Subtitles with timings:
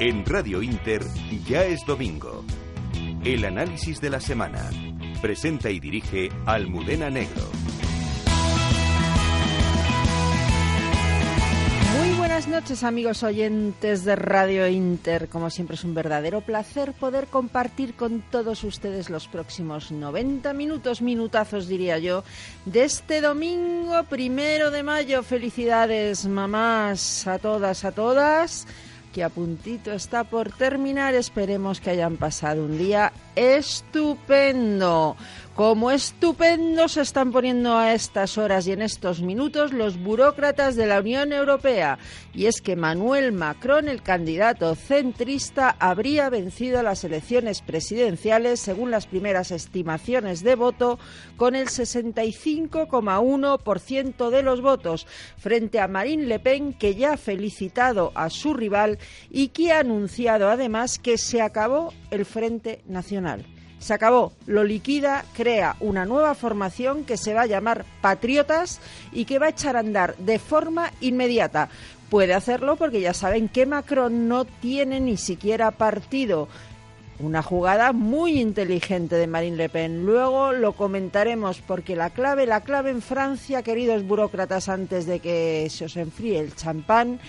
[0.00, 1.02] En Radio Inter
[1.46, 2.44] ya es domingo.
[3.24, 4.68] El análisis de la semana.
[5.22, 7.42] Presenta y dirige Almudena Negro.
[11.96, 15.28] Muy buenas noches amigos oyentes de Radio Inter.
[15.28, 21.02] Como siempre es un verdadero placer poder compartir con todos ustedes los próximos 90 minutos,
[21.02, 22.24] minutazos diría yo,
[22.64, 25.22] de este domingo primero de mayo.
[25.22, 28.66] Felicidades mamás a todas, a todas
[29.14, 31.14] que a puntito está por terminar.
[31.14, 35.16] Esperemos que hayan pasado un día estupendo.
[35.54, 40.88] Como estupendo se están poniendo a estas horas y en estos minutos los burócratas de
[40.88, 42.00] la Unión Europea.
[42.32, 49.06] Y es que Manuel Macron, el candidato centrista, habría vencido las elecciones presidenciales, según las
[49.06, 50.98] primeras estimaciones de voto,
[51.36, 58.10] con el 65,1% de los votos, frente a Marine Le Pen, que ya ha felicitado
[58.16, 58.98] a su rival
[59.30, 63.53] y que ha anunciado además que se acabó el Frente Nacional.
[63.84, 68.80] Se acabó, lo liquida, crea una nueva formación que se va a llamar Patriotas
[69.12, 71.68] y que va a echar a andar de forma inmediata.
[72.08, 76.48] Puede hacerlo porque ya saben que Macron no tiene ni siquiera partido.
[77.20, 80.04] Una jugada muy inteligente de Marine Le Pen.
[80.04, 85.68] Luego lo comentaremos porque la clave, la clave en Francia, queridos burócratas, antes de que
[85.70, 87.20] se os enfríe el champán,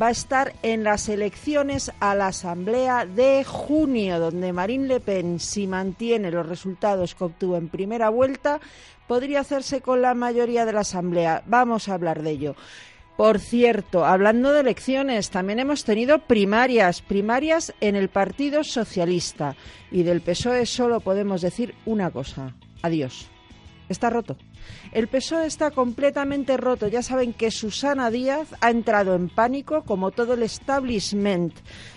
[0.00, 5.40] va a estar en las elecciones a la Asamblea de junio, donde Marine Le Pen,
[5.40, 8.60] si mantiene los resultados que obtuvo en primera vuelta,
[9.08, 11.42] podría hacerse con la mayoría de la Asamblea.
[11.46, 12.54] Vamos a hablar de ello.
[13.22, 19.54] Por cierto, hablando de elecciones, también hemos tenido primarias, primarias en el Partido Socialista.
[19.92, 22.52] Y del PSOE solo podemos decir una cosa.
[22.82, 23.28] Adiós.
[23.88, 24.38] Está roto.
[24.90, 26.88] El PSOE está completamente roto.
[26.88, 31.54] Ya saben que Susana Díaz ha entrado en pánico, como todo el establishment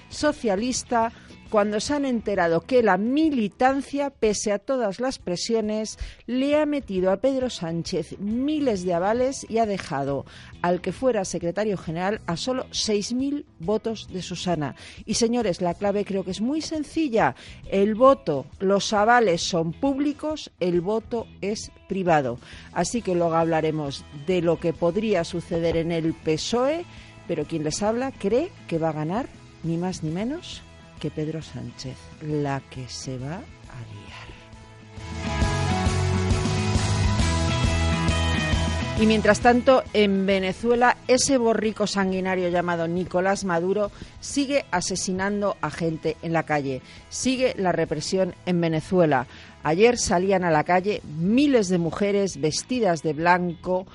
[0.10, 1.12] socialista,
[1.50, 7.12] cuando se han enterado que la militancia, pese a todas las presiones, le ha metido
[7.12, 10.26] a Pedro Sánchez miles de avales y ha dejado
[10.62, 14.76] al que fuera secretario general a solo 6.000 votos de Susana.
[15.06, 17.36] Y señores, la clave creo que es muy sencilla.
[17.70, 22.40] El voto, los avales son públicos, el voto es privado.
[22.74, 26.86] Así que luego hablaremos de lo que podría suceder en el PSOE,
[27.28, 29.28] pero quien les habla cree que va a ganar
[29.64, 30.62] ni más ni menos
[31.12, 34.26] Pedro Sánchez, la que se va a liar.
[38.98, 46.16] Y mientras tanto, en Venezuela, ese borrico sanguinario llamado Nicolás Maduro sigue asesinando a gente
[46.22, 46.82] en la calle.
[47.10, 49.28] Sigue la represión en Venezuela.
[49.64, 53.86] Ayer salían a la calle miles de mujeres vestidas de blanco,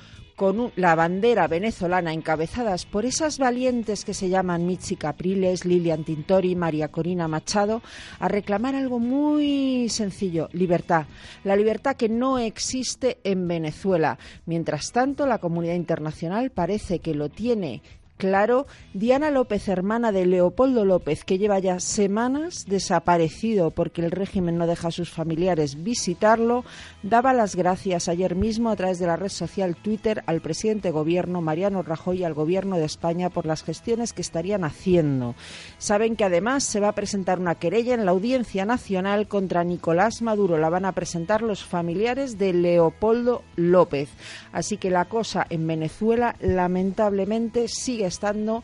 [0.40, 6.56] con la bandera venezolana encabezadas por esas valientes que se llaman Mitzi Capriles, Lilian Tintori,
[6.56, 7.82] María Corina Machado,
[8.18, 11.04] a reclamar algo muy sencillo, libertad.
[11.44, 14.18] La libertad que no existe en Venezuela.
[14.46, 17.82] Mientras tanto, la comunidad internacional parece que lo tiene
[18.20, 24.58] claro, Diana López, hermana de Leopoldo López, que lleva ya semanas desaparecido porque el régimen
[24.58, 26.64] no deja a sus familiares visitarlo,
[27.02, 30.92] daba las gracias ayer mismo a través de la red social Twitter al presidente de
[30.92, 35.34] gobierno Mariano Rajoy y al gobierno de España por las gestiones que estarían haciendo.
[35.78, 40.20] Saben que además se va a presentar una querella en la Audiencia Nacional contra Nicolás
[40.20, 40.58] Maduro.
[40.58, 44.10] La van a presentar los familiares de Leopoldo López.
[44.52, 48.62] Así que la cosa en Venezuela lamentablemente sigue estando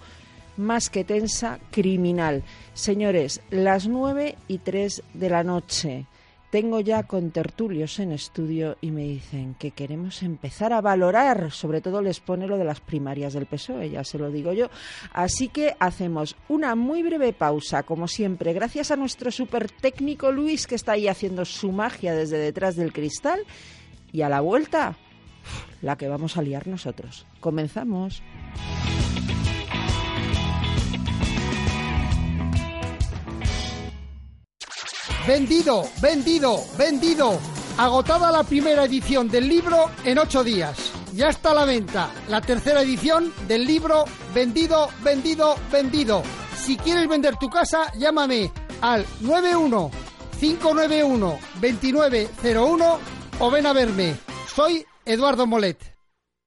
[0.57, 2.43] más que tensa, criminal.
[2.75, 6.07] Señores, las nueve y tres de la noche.
[6.51, 11.81] Tengo ya con tertulios en estudio y me dicen que queremos empezar a valorar, sobre
[11.81, 14.71] todo les pone lo de las primarias del PSOE, ya se lo digo yo.
[15.13, 20.67] Así que hacemos una muy breve pausa, como siempre, gracias a nuestro super técnico Luis
[20.67, 23.41] que está ahí haciendo su magia desde detrás del cristal.
[24.13, 24.97] Y a la vuelta,
[25.83, 27.27] la que vamos a liar nosotros.
[27.41, 28.23] Comenzamos.
[35.27, 37.39] Vendido, vendido, vendido.
[37.79, 40.93] Agotada la primera edición del libro en ocho días.
[41.15, 46.23] ya está a la venta la tercera edición del libro Vendido, Vendido, Vendido.
[46.57, 49.91] Si quieres vender tu casa, llámame al 91
[50.39, 52.99] 591 2901
[53.41, 54.17] o ven a verme.
[54.55, 55.79] Soy Eduardo Molet.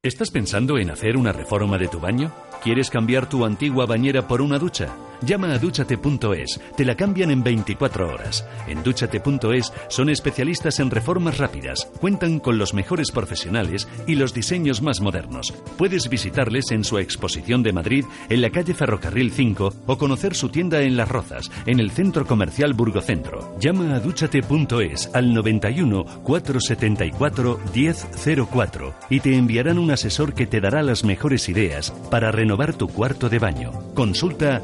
[0.03, 2.33] ¿Estás pensando en hacer una reforma de tu baño?
[2.61, 4.89] ¿Quieres cambiar tu antigua bañera por una ducha?
[5.21, 8.45] Llama a dúchate.es, te la cambian en 24 horas.
[8.67, 14.81] En dúchate.es son especialistas en reformas rápidas, cuentan con los mejores profesionales y los diseños
[14.81, 15.53] más modernos.
[15.77, 20.49] Puedes visitarles en su exposición de Madrid en la calle Ferrocarril 5 o conocer su
[20.49, 23.55] tienda en Las Rozas, en el centro comercial Burgocentro.
[23.59, 30.81] Llama a dúchate.es al 91 474 1004 y te enviarán un asesor que te dará
[30.81, 33.71] las mejores ideas para renovar tu cuarto de baño.
[33.93, 34.61] Consulta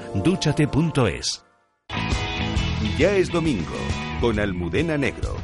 [3.00, 3.74] Ya es domingo
[4.22, 5.36] con Almudena Negro.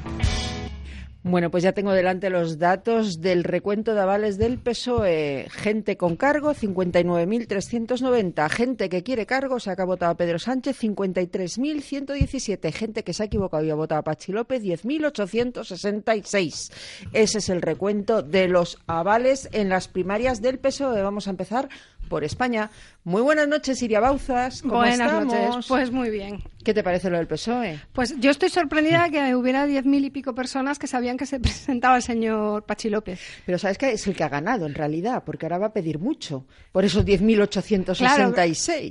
[1.24, 5.48] Bueno, pues ya tengo delante los datos del recuento de avales del PSOE.
[5.50, 8.48] Gente con cargo, 59.390.
[8.50, 12.72] Gente que quiere cargo, se ha votado a Pedro Sánchez, 53.117.
[12.72, 16.72] Gente que se ha equivocado y ha votado a Pachi López, 10.866.
[17.14, 21.02] Ese es el recuento de los avales en las primarias del PSOE.
[21.02, 21.70] Vamos a empezar
[22.12, 22.70] por España.
[23.04, 24.62] Muy buenas noches, Iria Bauzas.
[24.62, 25.66] ¿Cómo buenas noches.
[25.68, 26.44] Pues muy bien.
[26.64, 27.80] ¿Qué te parece lo del PSOE?
[27.92, 31.40] Pues yo estoy sorprendida que hubiera diez mil y pico personas que sabían que se
[31.40, 33.20] presentaba el señor Pachi López.
[33.46, 35.98] Pero sabes que es el que ha ganado en realidad, porque ahora va a pedir
[35.98, 37.98] mucho por esos 10.866.
[37.98, 38.34] Claro,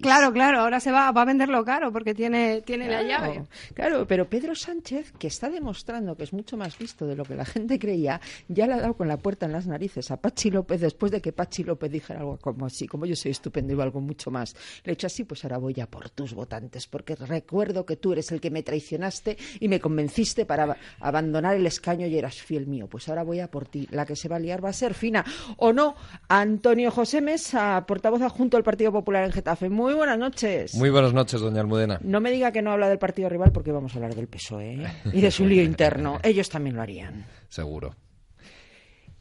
[0.01, 3.45] claro, claro, ahora se va, va a venderlo caro porque tiene, tiene la llave.
[3.75, 7.37] Claro, pero Pedro Sánchez, que está demostrando que es mucho más visto de lo que
[7.37, 10.51] la gente creía, ya le ha dado con la puerta en las narices a Pachi
[10.51, 13.77] López después de que Pachi López dijera algo como así, como yo soy estupendo y
[14.01, 14.55] algo mucho más.
[14.85, 18.13] Le he hecho así, pues ahora voy a por tus votantes, porque recuerdo que tú
[18.13, 22.67] eres el que me traicionaste y me convenciste para abandonar el escaño y eras fiel
[22.67, 22.87] mío.
[22.89, 23.87] Pues ahora voy a por ti.
[23.91, 25.25] La que se va a liar va a ser fina.
[25.57, 25.95] ¿O no?
[26.29, 29.69] Antonio José Mesa, portavoz adjunto del Partido Popular en Getafe.
[29.69, 30.75] Muy buenas noches.
[30.75, 31.99] Muy buenas noches, doña Almudena.
[32.03, 34.75] No me diga que no habla del partido rival porque vamos a hablar del PSOE
[34.75, 34.93] ¿eh?
[35.13, 36.19] y de su lío interno.
[36.23, 37.27] Ellos también lo harían.
[37.49, 37.95] Seguro.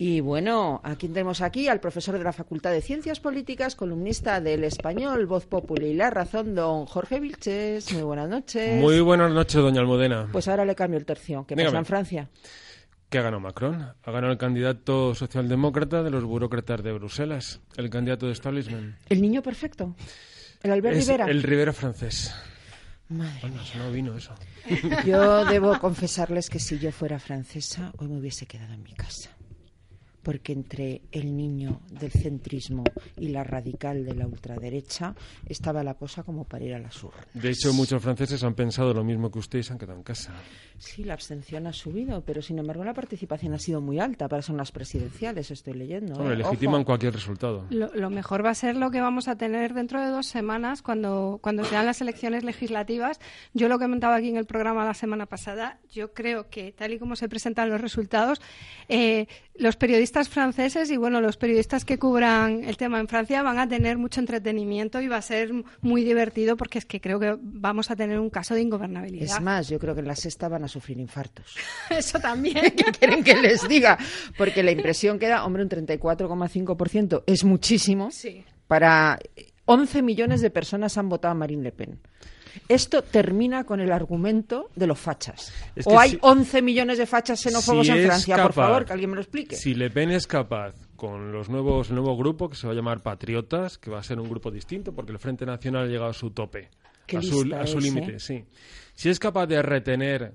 [0.01, 1.67] Y bueno, ¿a quién tenemos aquí?
[1.67, 6.09] Al profesor de la Facultad de Ciencias Políticas, columnista del Español, Voz Populi y La
[6.09, 7.91] Razón, don Jorge Vilches.
[7.91, 8.79] Muy buenas noches.
[8.79, 10.29] Muy buenas noches, doña Almudena.
[10.31, 11.45] Pues ahora le cambio el tercio.
[11.45, 12.29] ¿Qué pasa en Francia?
[13.09, 13.93] ¿Qué ha ganado Macron?
[14.01, 18.95] Ha ganado el candidato socialdemócrata de los burócratas de Bruselas, el candidato de establishment.
[19.09, 19.97] ¿El niño perfecto?
[20.63, 21.25] ¿El Albert Rivera?
[21.25, 22.33] El Rivera francés.
[23.09, 24.33] Madre bueno, no vino eso.
[25.05, 29.31] Yo debo confesarles que si yo fuera francesa, hoy me hubiese quedado en mi casa
[30.23, 32.83] porque entre el niño del centrismo
[33.17, 37.13] y la radical de la ultraderecha estaba la cosa como para ir a la sur.
[37.33, 40.03] De hecho, muchos franceses han pensado lo mismo que usted y se han quedado en
[40.03, 40.33] casa.
[40.79, 44.41] Sí, la abstención ha subido, pero sin embargo la participación ha sido muy alta para
[44.41, 46.15] ser unas presidenciales, estoy leyendo.
[46.15, 46.37] Bueno, ¿eh?
[46.37, 47.65] legitiman cualquier resultado.
[47.69, 51.39] Lo, mejor va a ser lo que vamos a tener dentro de dos semanas cuando,
[51.41, 53.19] cuando sean las elecciones legislativas.
[53.53, 56.93] Yo lo que comentaba aquí en el programa la semana pasada, yo creo que tal
[56.93, 58.41] y como se presentan los resultados,
[58.87, 59.27] eh,
[59.59, 63.67] los periodistas franceses y bueno, los periodistas que cubran el tema en Francia van a
[63.67, 65.51] tener mucho entretenimiento y va a ser
[65.81, 69.35] muy divertido porque es que creo que vamos a tener un caso de ingobernabilidad.
[69.35, 71.57] Es más, yo creo que en la sexta van a sufrir infartos.
[71.89, 72.71] Eso también.
[72.75, 73.97] ¿Qué quieren que les diga?
[74.37, 78.09] Porque la impresión que da, hombre, un 34,5% es muchísimo.
[78.11, 78.43] Sí.
[78.67, 79.19] Para
[79.71, 81.99] 11 millones de personas han votado a Marine Le Pen.
[82.67, 85.53] Esto termina con el argumento de los fachas.
[85.85, 89.21] o hay 11 millones de fachas xenófobos en Francia, por favor, que alguien me lo
[89.21, 89.55] explique.
[89.55, 92.75] Si Le Pen es capaz con los nuevos el nuevo grupo que se va a
[92.75, 96.09] llamar Patriotas, que va a ser un grupo distinto porque el Frente Nacional ha llegado
[96.09, 96.69] a su tope,
[97.15, 98.19] a su, a su límite, ¿eh?
[98.19, 98.43] sí.
[98.95, 100.33] Si es capaz de retener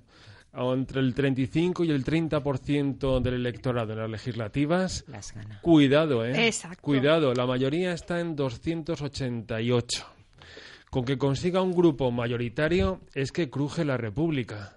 [0.57, 5.05] entre el 35 y el 30% del electorado en las legislativas,
[5.63, 6.47] cuidado, ¿eh?
[6.47, 6.81] Exacto.
[6.81, 10.07] Cuidado, la mayoría está en 288.
[10.91, 14.77] Con que consiga un grupo mayoritario es que cruje la República,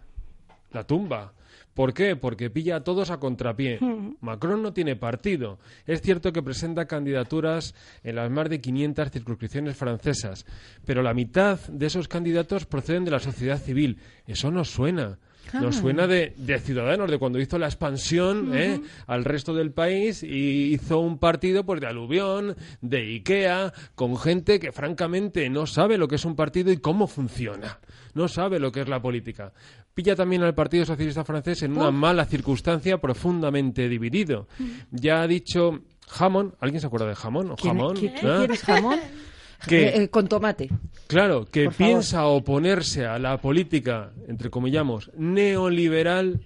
[0.71, 1.33] la tumba.
[1.75, 2.15] ¿Por qué?
[2.15, 3.77] Porque pilla a todos a contrapié.
[4.21, 5.59] Macron no tiene partido.
[5.85, 10.47] Es cierto que presenta candidaturas en las más de 500 circunscripciones francesas,
[10.85, 13.99] pero la mitad de esos candidatos proceden de la sociedad civil.
[14.25, 15.19] Eso no suena.
[15.53, 18.81] Nos suena de, Ciudadanos, de cuando hizo la expansión ¿eh?
[19.05, 24.59] al resto del país y hizo un partido pues de aluvión, de Ikea, con gente
[24.59, 27.79] que francamente no sabe lo que es un partido y cómo funciona.
[28.13, 29.53] No sabe lo que es la política.
[29.93, 34.47] Pilla también al Partido Socialista francés en una mala circunstancia profundamente dividido.
[34.91, 37.51] Ya ha dicho Jamón, ¿alguien se acuerda de Jamón?
[37.51, 37.95] ¿O jamón?
[37.95, 38.63] ¿Quién, es
[39.69, 40.69] Eh, eh, con tomate.
[41.07, 46.41] Claro, que piensa oponerse a la política, entre comillamos, neoliberal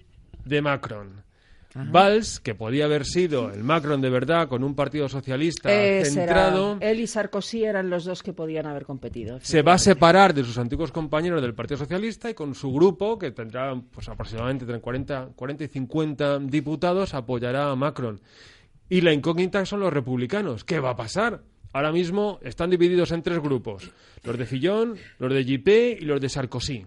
[0.46, 1.22] de Macron.
[1.74, 6.78] Valls, que podía haber sido el Macron de verdad, con un partido socialista Ese centrado,
[6.82, 9.40] él y Sarkozy eran los dos que podían haber competido.
[9.42, 13.18] se va a separar de sus antiguos compañeros del Partido Socialista y con su grupo,
[13.18, 18.20] que tendrá pues, aproximadamente entre 40, 40 y 50 diputados, apoyará a Macron.
[18.90, 20.66] Y la incógnita son los republicanos.
[20.66, 21.42] ¿Qué va a pasar?
[21.74, 23.92] Ahora mismo están divididos en tres grupos.
[24.24, 26.86] Los de Fillon, los de Juppé y los de Sarkozy.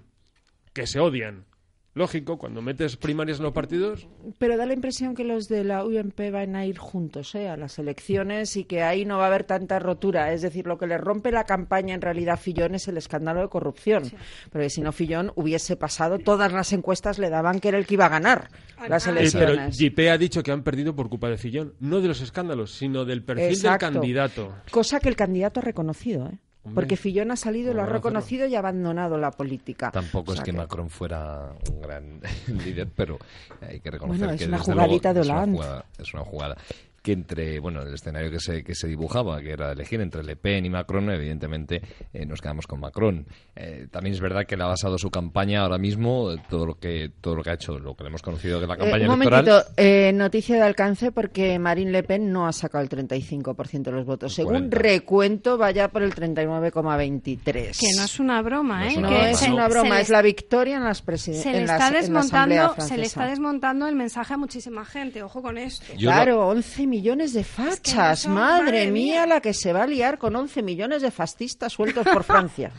[0.73, 1.47] Que se odian.
[1.96, 4.08] Lógico, cuando metes primarias en los partidos,
[4.38, 7.48] Pero da la impresión que los de la UMP van a ir juntos ¿eh?
[7.48, 10.32] a las elecciones y que ahí no va a haber tanta rotura.
[10.32, 13.42] Es decir, lo que le rompe la campaña en realidad a Fillón es el escándalo
[13.42, 14.02] de corrupción.
[14.50, 17.94] Porque si no, Fillón hubiese pasado, todas las encuestas le daban que era el que
[17.94, 18.48] iba a ganar
[18.88, 19.76] las Eh, pero elecciones.
[19.80, 21.74] Juppé ha dicho que han perdido por culpa de Fillon.
[21.78, 23.86] No de los escándalos, sino del perfil Exacto.
[23.86, 24.52] del candidato.
[24.72, 26.38] Cosa que el candidato ha reconocido, ¿eh?
[26.64, 29.90] Hombre, Porque Fillón ha salido, ¿cómo lo ha reconocido y ha abandonado la política.
[29.90, 32.21] Tampoco O es sea que Macron fuera un gran
[32.64, 33.18] líder, pero
[33.61, 35.56] hay que reconocer Bueno, es que una desde jugadita luego de es una Hollande.
[35.59, 36.56] jugada- es una jugada
[37.04, 40.37] que entre, bueno, el escenario que se, que se dibujaba, que era elegir entre Le
[40.37, 41.82] Pen y Macron, evidentemente
[42.14, 43.26] eh, nos quedamos con Macron.
[43.54, 46.76] Eh, también es verdad que le ha basado su campaña ahora mismo, eh, todo lo
[46.78, 49.06] que todo lo que ha hecho, lo que le hemos conocido de la Eh, campaña
[49.12, 49.44] un electoral.
[49.44, 53.92] momentito, eh, noticia de alcance porque Marine Le Pen no ha sacado el 35% de
[53.92, 54.32] los votos.
[54.32, 54.78] Según 40.
[54.78, 57.78] recuento, vaya por el 39,23.
[57.78, 58.88] Que no es una broma, No ¿eh?
[58.88, 61.58] es una No que es una broma, es la victoria en las presi- se le,
[61.58, 65.23] en las- está en la desmontando, se le está desmontando el mensaje a muchísima gente.
[65.23, 65.84] Ojo con esto.
[65.99, 68.26] Yo Claro, 11 millones de que fachas.
[68.28, 69.26] madre, madre mía, mía.
[69.26, 72.72] la que se va a liar con 11 millones de fascistas sueltos por Francia.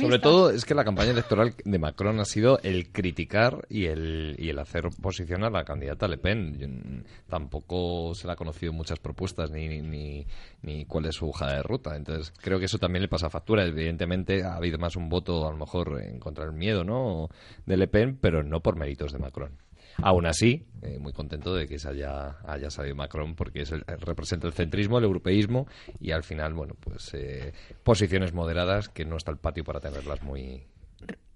[0.00, 4.36] Sobre todo es que la campaña electoral de Macron ha sido el criticar y el,
[4.38, 6.56] y el hacer oposición a la candidata Le Pen.
[6.56, 10.26] Yo, mm, tampoco se le ha conocido muchas propuestas ni, ni, ni,
[10.62, 11.96] ni cuál es su hoja de ruta.
[11.96, 13.64] Entonces creo que eso también le pasa factura.
[13.64, 17.28] Evidentemente ha habido más un voto a lo mejor en contra del miedo ¿no?
[17.64, 19.65] de Le Pen, pero no por méritos de Macron.
[20.02, 23.84] Aún así, eh, muy contento de que se haya, haya salido Macron porque es el-
[23.86, 25.66] representa el centrismo, el europeísmo
[26.00, 30.22] y al final, bueno, pues eh, posiciones moderadas que no está el patio para tenerlas
[30.22, 30.62] muy...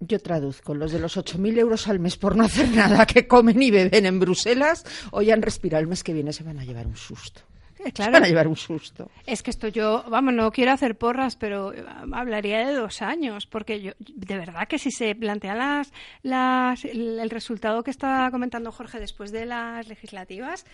[0.01, 3.61] Yo traduzco, los de los 8.000 euros al mes por no hacer nada, que comen
[3.63, 6.87] y beben en Bruselas, hoy han respirado el mes que viene, se van a llevar
[6.87, 7.43] un susto.
[7.85, 8.13] Eh, claro.
[8.13, 9.11] van a llevar un susto.
[9.27, 13.47] Es que esto yo, vamos, no quiero hacer porras, pero eh, hablaría de dos años,
[13.47, 18.73] porque yo, de verdad que si se plantean las, las, el, resultado que está comentando
[18.73, 20.67] Jorge después de las legislativas,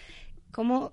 [0.50, 0.92] ¿cómo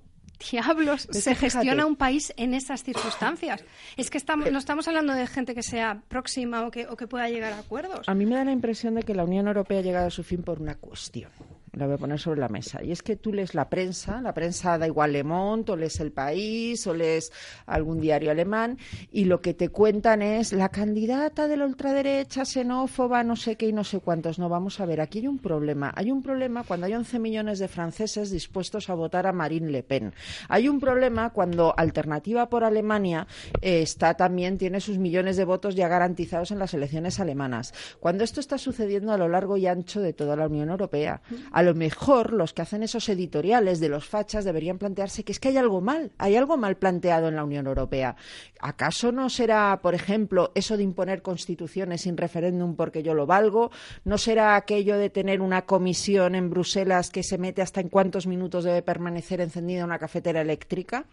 [0.51, 1.51] diablos se fíjate.
[1.51, 3.63] gestiona un país en esas circunstancias?
[3.97, 7.07] Es que estamos, no estamos hablando de gente que sea próxima o que, o que
[7.07, 8.07] pueda llegar a acuerdos.
[8.07, 10.23] A mí me da la impresión de que la Unión Europea ha llegado a su
[10.23, 11.31] fin por una cuestión.
[11.73, 12.83] La voy a poner sobre la mesa.
[12.83, 15.99] Y es que tú lees la prensa, la prensa da igual Le Monde, o lees
[15.99, 17.31] El País, o lees
[17.65, 18.77] algún diario alemán,
[19.11, 23.67] y lo que te cuentan es la candidata de la ultraderecha, xenófoba, no sé qué
[23.67, 24.37] y no sé cuántos.
[24.37, 25.91] No, vamos a ver, aquí hay un problema.
[25.95, 29.81] Hay un problema cuando hay 11 millones de franceses dispuestos a votar a Marine Le
[29.81, 30.13] Pen.
[30.49, 33.25] Hay un problema cuando Alternativa por Alemania
[33.61, 37.73] eh, está también, tiene sus millones de votos ya garantizados en las elecciones alemanas.
[37.99, 41.21] Cuando esto está sucediendo a lo largo y ancho de toda la Unión Europea,
[41.63, 45.39] a lo mejor los que hacen esos editoriales de los fachas deberían plantearse que es
[45.39, 48.17] que hay algo mal, hay algo mal planteado en la Unión Europea.
[48.59, 53.71] ¿Acaso no será, por ejemplo, eso de imponer constituciones sin referéndum porque yo lo valgo?
[54.03, 58.27] ¿No será aquello de tener una comisión en Bruselas que se mete hasta en cuántos
[58.27, 61.05] minutos debe permanecer encendida una cafetera eléctrica?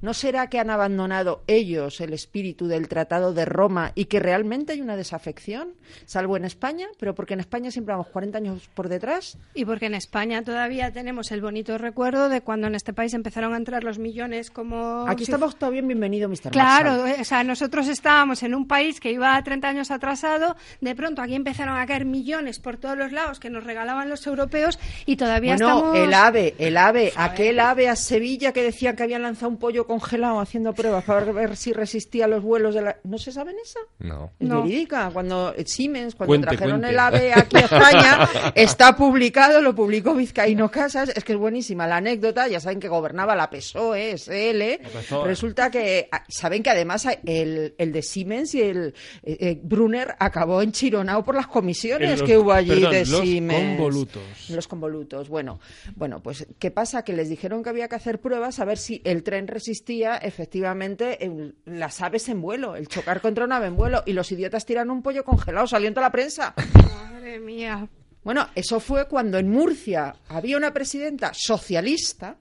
[0.00, 4.72] ¿No será que han abandonado ellos el espíritu del Tratado de Roma y que realmente
[4.72, 5.74] hay una desafección?
[6.04, 9.36] Salvo en España, pero porque en España siempre vamos 40 años por detrás.
[9.54, 13.54] Y porque en España todavía tenemos el bonito recuerdo de cuando en este país empezaron
[13.54, 15.06] a entrar los millones como...
[15.08, 16.50] Aquí si estamos todavía en bienvenido, Mr.
[16.50, 17.08] Claro, Marshall.
[17.08, 21.22] eh, o sea, nosotros estábamos en un país que iba 30 años atrasado, de pronto
[21.22, 25.16] aquí empezaron a caer millones por todos los lados que nos regalaban los europeos y
[25.16, 25.96] todavía Bueno, estamos...
[25.98, 29.86] el ave, el ave, aquel ave a Sevilla que decían que habían lanzado un pollo
[29.86, 32.96] congelado haciendo pruebas para ver si resistía los vuelos de la...
[33.04, 33.80] ¿No se saben esa?
[33.98, 34.30] No.
[34.38, 34.62] Es No.
[34.62, 35.10] verídica.
[35.12, 36.90] Cuando eh, Siemens, cuando Cuente, trajeron cuente.
[36.90, 41.86] el AVE aquí a España, está publicado, lo publicó Vizcaíno Casas, es que es buenísima
[41.86, 45.26] la anécdota, ya saben que gobernaba la PSOE, SL, PSOE.
[45.26, 50.14] resulta que, ah, saben que además el, el de Siemens y el eh, eh, Brunner
[50.18, 53.76] acabó enchironado por las comisiones los- que hubo allí perdón, de los Siemens.
[53.76, 54.22] convolutos.
[54.50, 55.28] Los convolutos.
[55.28, 55.60] Bueno,
[55.94, 57.02] bueno, pues ¿qué pasa?
[57.04, 61.24] Que les dijeron que había que hacer pruebas a ver si el tren resistía efectivamente
[61.24, 64.66] en las aves en vuelo, el chocar contra una ave en vuelo, y los idiotas
[64.66, 66.54] tiran un pollo congelado, salió en toda la prensa.
[66.74, 67.88] Madre mía.
[68.26, 72.36] Bueno, eso fue cuando en Murcia había una presidenta socialista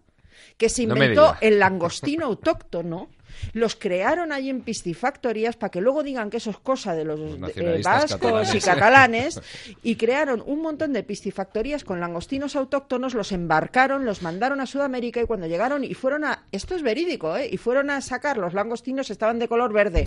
[0.58, 3.10] que se inventó el langostino autóctono
[3.54, 7.20] los crearon allí en piscifactorías para que luego digan que eso es cosa de los,
[7.20, 9.36] Los eh, vascos y catalanes.
[9.36, 9.42] catalanes
[9.84, 15.22] y crearon un montón de piscifactorías con langostinos autóctonos, los embarcaron, los mandaron a Sudamérica
[15.22, 17.48] y cuando llegaron y fueron a, esto es verídico, ¿eh?
[17.52, 20.06] y fueron a sacar los langostinos estaban de color verde.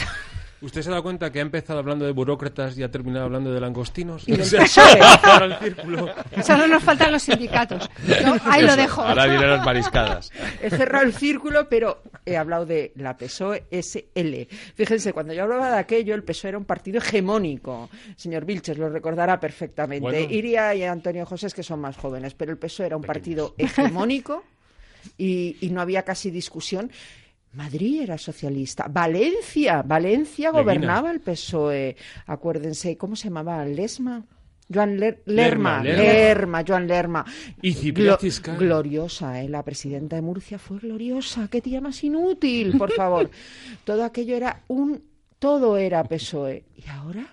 [0.60, 3.60] ¿Usted se da cuenta que ha empezado hablando de burócratas y ha terminado hablando de
[3.60, 4.26] langostinos?
[4.26, 4.90] Y del Se ha PSOE.
[4.92, 6.14] cerrado el círculo.
[6.42, 7.88] Solo nos faltan los sindicatos.
[8.06, 9.02] Yo ahí lo dejo.
[9.02, 10.32] Ahora vienen las mariscadas.
[10.62, 14.48] He cerrado el círculo, pero he hablado de la PSOE SL.
[14.74, 17.88] Fíjense, cuando yo hablaba de aquello, el PSOE era un partido hegemónico.
[18.16, 20.02] Señor Vilches lo recordará perfectamente.
[20.02, 20.26] Bueno.
[20.28, 24.44] Iria y Antonio José que son más jóvenes, pero el PSOE era un partido hegemónico
[25.16, 26.90] y, y no había casi discusión.
[27.58, 28.86] Madrid era socialista.
[28.88, 31.96] Valencia, Valencia gobernaba el PSOE.
[32.26, 33.64] Acuérdense, ¿cómo se llamaba?
[33.64, 34.24] Lesma.
[34.72, 36.64] Joan Ler- Lerma, Lerma, Lerma, Lerma.
[36.68, 37.24] Joan Lerma.
[37.62, 39.48] Y Glo- gloriosa, ¿eh?
[39.48, 41.48] La presidenta de Murcia fue gloriosa.
[41.50, 43.30] Qué tía más inútil, por favor.
[43.84, 45.02] todo aquello era un...
[45.38, 46.64] Todo era PSOE.
[46.76, 47.26] ¿Y ahora?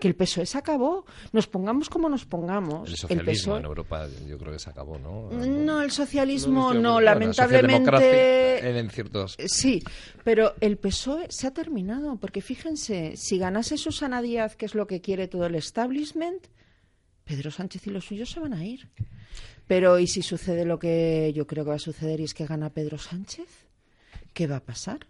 [0.00, 1.04] Que el PSOE se acabó.
[1.32, 2.88] Nos pongamos como nos pongamos.
[2.88, 3.58] El el socialismo PSOE...
[3.58, 5.30] en Europa yo creo que se acabó, ¿no?
[5.30, 6.94] No, el socialismo No.
[6.94, 8.68] Bueno, lamentablemente...
[8.68, 9.36] en, en ciertos...
[9.46, 9.82] Sí,
[10.24, 14.86] pero el PSOE se ha terminado, porque fíjense, si ganase Susana Díaz, que es lo
[14.86, 16.46] que quiere todo el establishment,
[17.24, 18.88] Pedro Sánchez y los suyos se van a ir.
[19.66, 22.46] Pero ¿y si sucede lo que yo creo que va a suceder y es que
[22.46, 23.48] gana Pedro Sánchez?
[24.32, 25.00] ¿Qué va a pasar?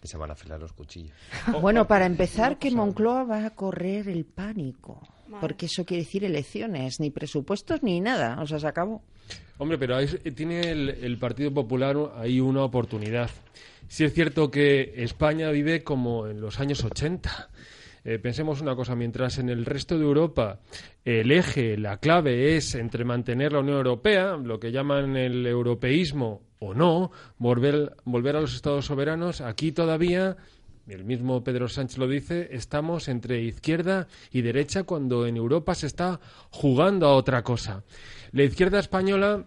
[0.00, 1.16] Que se van a afilar los cuchillos.
[1.60, 5.02] Bueno, para empezar, que Moncloa va a correr el pánico,
[5.40, 9.02] porque eso quiere decir elecciones, ni presupuestos ni nada, o sea, se acabó.
[9.58, 13.30] Hombre, pero ahí tiene el, el Partido Popular ahí una oportunidad.
[13.88, 17.50] Sí es cierto que España vive como en los años 80.
[18.04, 20.60] Eh, pensemos una cosa, mientras en el resto de Europa
[21.04, 26.47] el eje, la clave es entre mantener la Unión Europea, lo que llaman el europeísmo
[26.60, 27.92] o no, volver,
[28.36, 30.36] a los estados soberanos, aquí todavía
[30.88, 35.86] el mismo Pedro Sánchez lo dice, estamos entre izquierda y derecha cuando en Europa se
[35.86, 36.18] está
[36.50, 37.82] jugando a otra cosa.
[38.32, 39.44] La izquierda española,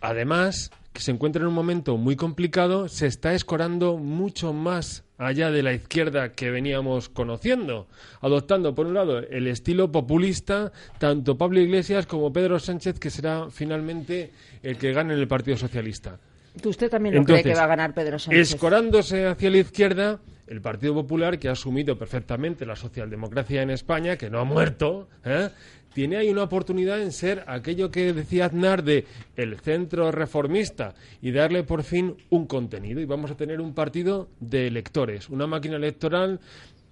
[0.00, 5.50] además, que se encuentra en un momento muy complicado, se está escorando mucho más allá
[5.50, 7.86] de la izquierda que veníamos conociendo,
[8.22, 13.48] adoptando, por un lado, el estilo populista, tanto Pablo Iglesias como Pedro Sánchez, que será
[13.50, 16.18] finalmente el que gane en el Partido Socialista.
[16.64, 18.52] ¿Usted también lo cree que va a ganar Pedro Sánchez?
[18.54, 24.16] Escorándose hacia la izquierda, el Partido Popular, que ha asumido perfectamente la socialdemocracia en España,
[24.16, 25.50] que no ha muerto, ¿eh?
[25.96, 31.30] Tiene ahí una oportunidad en ser aquello que decía Aznar de el centro reformista y
[31.30, 33.00] darle por fin un contenido.
[33.00, 36.38] Y vamos a tener un partido de electores, una máquina electoral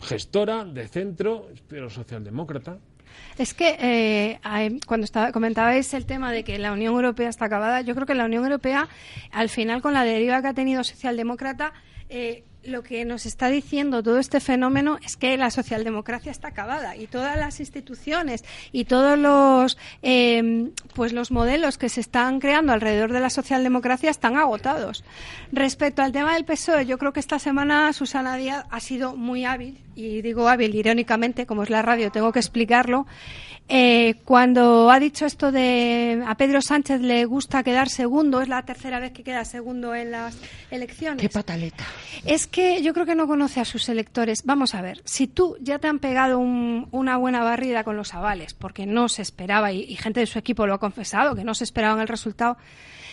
[0.01, 2.79] gestora de centro, pero socialdemócrata.
[3.37, 7.83] Es que eh, cuando estaba, comentabais el tema de que la Unión Europea está acabada,
[7.83, 8.89] yo creo que la Unión Europea,
[9.33, 11.75] al final, con la deriva que ha tenido socialdemócrata,
[12.09, 16.97] eh, lo que nos está diciendo todo este fenómeno es que la socialdemocracia está acabada
[16.97, 22.73] y todas las instituciones y todos los eh, pues los modelos que se están creando
[22.73, 25.05] alrededor de la socialdemocracia están agotados.
[25.53, 29.45] Respecto al tema del PSOE, yo creo que esta semana Susana Díaz ha sido muy
[29.45, 33.07] hábil y digo hábil irónicamente, como es la radio, tengo que explicarlo.
[33.67, 38.63] Eh, cuando ha dicho esto de a Pedro Sánchez le gusta quedar segundo, es la
[38.63, 40.37] tercera vez que queda segundo en las
[40.71, 41.23] elecciones.
[41.23, 41.83] ¡Qué pataleta!
[42.27, 44.43] Es que yo creo que no conoce a sus electores.
[44.45, 48.13] Vamos a ver, si tú ya te han pegado un- una buena barrida con los
[48.13, 51.45] avales, porque no se esperaba, y, y gente de su equipo lo ha confesado, que
[51.45, 52.59] no se esperaban el resultado,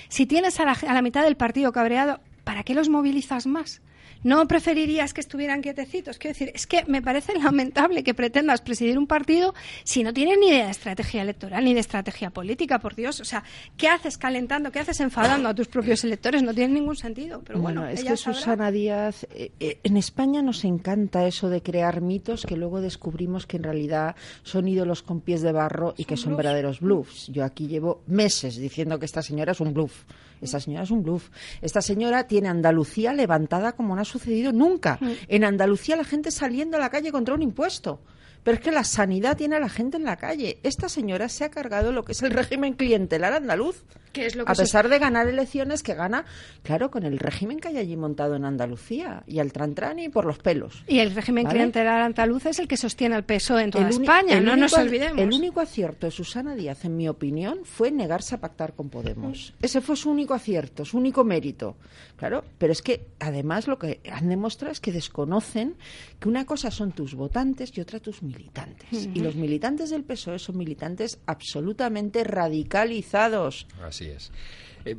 [0.09, 3.81] si tienes a la, a la mitad del partido cabreado, ¿para qué los movilizas más?
[4.23, 6.17] ¿No preferirías que estuvieran quietecitos?
[6.17, 9.53] Quiero decir, es que me parece lamentable que pretendas presidir un partido
[9.83, 13.19] si no tienes ni idea de estrategia electoral ni de estrategia política, por Dios.
[13.19, 13.43] O sea,
[13.77, 14.71] ¿qué haces calentando?
[14.71, 16.43] ¿Qué haces enfadando a tus propios electores?
[16.43, 17.41] No tiene ningún sentido.
[17.43, 18.39] Pero bueno, es ella que sabrá.
[18.39, 23.47] Susana Díaz, eh, eh, en España nos encanta eso de crear mitos que luego descubrimos
[23.47, 27.27] que en realidad son ídolos con pies de barro y que son verdaderos bluffs.
[27.27, 30.03] Yo aquí llevo meses diciendo que esta señora es un bluff.
[30.41, 31.29] Esta señora es un bluff.
[31.61, 34.99] Esta señora tiene Andalucía levantada como ha sucedido nunca.
[35.27, 38.01] En Andalucía la gente saliendo a la calle contra un impuesto.
[38.43, 40.57] Pero es que la sanidad tiene a la gente en la calle.
[40.63, 43.83] Esta señora se ha cargado lo que es el régimen clientelar andaluz.
[44.13, 46.25] Que es lo que a pesar de ganar elecciones que gana,
[46.63, 50.25] claro, con el régimen que hay allí montado en Andalucía y al Trantran y por
[50.25, 50.83] los pelos.
[50.87, 51.53] Y el régimen ¿Vale?
[51.57, 55.19] clientelar andaluz es el que sostiene al PSOE en toda España, no nos único- olvidemos.
[55.19, 59.53] El único acierto de Susana Díaz, en mi opinión, fue negarse a pactar con Podemos.
[59.61, 61.77] Ese fue su único acierto, su único mérito.
[62.21, 65.73] Claro, pero es que además lo que han demostrado es que desconocen
[66.19, 68.91] que una cosa son tus votantes y otra tus militantes.
[68.91, 73.65] Y los militantes del PSOE son militantes absolutamente radicalizados.
[73.83, 74.31] Así es.
[74.85, 74.95] Eh,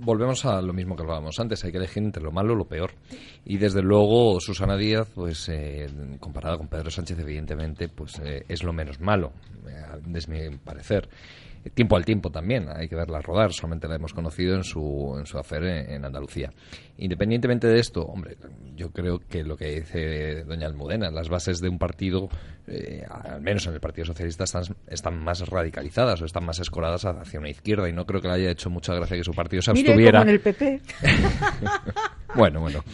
[0.00, 2.68] volvemos a lo mismo que hablábamos antes, hay que elegir entre lo malo y lo
[2.68, 2.90] peor.
[3.46, 5.86] Y desde luego Susana Díaz, pues eh,
[6.20, 9.32] comparada con Pedro Sánchez, evidentemente, pues eh, es lo menos malo,
[10.04, 11.08] desde mi parecer
[11.74, 15.26] tiempo al tiempo también, hay que verla rodar, solamente la hemos conocido en su, en
[15.26, 16.50] su hacer en, Andalucía.
[16.98, 18.36] Independientemente de esto, hombre,
[18.74, 22.28] yo creo que lo que dice doña Almudena, las bases de un partido,
[22.66, 27.04] eh, al menos en el Partido Socialista, están, están, más radicalizadas o están más escoradas
[27.04, 29.62] hacia una izquierda y no creo que le haya hecho mucha gracia que su partido
[29.62, 30.22] se abstuviera.
[30.22, 30.80] en el PP.
[32.34, 32.84] bueno, bueno,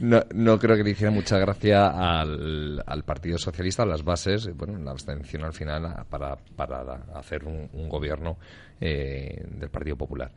[0.00, 4.50] no, no, creo que le hiciera mucha gracia al, al Partido Socialista, a las bases,
[4.56, 6.82] bueno, la abstención al final para, para
[7.14, 8.38] hacer un, un gobierno gobierno
[8.80, 10.32] eh, del Partido Popular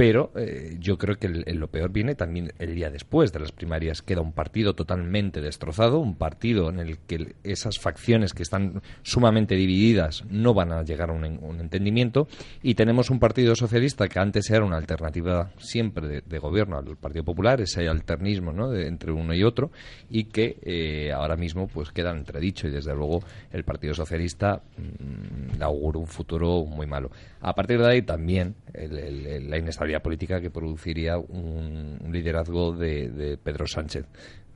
[0.00, 4.00] pero eh, yo creo que lo peor viene también el día después de las primarias.
[4.00, 9.56] Queda un partido totalmente destrozado, un partido en el que esas facciones que están sumamente
[9.56, 12.28] divididas no van a llegar a un, entendimiento
[12.62, 17.22] y tenemos un partido socialista que antes era una alternativa siempre de, gobierno al Partido
[17.22, 18.74] Popular, ese alternismo ¿no?
[18.74, 19.70] entre uno y otro
[20.08, 25.62] y que eh, ahora mismo pues queda entredicho y desde luego el Partido Socialista mm,
[25.62, 27.10] augura un futuro muy malo.
[27.42, 34.06] A partir de ahí también la inestabilidad política que produciría un, liderazgo de, Pedro Sánchez.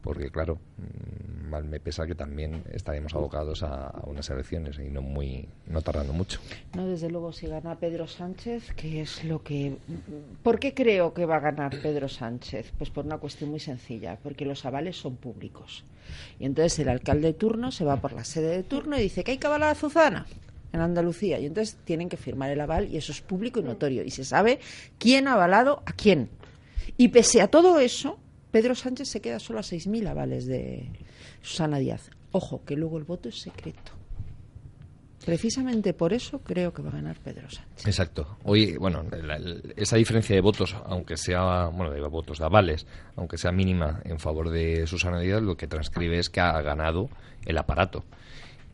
[0.01, 5.01] Porque, claro, mm, mal me pesa que también estaríamos abocados a, unas elecciones y no
[5.01, 6.41] muy no tardando mucho.
[6.77, 9.79] No, desde luego, si gana Pedro Sánchez, ¿qué es lo que.
[10.43, 12.73] ¿Por qué creo que va a ganar Pedro Sánchez?
[12.77, 15.85] Pues por una cuestión muy sencilla, porque los avales son públicos.
[16.39, 19.25] Y entonces el alcalde de turno se va por la sede de turno y dice
[19.25, 20.27] que hay que avalar a Azuzana
[20.75, 24.03] en Andalucía y entonces tienen que firmar el aval y eso es público y notorio
[24.05, 24.59] y se sabe
[24.99, 26.29] quién ha avalado a quién.
[26.97, 28.19] Y pese a todo eso,
[28.51, 30.91] Pedro Sánchez se queda solo a 6.000 avales de
[31.43, 32.11] Susana Díaz.
[32.33, 33.93] Ojo, que luego el voto es secreto.
[35.25, 37.87] Precisamente por eso creo que va a ganar Pedro Sánchez.
[37.87, 38.37] Exacto.
[38.43, 39.05] Hoy, bueno,
[39.77, 44.19] esa diferencia de votos, aunque sea, bueno, de votos de avales, aunque sea mínima en
[44.19, 47.09] favor de Susana Díaz, lo que transcribe es que ha ganado
[47.47, 48.05] el aparato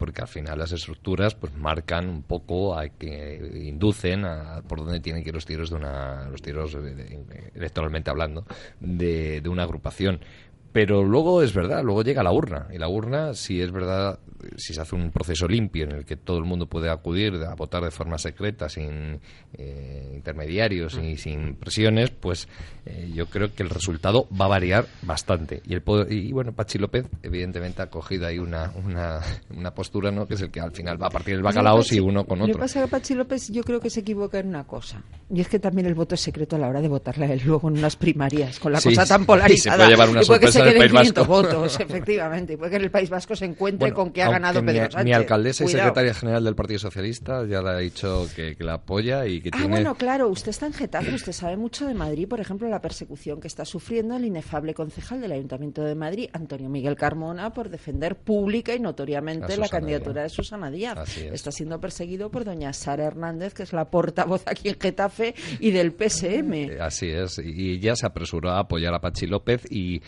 [0.01, 4.99] porque al final las estructuras pues marcan un poco a que inducen a por dónde
[4.99, 6.75] tienen que ir los tiros de una los tiros
[7.55, 8.47] electoralmente hablando
[8.81, 10.21] de, de una agrupación
[10.73, 12.69] pero luego es verdad, luego llega la urna.
[12.73, 14.19] Y la urna, si es verdad,
[14.57, 17.55] si se hace un proceso limpio en el que todo el mundo puede acudir a
[17.55, 19.21] votar de forma secreta, sin
[19.55, 22.49] eh, intermediarios y sin presiones, pues
[22.87, 25.61] eh, yo creo que el resultado va a variar bastante.
[25.67, 29.21] Y, el, y bueno, Pachi López, evidentemente, ha cogido ahí una, una,
[29.55, 30.27] una postura, ¿no?
[30.27, 32.53] que es el que al final va a partir del bacalao si uno con otro.
[32.53, 35.03] Lo que pasa es que Pachi López yo creo que se equivoca en una cosa.
[35.33, 37.43] Y es que también el voto es secreto a la hora de votarle a él
[37.45, 39.77] luego en unas primarias, con la cosa tan polarizada.
[39.77, 41.25] se puede llevar una sorpresa que País Vasco.
[41.25, 42.57] votos, efectivamente.
[42.57, 45.05] Puede que en el País Vasco se encuentre con que ha ganado Pedro Sánchez.
[45.05, 49.27] Mi alcaldesa y secretaria general del Partido Socialista ya le ha dicho que, la apoya
[49.27, 50.29] y que ah, bueno, claro.
[50.29, 51.15] Usted está en Getafe.
[51.15, 52.29] Usted sabe mucho de Madrid.
[52.29, 56.69] Por ejemplo, la persecución que está sufriendo el inefable concejal del Ayuntamiento de Madrid, Antonio
[56.69, 61.17] Miguel Carmona, por defender pública y notoriamente la candidatura de Susana Díaz.
[61.19, 65.71] Está siendo perseguido por doña Sara Hernández, que es la portavoz aquí en Getafe y
[65.71, 66.81] del PSM.
[66.81, 67.41] Así es.
[67.43, 70.03] Y ya se apresuró a apoyar a Pachi López y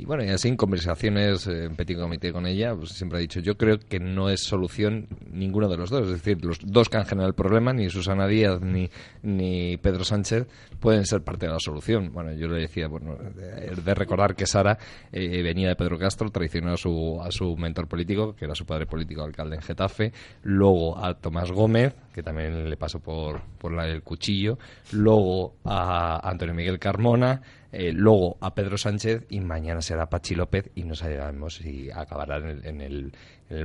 [0.00, 3.20] y bueno, y así en conversaciones eh, en Petit Comité con ella, pues siempre ha
[3.20, 6.06] dicho, yo creo que no es solución ninguno de los dos.
[6.06, 8.88] Es decir, los dos que han generado el problema, ni Susana Díaz ni,
[9.22, 10.46] ni Pedro Sánchez,
[10.78, 12.12] pueden ser parte de la solución.
[12.12, 14.78] Bueno, yo le decía, bueno, de, recordar que Sara
[15.10, 18.66] eh, venía de Pedro Castro, traicionó a su, a su mentor político, que era su
[18.66, 23.72] padre político, alcalde en Getafe, luego a Tomás Gómez, que también le pasó por, por
[23.72, 24.58] la, el cuchillo,
[24.90, 30.68] luego a Antonio Miguel Carmona, eh, luego a Pedro Sánchez y mañana será Pachi López
[30.74, 33.12] y no sabemos si acabará en el,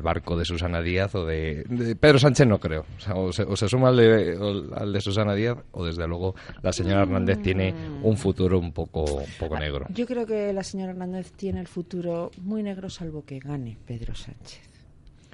[0.04, 2.86] barco de Susana Díaz o de, Pedro Sánchez no creo.
[3.16, 8.06] O, se, suma al de, Susana Díaz o desde luego la señora Hernández tiene mm.
[8.06, 9.88] un futuro un poco, un poco negro.
[9.90, 14.14] Yo creo que la señora Hernández tiene el futuro muy negro salvo que gane Pedro
[14.14, 14.62] Sánchez.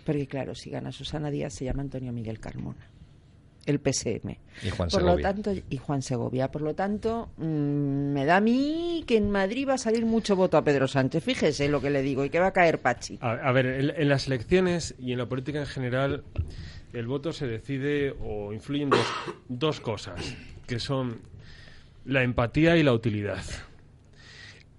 [0.05, 2.87] Porque claro, si gana Susana Díaz se llama Antonio Miguel Carmona
[3.69, 4.37] el PSM.
[4.63, 5.15] Y Juan por Segovia.
[5.15, 6.51] Lo tanto, y Juan Segovia.
[6.51, 10.35] Por lo tanto, mm, me da a mí que en Madrid va a salir mucho
[10.35, 11.23] voto a Pedro Sánchez.
[11.23, 13.19] Fíjese lo que le digo y que va a caer Pachi.
[13.21, 16.23] A, ver, en, las elecciones y en la política en general,
[16.93, 19.05] el voto se decide o influyen dos,
[19.47, 20.35] dos cosas,
[20.67, 21.21] que son
[22.05, 23.43] la empatía y la utilidad.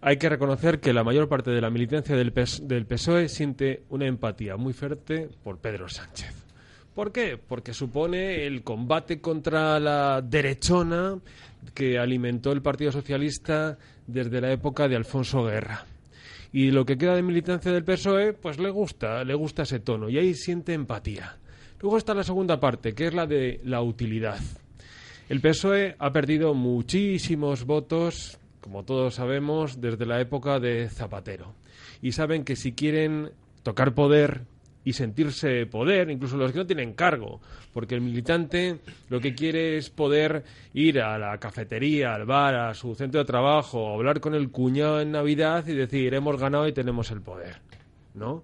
[0.02, 4.06] Hay que reconocer que la mayor parte de la militancia del, del PSOE siente una
[4.06, 6.39] empatía muy fuerte por Pedro Sánchez
[7.00, 7.38] ¿Por qué?
[7.38, 11.18] Porque supone el combate contra la derechona
[11.72, 15.86] que alimentó el Partido Socialista desde la época de Alfonso Guerra.
[16.52, 20.10] Y lo que queda de militancia del PSOE, pues le gusta, le gusta ese tono
[20.10, 21.38] y ahí siente empatía.
[21.80, 24.38] Luego está la segunda parte, que es la de la utilidad.
[25.30, 31.54] El PSOE ha perdido muchísimos votos, como todos sabemos, desde la época de Zapatero.
[32.02, 33.30] Y saben que si quieren
[33.62, 34.42] tocar poder
[34.84, 37.40] y sentirse poder, incluso los que no tienen cargo,
[37.72, 42.74] porque el militante lo que quiere es poder ir a la cafetería, al bar, a
[42.74, 46.72] su centro de trabajo, hablar con el cuñado en Navidad y decir hemos ganado y
[46.72, 47.60] tenemos el poder,
[48.14, 48.42] ¿no?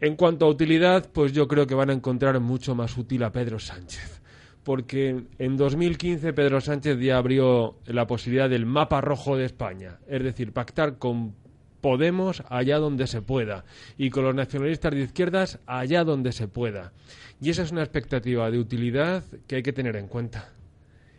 [0.00, 3.32] En cuanto a utilidad, pues yo creo que van a encontrar mucho más útil a
[3.32, 4.20] Pedro Sánchez.
[4.62, 10.22] Porque en 2015 Pedro Sánchez ya abrió la posibilidad del mapa rojo de España, es
[10.22, 11.34] decir, pactar con
[11.80, 13.64] Podemos allá donde se pueda
[13.96, 16.92] y con los nacionalistas de izquierdas allá donde se pueda.
[17.40, 20.50] Y esa es una expectativa de utilidad que hay que tener en cuenta.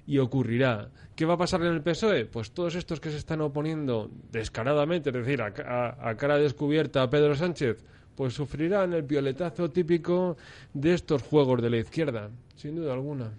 [0.05, 0.89] Y ocurrirá.
[1.15, 2.25] ¿Qué va a pasar en el PSOE?
[2.25, 7.35] Pues todos estos que se están oponiendo descaradamente, es decir, a, cara descubierta a Pedro
[7.35, 7.83] Sánchez,
[8.15, 10.35] pues sufrirán el violetazo típico
[10.73, 13.31] de estos juegos de la izquierda, sin duda alguna.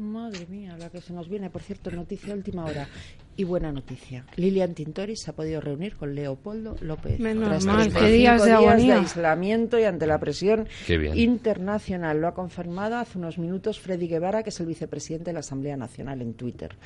[0.00, 2.88] Madre mía, la que se nos viene, por cierto, noticia última hora.
[3.36, 4.24] Y buena noticia.
[4.36, 7.20] Lilian Tintori se ha podido reunir con Leopoldo López.
[7.20, 8.94] Menos mal, qué días de agonía.
[8.94, 10.66] de aislamiento y ante la presión
[11.14, 12.20] internacional.
[12.20, 15.76] Lo ha confirmado hace unos minutos Freddy Guevara, que es el vicepresidente de la Asamblea
[15.76, 16.76] Nacional en Twitter.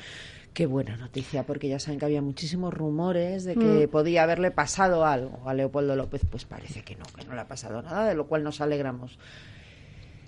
[0.53, 3.89] Qué buena noticia, porque ya saben que había muchísimos rumores de que mm.
[3.89, 6.21] podía haberle pasado algo a Leopoldo López.
[6.29, 9.17] Pues parece que no, que no le ha pasado nada, de lo cual nos alegramos.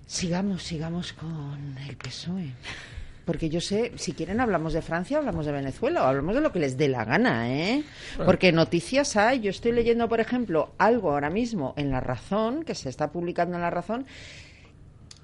[0.08, 2.54] Sigamos, sigamos con el PSOE.
[3.26, 6.54] Porque yo sé, si quieren hablamos de Francia, hablamos de Venezuela, o hablamos de lo
[6.54, 7.84] que les dé la gana, ¿eh?
[8.24, 9.41] Porque noticias hay.
[9.41, 13.58] Yo estoy leyendo, por ejemplo, algo ahora mismo en La Razón, que se está publicando
[13.58, 14.06] en La Razón,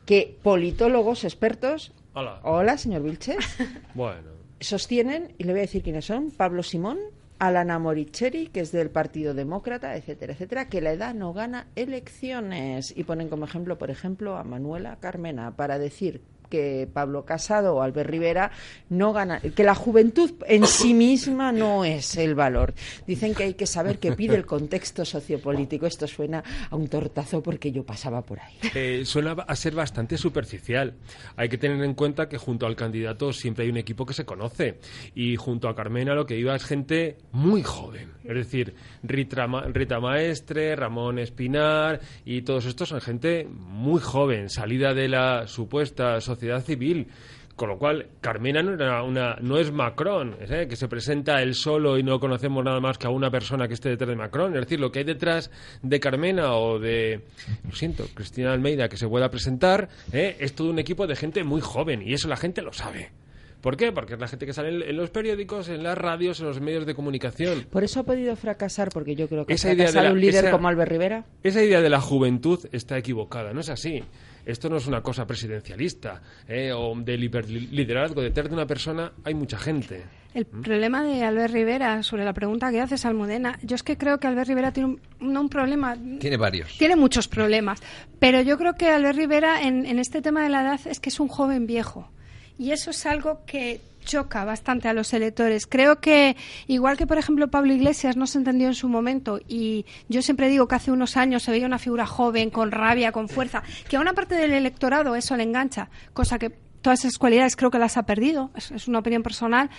[0.06, 1.94] que politólogos expertos...
[2.14, 2.42] Hola.
[2.44, 3.38] Hola, señor Vilches.
[3.94, 4.32] bueno.
[4.60, 7.00] Sostienen, y le voy a decir quiénes son, Pablo Simón,
[7.46, 12.94] Alana Moricheri, que es del Partido Demócrata, etcétera, etcétera, que la edad no gana elecciones.
[12.96, 16.22] Y ponen como ejemplo, por ejemplo, a Manuela Carmena, para decir
[16.54, 18.52] que Pablo Casado o Albert Rivera
[18.88, 22.76] no ganan, que la juventud en sí misma no es el valor.
[23.08, 25.88] Dicen que hay que saber qué pide el contexto sociopolítico.
[25.88, 28.54] Esto suena a un tortazo porque yo pasaba por ahí.
[28.76, 30.94] Eh, suena a ser bastante superficial.
[31.36, 34.24] Hay que tener en cuenta que junto al candidato siempre hay un equipo que se
[34.24, 34.78] conoce
[35.16, 38.12] y junto a Carmena lo que iba es gente muy joven.
[38.24, 44.94] Es decir, Rita, Rita Maestre, Ramón Espinar y todos estos son gente muy joven, salida
[44.94, 47.08] de la supuesta sociedad civil.
[47.56, 50.66] Con lo cual, Carmena no, una, no es Macron, ¿eh?
[50.68, 53.76] que se presenta él solo y no conocemos nada más que a una persona que
[53.76, 54.56] esté detrás de Macron.
[54.56, 55.52] Es decir, lo que hay detrás
[55.84, 57.22] de Carmena o de,
[57.64, 60.36] lo siento, Cristina Almeida, que se pueda presentar, ¿eh?
[60.40, 63.12] es todo un equipo de gente muy joven y eso la gente lo sabe.
[63.64, 63.94] ¿Por qué?
[63.94, 66.86] Porque es la gente que sale en los periódicos, en las radios, en los medios
[66.86, 67.66] de comunicación.
[67.72, 70.68] Por eso ha podido fracasar, porque yo creo que esa idea de un líder como
[70.68, 71.26] Albert Rivera.
[71.44, 74.04] Esa idea de la juventud está equivocada, no es así.
[74.46, 76.72] Esto no es una cosa presidencialista ¿eh?
[76.74, 78.22] o del hiperliderazgo.
[78.22, 80.04] Detrás de una persona hay mucha gente.
[80.34, 80.62] El ¿Mm?
[80.62, 84.28] problema de Albert Rivera, sobre la pregunta que haces, Almudena, yo es que creo que
[84.28, 85.96] Albert Rivera tiene un, un problema.
[86.20, 86.78] Tiene varios.
[86.78, 87.82] Tiene muchos problemas.
[88.20, 91.10] Pero yo creo que Albert Rivera, en, en este tema de la edad, es que
[91.10, 92.10] es un joven viejo.
[92.58, 95.66] Y eso es algo que choca bastante a los electores.
[95.66, 96.36] Creo que,
[96.68, 100.50] igual que por ejemplo Pablo Iglesias no se entendió en su momento, y yo siempre
[100.50, 103.98] digo que hace unos años se veía una figura joven, con rabia, con fuerza, que
[103.98, 106.52] a una parte del electorado eso le engancha, cosa que
[106.84, 109.70] todas esas cualidades creo que las ha perdido, es, una opinión personal.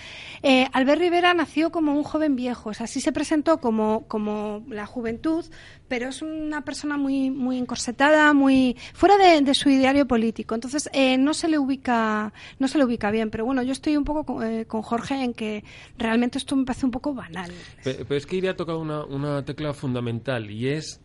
[0.43, 4.65] Eh, Albert Rivera nació como un joven viejo, o sea, sí se presentó como, como
[4.67, 5.45] la juventud,
[5.87, 10.55] pero es una persona muy, muy encorsetada, muy fuera de, su ideario político.
[10.55, 13.29] Entonces, eh, no se le ubica, no se le ubica bien.
[13.29, 15.63] Pero bueno, yo estoy un poco con, eh, Jorge en que
[15.97, 17.51] realmente esto me parece un poco banal.
[17.83, 20.99] Pero, es que iría a tocar una, una tecla fundamental y es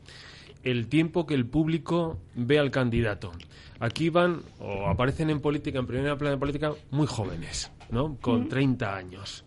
[0.65, 3.33] el tiempo que el público ve al candidato.
[3.79, 8.17] Aquí van o aparecen en política, en primera plana de política, muy jóvenes, ¿no?
[8.21, 9.45] Con 30 años.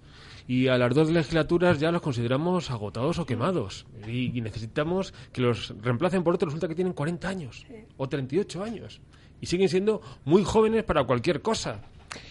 [0.47, 3.85] Y a las dos legislaturas ya los consideramos agotados o quemados.
[4.07, 6.49] Y, necesitamos que los reemplacen por otros.
[6.49, 9.01] Resulta que tienen 40 años o 38 años.
[9.39, 11.81] Y siguen siendo muy jóvenes para cualquier cosa.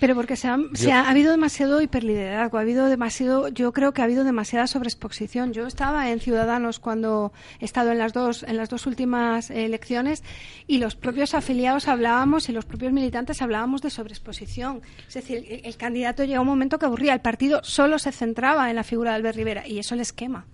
[0.01, 4.25] Pero porque se ha, habido demasiado hiperliderazgo, ha habido demasiado, yo creo que ha habido
[4.25, 5.53] demasiada sobreexposición.
[5.53, 10.23] Yo estaba en Ciudadanos cuando he estado en las dos, en las dos últimas elecciones
[10.67, 14.83] y los propios afiliados hablábamos y los propios militantes hablábamos de sobreexposición.
[15.09, 18.71] Es decir, el, candidato llega a un momento que aburría, el partido solo se centraba
[18.71, 20.47] en la figura de Albert Rivera y eso les quema.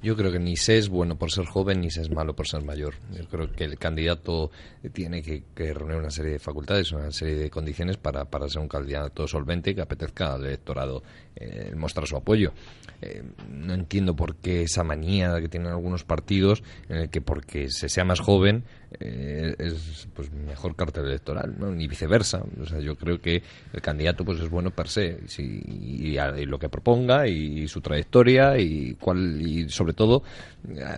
[0.00, 2.46] Yo creo que ni se es bueno por ser joven ni se es malo por
[2.46, 2.94] ser mayor.
[3.12, 4.52] Yo creo que el candidato
[4.92, 5.42] tiene que,
[5.74, 9.74] reunir una serie de facultades, una serie de condiciones para, para ser un candidato solvente
[9.74, 11.02] que apetezca al electorado
[11.40, 12.52] eh, mostrar su apoyo.
[13.00, 17.70] Eh, no entiendo por qué esa manía que tienen algunos partidos en el que porque
[17.70, 18.64] se sea más joven
[19.00, 22.42] eh, es pues mejor cartel electoral, ni viceversa.
[22.60, 26.68] O sea, yo creo que el candidato pues es bueno per se y, lo que
[26.68, 30.22] proponga y, su trayectoria y cuál y sobre todo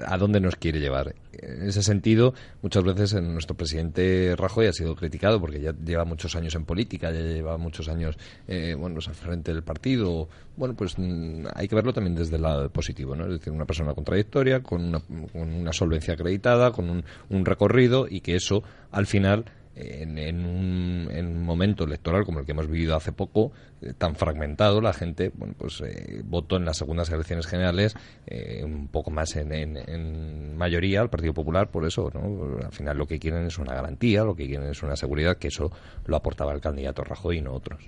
[0.06, 1.14] a, dónde nos quiere llevar.
[1.32, 6.34] En ese sentido, muchas veces nuestro presidente Rajoy ha sido criticado porque ya lleva muchos
[6.36, 8.16] años en política, ya lleva muchos años
[8.48, 10.28] eh, bueno, al frente del partido.
[10.56, 13.24] Bueno, pues mm, hay que verlo también desde el lado positivo, ¿no?
[13.24, 18.06] Es decir, una persona con trayectoria, con una, con una solvencia acreditada, con un recorrido
[18.08, 19.44] y que eso al final
[19.80, 24.92] en, un, momento electoral como el que hemos vivido hace poco, eh, tan fragmentado, la
[24.92, 27.94] gente bueno, pues eh, votó en las segundas elecciones generales
[28.26, 32.58] eh, un poco más en, mayoría al Partido Popular, por eso ¿no?
[32.64, 35.48] al final lo que quieren es una garantía, lo que quieren es una seguridad, que
[35.48, 35.70] eso
[36.04, 37.82] lo aportaba el candidato Rajoy y no otros.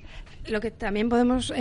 [0.47, 1.53] Lo que también podemos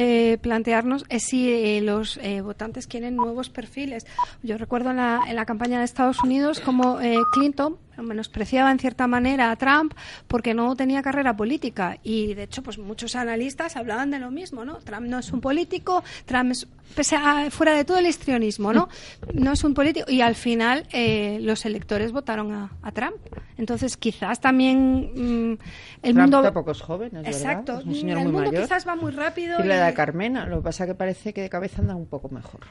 [0.41, 4.05] plantearnos es si los votantes quieren nuevos perfiles.
[4.41, 6.99] Yo recuerdo en la, en la campaña de Estados Unidos como
[7.33, 9.93] Clinton menospreciaba en cierta manera a Trump
[10.27, 14.65] porque no tenía carrera política y de hecho pues muchos analistas hablaban de lo mismo,
[14.65, 14.77] ¿no?
[14.77, 18.89] Trump no es un político, Trump es pese a, fuera de todo el histrionismo, ¿no?
[19.34, 23.17] No es un político y al final eh, los electores votaron a, Trump.
[23.58, 25.58] Entonces quizás también mm,
[26.04, 27.91] el Trump mundo tampoco es joven, es Exacto, verdad.
[27.91, 29.63] Es un el mundo quizás va muy rápido.
[29.63, 32.30] Y, la de Carmena, lo que pasa que parece que de cabeza anda un poco
[32.30, 32.62] mejor.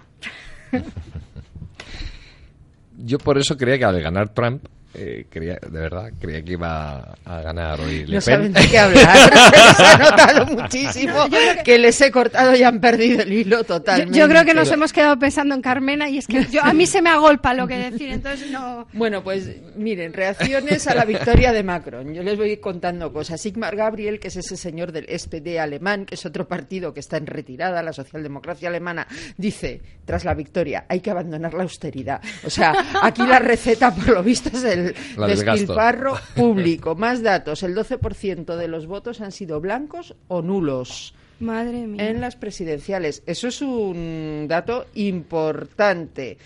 [2.99, 7.15] Yo por eso creía que al ganar Trump eh, creía, de verdad, creía que iba
[7.25, 9.17] a ganar hoy Le no saben de qué hablar.
[9.77, 11.15] se ha notado muchísimo
[11.65, 14.19] que, les he cortado y han perdido el hilo totalmente.
[14.19, 16.87] Yo, creo que nos hemos quedado pensando en Carmena y es que yo, a mí
[16.87, 18.89] se me agolpa lo que decir, entonces no...
[18.93, 22.13] Bueno, pues miren, reacciones a la victoria de Macron.
[22.13, 23.41] Yo les voy contando cosas.
[23.41, 27.17] Sigmar Gabriel, que es ese señor del SPD alemán, que es otro partido que está
[27.17, 32.21] en retirada, la socialdemocracia alemana, dice, tras la victoria, hay que abandonar la austeridad.
[32.45, 36.95] O sea, aquí la receta, por lo visto, es el el despilfarro público.
[36.95, 41.15] Más datos, el 12% de los votos han sido blancos o nulos.
[41.41, 42.11] Madre mía.
[42.11, 43.23] En las presidenciales.
[43.27, 46.37] Eso es un dato importante.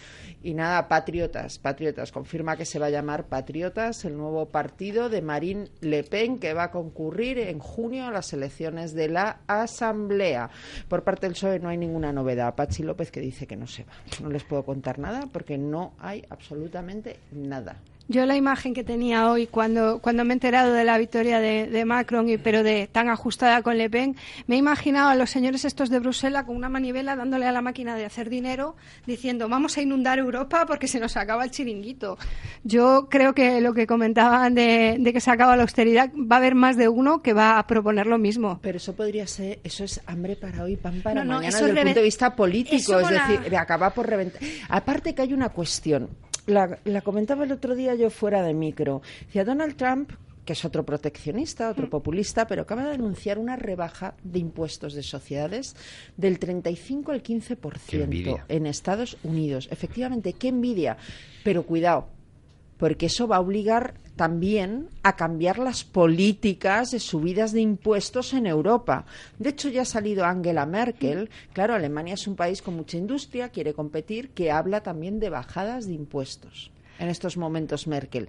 [0.44, 5.22] Y nada, Patriotas, Patriotas, confirma que se va a llamar Patriotas, el nuevo partido de
[5.22, 10.50] Marine Le Pen que va a concurrir en junio a las elecciones de la Asamblea.
[10.86, 12.54] Por parte del PSOE no hay ninguna novedad.
[12.54, 13.92] Pachi López que dice que no se va.
[14.20, 17.78] No les puedo contar nada porque no hay absolutamente nada.
[18.06, 21.84] Yo la imagen que tenía hoy cuando, cuando me he enterado de la victoria de,
[21.86, 24.14] Macron, y, pero de tan ajustada con Le Pen,
[24.46, 27.62] me he imaginado a los señores estos de Bruselas con una manivela dándole a la
[27.62, 32.18] máquina de hacer dinero, diciendo vamos a inundar Europa porque se nos acaba el chiringuito.
[32.62, 36.54] Yo creo que lo que comentaban de, que se acaba la austeridad, va a haber
[36.54, 38.58] más de uno que va a proponer lo mismo.
[38.60, 42.00] Pero eso podría ser, eso es hambre para hoy, pan para mañana desde el punto
[42.00, 44.42] de vista político, es decir, acaba por reventar.
[44.68, 46.10] Aparte que hay una cuestión,
[46.46, 49.02] la, comentaba el otro día yo fuera de micro.
[49.26, 50.12] Decía Donald Trump
[50.44, 51.90] que es otro proteccionista, otro mm.
[51.90, 55.74] populista, pero acaba de anunciar una rebaja de impuestos de sociedades
[56.18, 59.68] del 35 al 15% en Estados Unidos.
[59.70, 60.98] Efectivamente, qué envidia.
[61.44, 62.08] Pero cuidado,
[62.84, 68.46] porque eso va a obligar también a cambiar las políticas de subidas de impuestos en
[68.46, 69.06] Europa.
[69.38, 71.30] De hecho, ya ha salido Angela Merkel.
[71.54, 75.86] Claro, Alemania es un país con mucha industria, quiere competir, que habla también de bajadas
[75.86, 76.70] de impuestos.
[76.98, 78.28] En estos momentos, Merkel.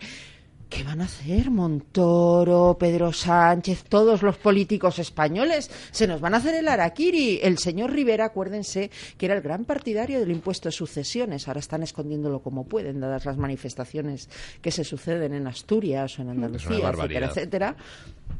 [0.75, 5.71] ¿Qué van a hacer Montoro, Pedro Sánchez, todos los políticos españoles?
[5.91, 7.39] Se nos van a hacer el araquiri.
[7.41, 11.47] El señor Rivera, acuérdense, que era el gran partidario del impuesto de sucesiones.
[11.47, 14.27] Ahora están escondiéndolo como pueden, dadas las manifestaciones
[14.61, 17.77] que se suceden en Asturias o en Andalucía, etcétera, etcétera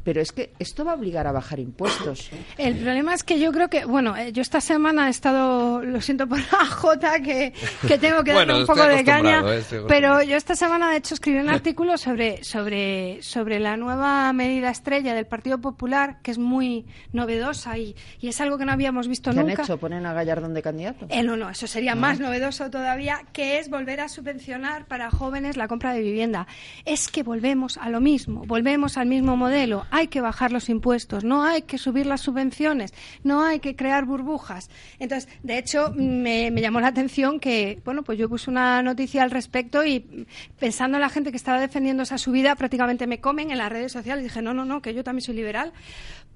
[0.06, 2.30] pero es que esto va a obligar a bajar impuestos.
[2.58, 6.00] El problema es que yo creo que, bueno, eh, yo esta semana he estado, lo
[6.00, 7.52] siento por la Jota, que,
[7.88, 11.14] que tengo que darle un poco de caña, eh, pero yo esta semana de hecho
[11.14, 16.38] escribí un artículo sobre, sobre, sobre la nueva medida estrella del Partido Popular, que es
[16.38, 19.62] muy novedosa y, y es algo que no habíamos visto ¿Qué nunca.
[19.62, 19.78] han hecho?
[19.78, 21.06] ¿Ponen a Gallardón de candidato?
[21.08, 25.56] Eh, no, no, eso sería más novedoso todavía, que es volver a subvencionar para jóvenes
[25.56, 26.46] la compra de vivienda.
[26.84, 31.24] Es que volvemos a lo mismo, volvemos al mismo modelo hay que bajar los impuestos,
[31.24, 34.70] no hay que subir las subvenciones, no hay que crear burbujas.
[34.98, 39.30] Entonces, de hecho, me, llamó la atención que, bueno, pues yo puse una noticia al
[39.30, 40.26] respecto y
[40.58, 43.92] pensando en la gente que estaba defendiendo esa subida prácticamente me comen en las redes
[43.92, 44.24] sociales.
[44.24, 45.72] Dije, no, no, no, que yo también soy liberal.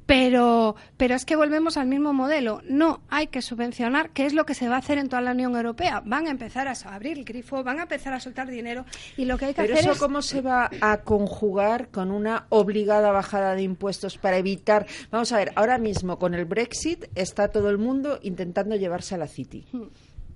[0.06, 2.62] Pero, pero es que volvemos al mismo modelo.
[2.68, 5.30] No hay que subvencionar, que es lo que se va a hacer en toda la
[5.30, 6.02] Unión Europea.
[6.04, 8.84] Van a empezar a abrir el grifo, van a empezar a soltar dinero
[9.16, 9.98] y lo que hay que pero hacer eso es...
[10.00, 14.84] cómo se va a conjugar con una obligada bajada de impuestos para evitar.
[15.12, 19.18] Vamos a ver, ahora mismo con el Brexit está todo el mundo intentando llevarse a
[19.18, 19.64] la City.
[19.70, 19.90] Hmm.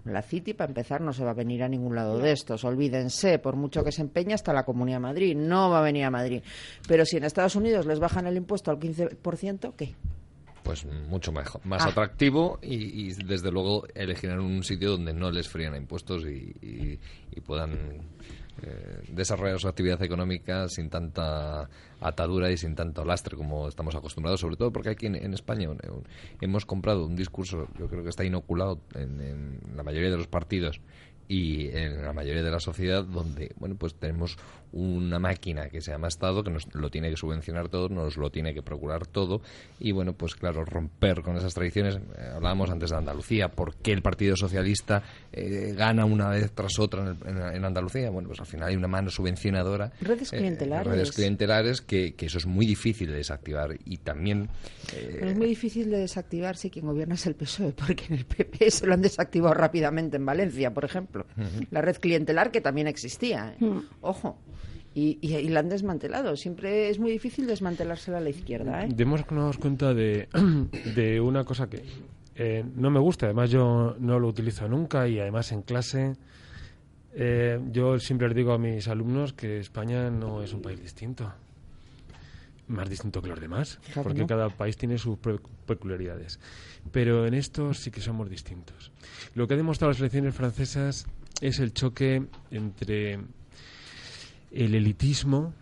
[0.04, 2.62] La City, para empezar, no se va a venir a ningún lado de estos.
[2.64, 5.36] Olvídense, por mucho que se empeñe, hasta la Comunidad de Madrid.
[5.36, 6.42] No va a venir a Madrid.
[6.86, 9.94] Pero si en Estados Unidos les bajan el impuesto al 15%, ¿qué?
[10.62, 11.88] Pues mucho mejor, más Ah.
[11.90, 16.54] atractivo y, y, desde luego elegirán un sitio donde no les frían a impuestos y,
[16.62, 16.98] y-
[17.36, 17.72] y puedan
[18.62, 21.68] eh, desarrollar su actividad económica sin tanta
[22.00, 25.68] atadura y sin tanto lastre como estamos acostumbrados, sobre todo porque aquí en, España
[26.40, 30.28] hemos comprado un discurso, yo creo que está inoculado en, en la mayoría de los
[30.28, 30.80] partidos
[31.28, 34.36] y en la mayoría de la sociedad donde bueno pues tenemos
[34.76, 38.30] una máquina que se llama Estado que nos lo tiene que subvencionar todo, nos lo
[38.30, 39.40] tiene que procurar todo
[39.78, 43.92] y bueno pues claro romper con esas tradiciones eh, hablábamos antes de Andalucía ¿por qué
[43.92, 45.02] el Partido Socialista
[45.32, 48.10] eh, gana una vez tras otra en, el- en- en Andalucía?
[48.10, 50.86] bueno pues al final hay una mano subvencionadora Redes eh, clientelares.
[50.92, 54.48] redes clientelares que, que eso es muy difícil de desactivar y también
[54.92, 58.14] eh, Pero es muy difícil de desactivar si quien gobierna es el PSOE, porque en
[58.14, 61.26] el PP se lo han desactivado rápidamente en Valencia, por ejemplo.
[61.70, 63.54] La red clientelar que también existía.
[63.60, 63.64] ¿eh?
[64.00, 64.38] Ojo.
[64.94, 66.36] Y, y, y la han desmantelado.
[66.36, 68.84] Siempre es muy difícil desmantelársela a la izquierda.
[68.84, 68.88] ¿eh?
[68.94, 70.28] Démonos cuenta de,
[70.94, 71.82] de una cosa que
[72.36, 76.14] eh, no me gusta, además yo no lo utilizo nunca y además en clase
[77.16, 81.32] eh, yo siempre les digo a mis alumnos que España no es un país distinto,
[82.66, 84.26] más distinto que los demás, porque ¿no?
[84.26, 86.40] cada país tiene sus pe- peculiaridades.
[86.92, 88.90] Pero en esto sí que somos distintos.
[89.34, 91.06] Lo que ha demostrado las elecciones francesas
[91.40, 93.18] es el choque entre
[94.54, 95.52] el elitismo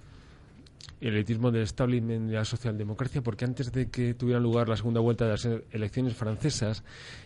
[1.03, 5.01] el elitismo del establishment de la socialdemocracia, porque antes de que tuviera lugar la segunda
[5.01, 6.84] vuelta de las elecciones francesas,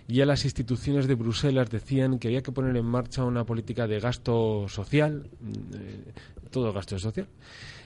[0.09, 4.01] ya las instituciones de Bruselas decían que había que poner en marcha una política de
[4.01, 6.12] gasto social, mm, eh,
[6.51, 7.29] todo gasto social,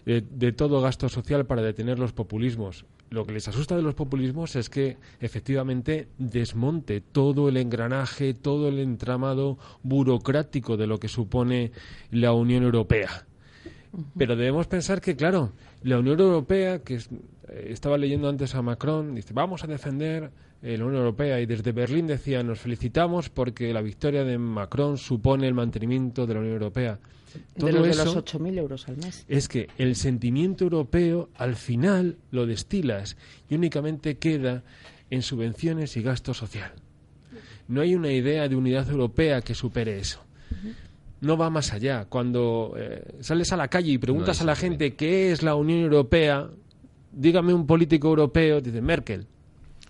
[0.07, 2.85] eh, de todo gasto social para detener los populismos.
[3.11, 8.69] Lo que les asusta de los populismos es que efectivamente desmonte todo el engranaje, todo
[8.69, 11.73] el entramado burocrático de lo que supone
[12.13, 13.27] la Unión Europea.
[14.17, 17.09] Pero debemos pensar que, claro, la Unión Europea, que es-
[17.49, 20.31] eh, estaba leyendo antes a Macron, dice, vamos a defender
[20.63, 21.41] eh, la Unión Europea.
[21.41, 26.35] Y desde Berlín decía, nos felicitamos porque la victoria de Macron supone el mantenimiento de
[26.35, 26.99] la Unión Europea.
[27.57, 29.25] De los de los 8.000 euros al mes.
[29.29, 33.17] es que el sentimiento europeo al final lo destilas
[33.49, 34.63] y únicamente queda
[35.11, 36.73] en subvenciones y gasto social.
[37.69, 40.21] No hay una idea de unidad europea que supere eso.
[41.21, 42.07] No va más allá.
[42.09, 45.55] Cuando eh, sales a la calle y preguntas No a la gente qué es la
[45.55, 46.49] Unión Europea,
[47.13, 49.27] dígame un político europeo, dice Merkel.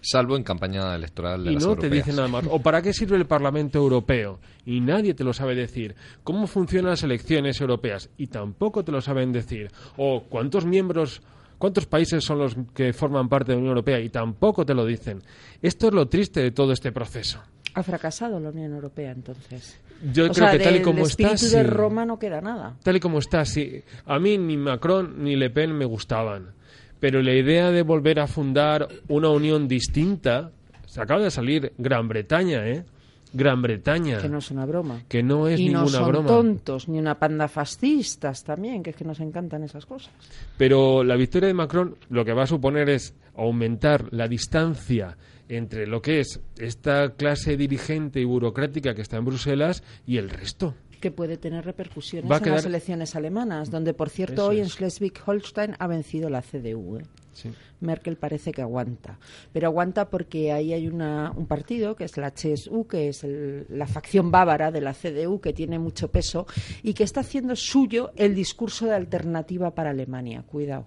[0.01, 2.45] salvo en campaña electoral de Y las no te dicen nada más.
[2.51, 4.41] ¿O para qué sirve el Parlamento Europeo?
[4.65, 5.95] Y nadie te lo sabe decir.
[6.25, 8.11] ¿Cómo funcionan las elecciones europeas?
[8.17, 9.71] Y tampoco te lo saben decir.
[9.97, 11.23] ¿O cuántos miembros,
[11.59, 14.01] cuántos países son los que forman parte de la Unión Europea?
[14.01, 15.23] Y tampoco te lo dicen.
[15.63, 17.41] Esto es lo triste de todo este proceso.
[17.75, 19.79] Ha fracasado la Unión Europea, entonces.
[20.13, 21.71] Yo o creo sea, que tal y como espíritu está, de sí.
[21.71, 22.77] Roma no queda nada.
[22.83, 23.83] Tal y como está, sí.
[24.07, 26.53] A mí ni Macron ni Le Pen me gustaban.
[27.01, 30.51] Pero la idea de volver a fundar una unión distinta,
[30.87, 32.85] se acaba de salir Gran Bretaña, ¿eh?
[33.33, 34.19] Gran Bretaña.
[34.19, 35.03] Que no es una broma.
[35.09, 36.29] que no es y no ninguna son broma.
[36.29, 40.13] tontos, ni una panda fascistas también, que es que nos encantan esas cosas.
[40.59, 45.17] Pero la victoria de Macron lo que va a suponer es aumentar la distancia
[45.51, 50.31] entre lo que es esta clase dirigente y burocrática que está en Bruselas y el
[50.31, 50.75] resto.
[51.01, 54.67] Que puede tener repercusiones Va en las elecciones alemanas, donde, por cierto, Eso hoy en
[54.67, 54.73] es.
[54.79, 56.99] Schleswig-Holstein ha vencido la CDU.
[56.99, 57.03] ¿eh?
[57.33, 57.51] Sí.
[57.81, 59.19] Merkel parece que aguanta.
[59.53, 63.65] Pero aguanta porque ahí hay una, un partido, que es la CSU, que es el-
[63.71, 66.47] la facción bávara de la CDU, que tiene mucho peso
[66.83, 70.43] y que está haciendo suyo el discurso de alternativa para Alemania.
[70.43, 70.85] Cuidado.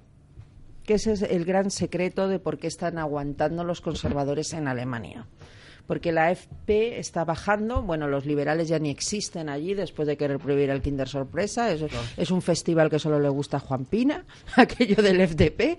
[0.85, 5.25] Que ese es el gran secreto de por qué están aguantando los conservadores en Alemania.
[5.87, 10.39] Porque la AFP está bajando, bueno, los liberales ya ni existen allí después de querer
[10.39, 11.83] prohibir el Kinder Sorpresa, es,
[12.15, 14.23] es un festival que solo le gusta a Juan Pina,
[14.55, 15.77] aquello del FDP,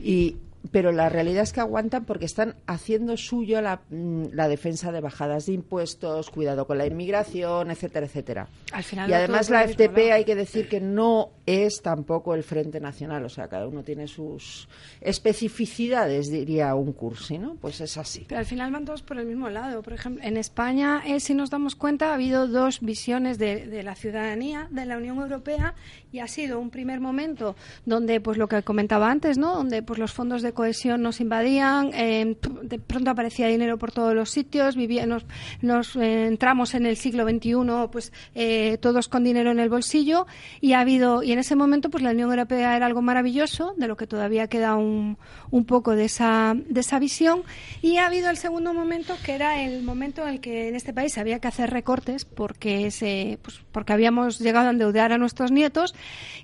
[0.00, 0.36] y,
[0.70, 5.00] pero la realidad es que aguantan porque están haciendo suyo la, mm, la defensa de
[5.00, 8.48] bajadas de impuestos, cuidado con la inmigración, etcétera, etcétera.
[8.72, 10.12] Al final y además la mismo lado.
[10.12, 14.06] hay que decir que no es tampoco el Frente Nacional, o sea, cada uno tiene
[14.06, 14.68] sus
[15.00, 17.56] especificidades, diría un cursi, ¿no?
[17.56, 18.24] Pues es así.
[18.28, 19.82] Pero al final van todos por el mismo lado.
[19.82, 23.82] Por ejemplo, en España, eh, si nos damos cuenta, ha habido dos visiones de, de
[23.82, 25.74] la ciudadanía de la Unión Europea
[26.12, 29.54] y ha sido un primer momento donde, pues lo que comentaba antes, ¿no?
[29.54, 34.14] Donde pues los fondos de cohesión nos invadían, eh, de pronto aparecía dinero por todos
[34.14, 35.24] los sitios, vivía, nos,
[35.60, 37.54] nos, eh, entramos en el siglo XXI,
[37.90, 40.26] pues eh, todos con dinero en el bolsillo
[40.60, 43.88] y ha habido y en ese momento pues la Unión Europea era algo maravilloso, de
[43.88, 45.18] lo que todavía queda un,
[45.50, 47.42] un poco de esa de esa visión
[47.80, 50.92] y ha habido el segundo momento que era el momento en el que en este
[50.92, 55.50] país había que hacer recortes porque se pues porque habíamos llegado a endeudar a nuestros
[55.50, 55.94] nietos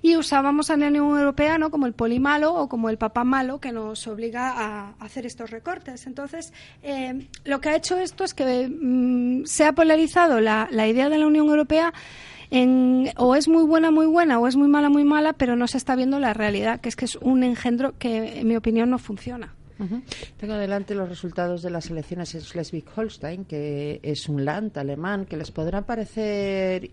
[0.01, 1.71] y usábamos a la Unión Europea ¿no?
[1.71, 5.49] como el poli malo o como el papá malo que nos obliga a hacer estos
[5.49, 6.07] recortes.
[6.07, 10.87] Entonces, eh, lo que ha hecho esto es que mm, se ha polarizado la, la
[10.87, 11.93] idea de la Unión Europea
[12.51, 15.67] en, o es muy buena, muy buena, o es muy mala, muy mala, pero no
[15.67, 18.89] se está viendo la realidad, que es que es un engendro que, en mi opinión,
[18.89, 19.53] no funciona.
[20.37, 25.37] Tengo delante los resultados de las elecciones en Schleswig-Holstein, que es un land alemán, que
[25.37, 26.91] les podrá parecer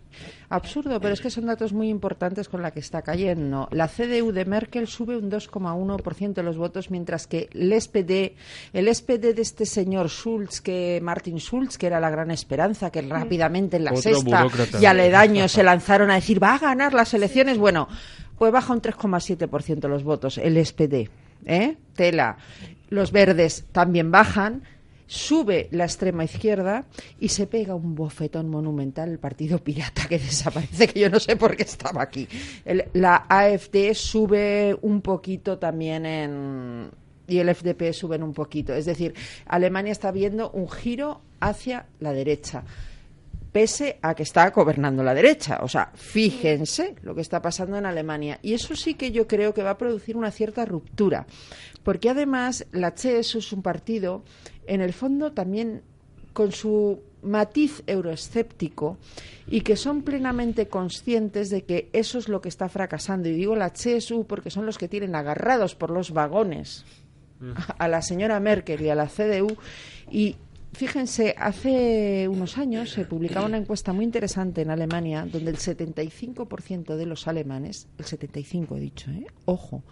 [0.49, 3.68] absurdo, pero es que son datos muy importantes con la que está cayendo.
[3.72, 8.37] La CDU de Merkel sube un 2,1% de los votos, mientras que el SPD,
[8.72, 13.03] el SPD de este señor Schulz, que Martin Schulz, que era la gran esperanza, que
[13.03, 14.47] rápidamente en la Otro sexta
[14.80, 17.89] y aledaños se lanzaron a decir va a ganar las elecciones, bueno,
[18.39, 21.09] pues baja un 3,7% los votos, el SPD.
[21.47, 21.76] ¿eh?
[21.95, 22.37] Tela.
[22.89, 24.62] Los verdes también bajan.
[25.09, 26.84] Sube la extrema izquierda
[27.20, 31.37] y se pega un bofetón monumental el Partido Pirata que desaparece, que yo no sé
[31.37, 32.26] por qué estaba aquí.
[32.93, 36.91] La AFD sube un poquito también en.
[37.28, 38.74] y el FDP suben un poquito.
[38.74, 39.14] Es decir,
[39.47, 42.64] Alemania está viendo un giro hacia la derecha
[43.57, 45.61] pese a que está gobernando la derecha.
[45.62, 48.39] O sea, fíjense lo que está pasando en Alemania.
[48.43, 51.24] Y eso sí que yo creo que va a producir una cierta ruptura.
[51.87, 54.24] Porque además la CSU es un partido,
[54.66, 55.82] en el fondo también
[56.32, 58.99] con su matiz euroescéptico
[59.47, 63.28] y que son plenamente conscientes de que eso es lo que está fracasando.
[63.28, 66.84] Y digo la CSU porque son los que tienen agarrados por los vagones
[67.78, 69.57] a la señora Merkel y a la CDU
[70.11, 70.34] y
[70.76, 76.97] Fíjense, hace unos años se publicaba una encuesta muy interesante en Alemania donde el 75%
[76.97, 79.26] de los alemanes, el 75 he dicho, ¿eh?
[79.47, 79.84] ojo,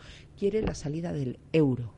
[0.45, 1.95] quiere la salida del euro.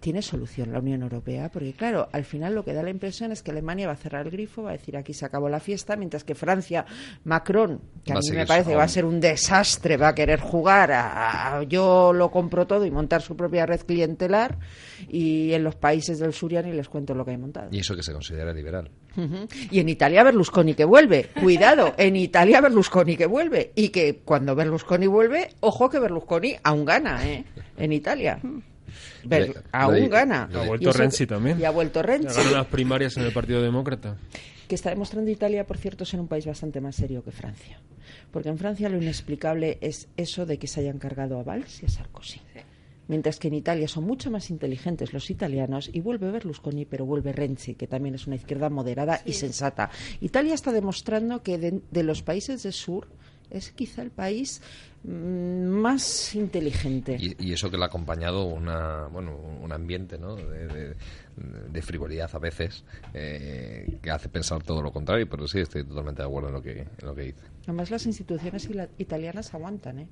[0.00, 3.42] Tiene solución la Unión Europea, porque claro, al final lo que da la impresión es
[3.42, 5.96] que Alemania va a cerrar el grifo, va a decir aquí se acabó la fiesta,
[5.96, 6.84] mientras que Francia,
[7.24, 10.40] Macron, que a mí me parece que va a ser un desastre, va a querer
[10.40, 14.58] jugar a, a- yo lo compro todo y montar su propia red clientelar,
[15.08, 17.68] y en los países del sur ya ni les cuento lo que hay montado.
[17.72, 18.90] Y eso que se considera liberal.
[19.70, 21.28] Y en Italia Berlusconi que vuelve.
[21.40, 23.72] Cuidado, en Italia Berlusconi que vuelve.
[23.74, 27.44] Y que cuando Berlusconi vuelve, ojo que Berlusconi aún gana, ¿eh?
[27.76, 28.38] En Italia.
[29.24, 30.48] Ber- Le- aún le- gana.
[30.52, 31.60] Ha vuelto eso- Renzi también.
[31.60, 32.36] Y ha vuelto Renzi.
[32.36, 34.16] ganó las primarias en el Partido Demócrata.
[34.68, 37.80] Que está demostrando Italia, por cierto, ser un país bastante más serio que Francia.
[38.30, 41.86] Porque en Francia lo inexplicable es eso de que se hayan cargado a Valls y
[41.86, 42.40] a Sarkozy.
[43.08, 47.32] Mientras que en Italia son mucho más inteligentes los italianos y vuelve Berlusconi, pero vuelve
[47.32, 49.90] Renzi, que también es una izquierda moderada y sensata.
[50.20, 53.08] Italia está demostrando que de, de los países del sur
[53.52, 54.60] es quizá el país
[55.04, 57.16] mm, más inteligente.
[57.20, 60.34] Y, y eso que le ha acompañado una, bueno, un ambiente ¿no?
[60.36, 60.94] de, de-
[61.34, 62.84] de frivolidad a veces
[63.14, 66.62] eh, que hace pensar todo lo contrario, pero sí estoy totalmente de acuerdo en lo
[66.62, 67.40] que, en lo que dice.
[67.62, 70.06] Además, las instituciones italianas aguantan, ¿eh?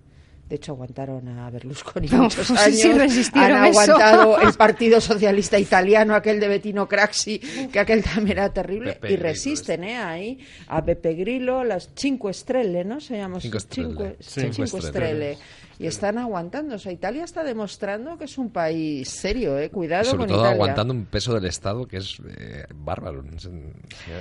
[0.50, 2.76] De hecho, aguantaron a Berlusconi No, muchos sí, años.
[2.80, 3.80] sí, resistieron Han eso.
[3.82, 7.38] aguantado el Partido Socialista Italiano, aquel de Bettino Craxi,
[7.72, 8.94] que aquel también era terrible.
[8.94, 9.96] Pepe y Grillo, resisten, ¿eh?
[9.96, 13.00] Ahí a Pepe Grillo, las Cinque Stelle, ¿no?
[13.00, 13.86] Se llama Cinque Stelle.
[13.88, 14.88] Cinque, Cinque Cinque Stelle.
[14.88, 15.38] Stelle.
[15.78, 16.74] Y están aguantando.
[16.74, 19.70] O sea, Italia está demostrando que es un país serio, ¿eh?
[19.70, 20.54] Cuidado Sobre con todo Italia.
[20.56, 23.24] aguantando un peso del Estado que es eh, bárbaro.
[23.36, 23.48] Es-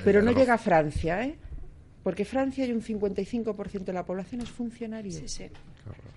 [0.06, 1.36] Pero no llega a Francia, ¿eh?
[2.04, 5.12] Porque Francia hay un 55% de la población es funcionario.
[5.20, 5.28] Que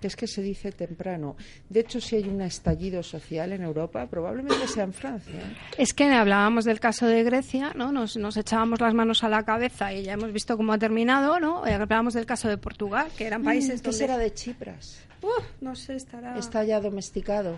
[0.07, 1.37] es que se dice temprano.
[1.69, 5.35] De hecho, si hay un estallido social en Europa, probablemente sea en Francia.
[5.35, 5.57] ¿eh?
[5.79, 7.93] Es que hablábamos del caso de Grecia, ¿no?
[7.93, 11.39] Nos, nos echábamos las manos a la cabeza y ya hemos visto cómo ha terminado,
[11.41, 11.67] ¿no?
[11.67, 13.99] Eh, Hablábamos del caso de Portugal, que eran países ¿Qué donde...
[13.99, 15.01] será de Chipras?
[15.23, 16.37] Uf, no sé, estará...
[16.39, 17.57] Está ya domesticado.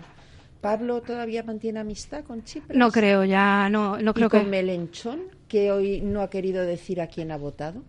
[0.61, 2.77] ¿Pablo todavía mantiene amistad con Chipras?
[2.77, 4.49] No creo, ya no, no ¿Y creo con que...
[4.49, 7.83] Melenchón, que hoy no ha querido decir a quién ha votado?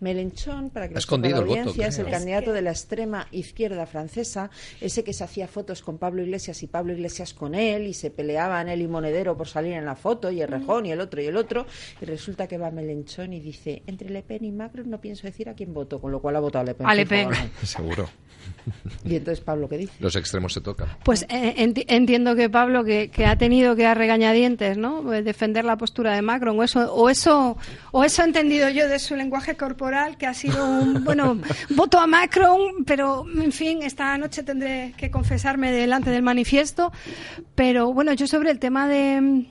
[0.00, 2.62] Melenchón, para que Ha lo escondido sepa la el voto, audiencia, es el candidato de
[2.62, 7.34] la extrema izquierda francesa, ese que se hacía fotos con Pablo Iglesias y Pablo Iglesias
[7.34, 10.48] con él, y se peleaban él y Monedero por salir en la foto, y el
[10.48, 11.66] Rejón, y el otro y el otro,
[12.00, 15.48] y resulta que va Melenchón y dice, entre Le Pen y Macron no pienso decir
[15.48, 16.86] a quién voto, con lo cual ha votado a Le Pen.
[16.86, 17.28] A Le Pen.
[17.62, 18.08] Seguro.
[19.04, 19.92] Y entonces Pablo, ¿qué dice?
[20.00, 20.88] Los extremos se tocan.
[21.04, 25.02] Pues eh, enti- entiendo que Pablo, que, que ha tenido que a regañadientes, ¿no?
[25.02, 27.56] Pues defender la postura de Macron, o eso, o eso,
[27.92, 31.98] o eso he entendido yo de su lenguaje corporal, que ha sido un, bueno, voto
[31.98, 36.92] a Macron, pero, en fin, esta noche tendré que confesarme delante del manifiesto.
[37.54, 39.46] Pero, bueno, yo sobre el tema de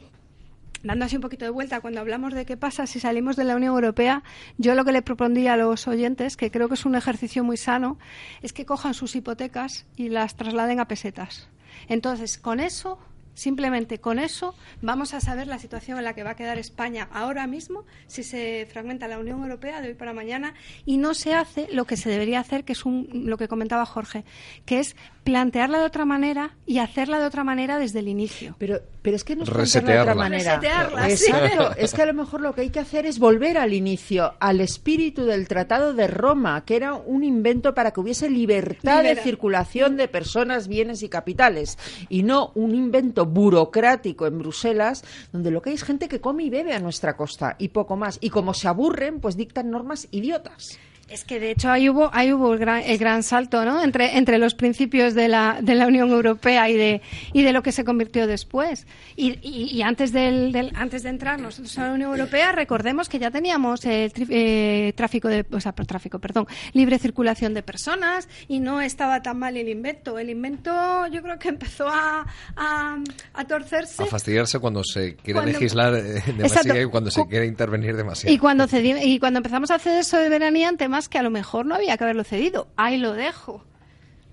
[0.83, 3.55] dando así un poquito de vuelta, cuando hablamos de qué pasa si salimos de la
[3.55, 4.23] Unión Europea,
[4.57, 7.57] yo lo que le propondría a los oyentes, que creo que es un ejercicio muy
[7.57, 7.97] sano,
[8.41, 11.49] es que cojan sus hipotecas y las trasladen a pesetas.
[11.87, 12.99] Entonces, con eso,
[13.33, 17.07] simplemente con eso, vamos a saber la situación en la que va a quedar España
[17.11, 20.53] ahora mismo si se fragmenta la Unión Europea de hoy para mañana
[20.85, 23.85] y no se hace lo que se debería hacer, que es un, lo que comentaba
[23.85, 24.25] Jorge,
[24.65, 28.55] que es plantearla de otra manera y hacerla de otra manera desde el inicio.
[28.57, 30.55] Pero, pero es que no es plantearla de otra manera.
[30.55, 31.25] Resetearla, sí.
[31.25, 31.75] Exacto.
[31.77, 34.61] Es que a lo mejor lo que hay que hacer es volver al inicio, al
[34.61, 39.97] espíritu del Tratado de Roma, que era un invento para que hubiese libertad de circulación
[39.97, 41.77] de personas, bienes y capitales,
[42.09, 46.43] y no un invento burocrático en Bruselas, donde lo que hay es gente que come
[46.43, 48.17] y bebe a nuestra costa y poco más.
[48.21, 50.79] Y como se aburren, pues dictan normas idiotas.
[51.11, 53.83] Es que de hecho ahí hubo, ahí hubo el, gran, el gran salto, ¿no?
[53.83, 57.01] Entre, entre los principios de la, de la Unión Europea y de,
[57.33, 58.85] y de lo que se convirtió después.
[59.15, 63.09] Y, y- y antes, del, del- antes de entrar nosotros a la Unión Europea, recordemos
[63.09, 68.27] que ya teníamos el eh, tráfico de, o sea, tráfico, perdón, libre circulación de personas
[68.47, 70.19] y no estaba tan mal el invento.
[70.19, 72.97] El invento yo creo que empezó a, a,
[73.33, 74.03] a torcerse.
[74.03, 76.81] A fastidiarse cuando se quiere Cuando- legislar eh, demasiado Exacto.
[76.81, 78.33] y cuando se quiere intervenir demasiado.
[78.33, 81.29] Y cuando, cedi- y cuando empezamos a hacer eso de veranía, temas que a lo
[81.29, 82.67] mejor no había que haberlo cedido.
[82.75, 83.63] Ahí lo dejo.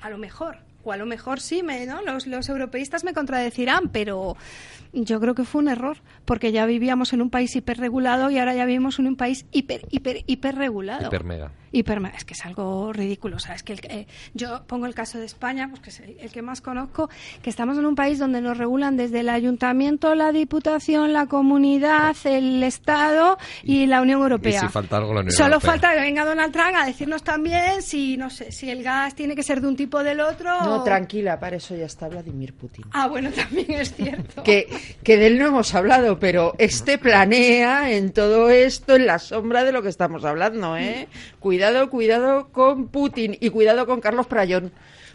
[0.01, 0.59] A lo mejor.
[0.83, 2.01] O a lo mejor sí, me, ¿no?
[2.03, 4.37] los, los europeístas me contradecirán, pero
[4.93, 8.55] yo creo que fue un error, porque ya vivíamos en un país hiperregulado y ahora
[8.55, 11.09] ya vivimos en un país hiper, hiper, hiperregulado.
[11.09, 11.51] Hipermega.
[11.85, 13.37] Hiperme- es que es algo ridículo.
[13.37, 16.01] O sea, es que el- eh, yo pongo el caso de España, pues que es
[16.01, 17.09] el, el que más conozco,
[17.43, 22.17] que estamos en un país donde nos regulan desde el ayuntamiento, la diputación, la comunidad,
[22.25, 24.61] el Estado y, la Unión Europea.
[24.61, 25.71] si falta algo, la Unión Solo Europea.
[25.73, 29.35] falta que venga Donald Trump a decirnos también si, no sé, si el gas tiene
[29.35, 30.51] que ser de un tipo o del otro.
[30.63, 32.85] No, o- tranquila, para eso ya está Vladimir Putin.
[32.93, 34.43] Ah, bueno, también es cierto.
[34.43, 34.69] que,
[35.03, 39.65] que de él no hemos hablado, pero este planea en todo esto, en la sombra
[39.65, 41.09] de lo que estamos hablando, ¿eh?
[41.41, 44.73] Cuidado, cuidado con Putin y cuidado con Carlos Prayón.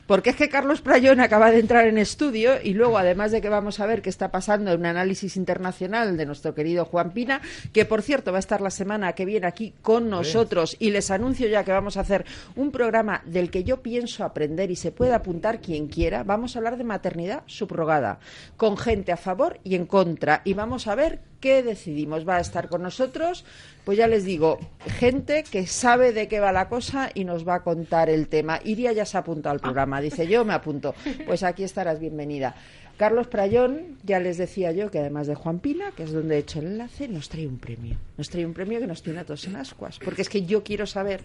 [0.07, 3.47] Porque es que Carlos Prayón acaba de entrar en estudio y luego, además de que
[3.47, 7.41] vamos a ver qué está pasando en un análisis internacional de nuestro querido Juan Pina,
[7.71, 11.11] que por cierto va a estar la semana que viene aquí con nosotros y les
[11.11, 12.25] anuncio ya que vamos a hacer
[12.55, 16.23] un programa del que yo pienso aprender y se puede apuntar quien quiera.
[16.23, 18.19] Vamos a hablar de maternidad subrogada,
[18.57, 20.41] con gente a favor y en contra.
[20.43, 22.27] Y vamos a ver qué decidimos.
[22.27, 23.43] Va a estar con nosotros,
[23.83, 24.59] pues ya les digo,
[24.99, 28.59] gente que sabe de qué va la cosa y nos va a contar el tema.
[28.63, 30.93] Iria ya se ha apuntado al programa, dice yo me apunto.
[31.25, 32.55] Pues aquí estarás bienvenida.
[32.97, 36.39] Carlos Prayón, ya les decía yo que además de Juan Pina, que es donde he
[36.39, 37.97] hecho el enlace, nos trae un premio.
[38.17, 39.97] Nos trae un premio que nos tiene a todos en ascuas.
[39.97, 41.21] Porque es que yo quiero saber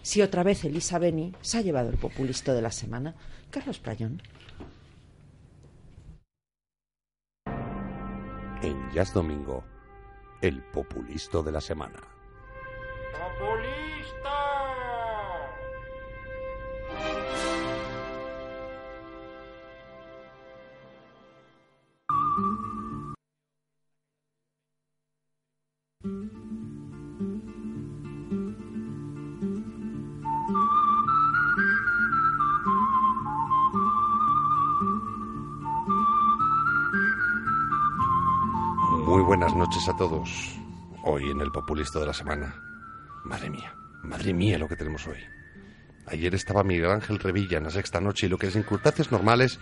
[0.00, 3.14] si otra vez Elisa Beni se ha llevado el populista de la semana.
[3.50, 4.22] Carlos Prayón.
[8.62, 9.64] En Jazz Domingo,
[10.40, 12.00] el populisto de la semana.
[39.18, 40.30] Muy buenas noches a todos.
[41.02, 42.54] Hoy en el populista de la semana.
[43.24, 45.18] Madre mía, madre mía lo que tenemos hoy.
[46.06, 49.58] Ayer estaba Miguel Ángel Revilla en la sexta noche y lo que en circunstancias normales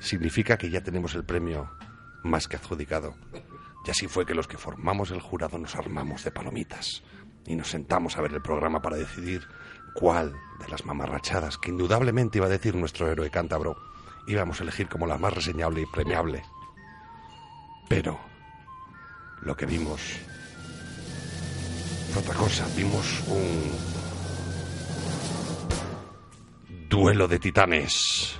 [0.00, 1.70] significa que ya tenemos el premio
[2.24, 3.14] más que adjudicado.
[3.86, 7.02] Y así fue que los que formamos el jurado nos armamos de palomitas
[7.46, 9.48] y nos sentamos a ver el programa para decidir
[9.94, 13.78] cuál de las mamarrachadas que indudablemente iba a decir nuestro héroe cántabro
[14.26, 16.42] íbamos a elegir como la más reseñable y premiable.
[17.88, 18.29] Pero
[19.42, 20.00] lo que vimos
[22.16, 22.66] otra cosa.
[22.76, 23.70] Vimos un
[26.88, 28.36] duelo de titanes.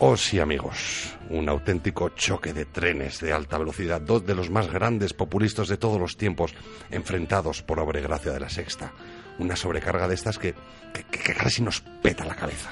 [0.00, 1.10] Oh sí, amigos.
[1.30, 5.78] un auténtico choque de trenes de alta velocidad, dos de los más grandes populistas de
[5.78, 6.54] todos los tiempos,
[6.90, 8.92] enfrentados por obra y de la sexta.
[9.38, 10.54] Una sobrecarga de estas que,
[10.92, 12.70] que casi nos peta la cabeza.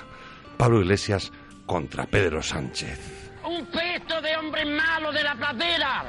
[0.59, 1.33] Pablo Iglesias
[1.64, 3.22] contra Pedro Sánchez.
[3.53, 6.05] Un festo de hombres malos de la pradera.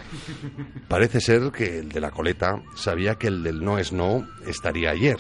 [0.87, 4.91] Parece ser que el de la coleta sabía que el del no es no estaría
[4.91, 5.17] ayer,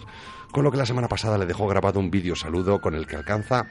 [0.51, 3.17] con lo que la semana pasada le dejó grabado un vídeo saludo con el que
[3.17, 3.65] alcanza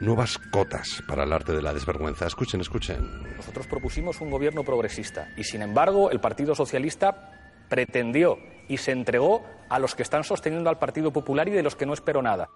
[0.00, 2.26] nuevas cotas para el arte de la desvergüenza.
[2.26, 3.36] Escuchen, escuchen.
[3.36, 7.32] Nosotros propusimos un gobierno progresista y, sin embargo, el Partido Socialista
[7.68, 8.38] pretendió
[8.68, 11.86] y se entregó a los que están sosteniendo al Partido Popular y de los que
[11.86, 12.48] no espero nada.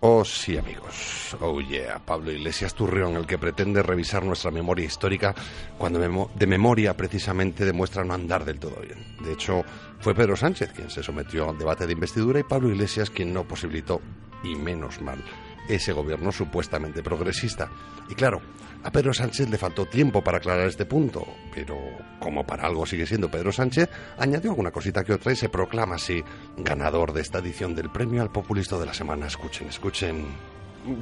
[0.00, 1.36] Oh sí, amigos.
[1.40, 5.34] Oh yeah, Pablo Iglesias Turrión, el que pretende revisar nuestra memoria histórica
[5.76, 9.04] cuando de memoria precisamente demuestra no andar del todo bien.
[9.24, 9.64] De hecho,
[9.98, 13.42] fue Pedro Sánchez quien se sometió al debate de investidura y Pablo Iglesias quien no
[13.42, 14.00] posibilitó,
[14.44, 15.18] y menos mal,
[15.68, 17.68] ese gobierno supuestamente progresista.
[18.08, 18.40] Y claro,
[18.82, 21.76] a Pedro Sánchez le faltó tiempo para aclarar este punto, pero
[22.20, 25.96] como para algo sigue siendo Pedro Sánchez, añadió alguna cosita que otra y se proclama
[25.96, 26.22] así
[26.56, 29.26] ganador de esta edición del premio al populista de la semana.
[29.26, 30.26] Escuchen, escuchen.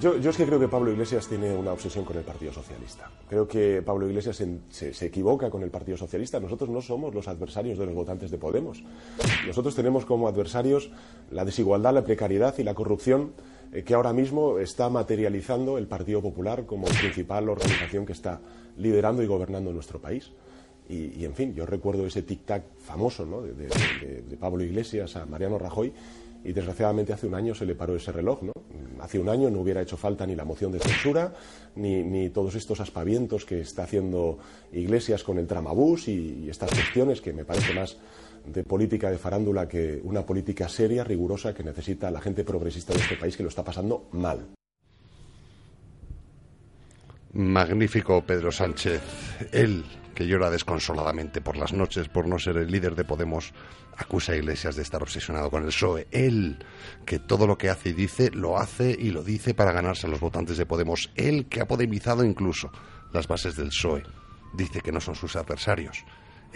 [0.01, 3.09] Yo, es que creo que Pablo Iglesias tiene una obsesión con el Partido Socialista.
[3.29, 6.41] Creo que Pablo Iglesias se, equivoca con el Partido Socialista.
[6.41, 8.83] Nosotros no somos los adversarios de los votantes de Podemos.
[9.47, 10.91] Nosotros tenemos como adversarios
[11.31, 13.33] la desigualdad, la precariedad y la corrupción
[13.85, 18.41] que ahora mismo está materializando el Partido Popular como principal organización que está
[18.77, 20.31] liderando y gobernando nuestro país.
[20.89, 23.43] Y, en fin, yo recuerdo ese tic-tac famoso ¿no?
[23.43, 25.93] de Pablo Iglesias a Mariano Rajoy
[26.47, 28.43] y desgraciadamente hace un año se le paró ese reloj.
[28.43, 28.53] ¿no?
[29.01, 31.35] Hace un año no hubiera hecho falta ni la moción de censura,
[31.75, 34.39] ni, ni todos estos aspavientos que está haciendo
[34.73, 37.97] Iglesias con el tramabús y, y, estas cuestiones que me parece más
[38.47, 43.01] de política de farándula que una política seria, rigurosa, que necesita la gente progresista de
[43.01, 44.47] este país que lo está pasando mal.
[47.33, 49.03] Magnífico Pedro Sánchez.
[49.53, 49.85] Él,
[50.15, 53.53] que llora desconsoladamente por las noches por no ser el líder de Podemos,
[53.97, 56.07] acusa a Iglesias de estar obsesionado con el PSOE.
[56.11, 56.65] Él,
[57.05, 60.11] que todo lo que hace y dice, lo hace y lo dice para ganarse a
[60.11, 61.11] los votantes de Podemos.
[61.15, 62.71] Él, que ha podemizado incluso
[63.13, 64.03] las bases del PSOE.
[64.55, 66.05] Dice que no son sus adversarios.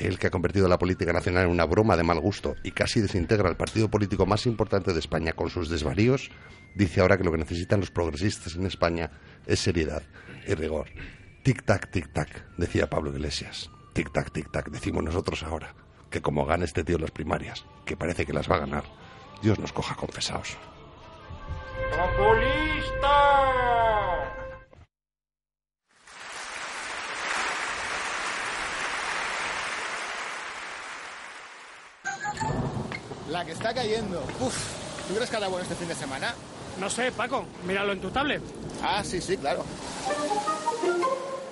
[0.00, 3.00] Él, que ha convertido la política nacional en una broma de mal gusto y casi
[3.00, 6.30] desintegra el partido político más importante de España con sus desvaríos,
[6.74, 9.10] dice ahora que lo que necesitan los progresistas en España
[9.46, 10.02] es seriedad
[10.46, 10.88] y rigor.
[11.44, 13.70] Tic-tac, tic-tac, decía Pablo Iglesias.
[13.94, 15.74] Tic-tac, tic-tac, decimos nosotros ahora.
[16.10, 18.84] Que como gane este tío las primarias, que parece que las va a ganar,
[19.42, 20.56] Dios nos coja confesados.
[33.30, 34.22] La que está cayendo.
[34.40, 34.56] Uf,
[35.06, 36.34] ¿tú crees que hará bueno este fin de semana?
[36.80, 38.42] No sé, Paco, míralo en tu tablet.
[38.82, 39.64] Ah, sí, sí, claro.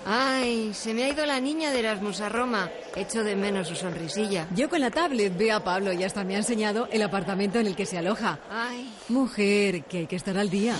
[0.04, 2.70] Ay, se me ha ido la niña de Erasmus a Roma.
[2.96, 4.48] Echo de menos su sonrisilla.
[4.54, 7.66] Yo con la tablet veo a Pablo y hasta me ha enseñado el apartamento en
[7.66, 8.38] el que se aloja.
[8.50, 8.90] Ay.
[9.08, 10.74] Mujer, que hay que estar al día.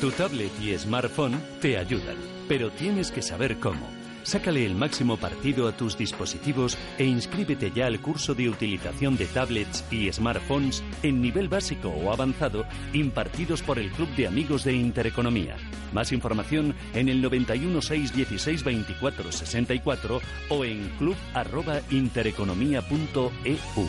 [0.00, 2.16] Tu tablet y smartphone te ayudan,
[2.48, 3.97] pero tienes que saber cómo.
[4.22, 9.26] Sácale el máximo partido a tus dispositivos e inscríbete ya al curso de utilización de
[9.26, 14.74] tablets y smartphones en nivel básico o avanzado impartidos por el Club de Amigos de
[14.74, 15.56] Intereconomía.
[15.92, 23.88] Más información en el 91 616 24 64 o en club@intereconomía.eu.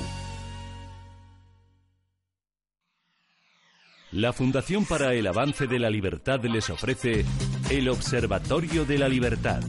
[4.11, 7.23] La Fundación para el Avance de la Libertad les ofrece
[7.69, 9.61] el Observatorio de la Libertad.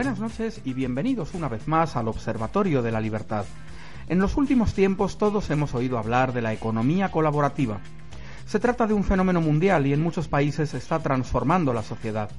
[0.00, 3.44] Buenas noches y bienvenidos una vez más al Observatorio de la Libertad.
[4.08, 7.80] En los últimos tiempos todos hemos oído hablar de la economía colaborativa.
[8.46, 12.30] Se trata de un fenómeno mundial y en muchos países está transformando la sociedad.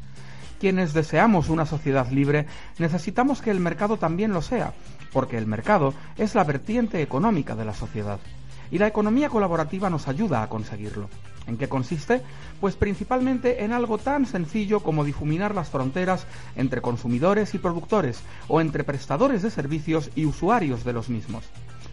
[0.60, 2.48] Quienes deseamos una sociedad libre
[2.80, 4.74] necesitamos que el mercado también lo sea,
[5.14, 8.20] porque el mercado es la vertiente económica de la sociedad.
[8.72, 11.10] Y la economía colaborativa nos ayuda a conseguirlo.
[11.48, 12.22] ¿En qué consiste?
[12.60, 18.62] Pues principalmente en algo tan sencillo como difuminar las fronteras entre consumidores y productores o
[18.62, 21.44] entre prestadores de servicios y usuarios de los mismos.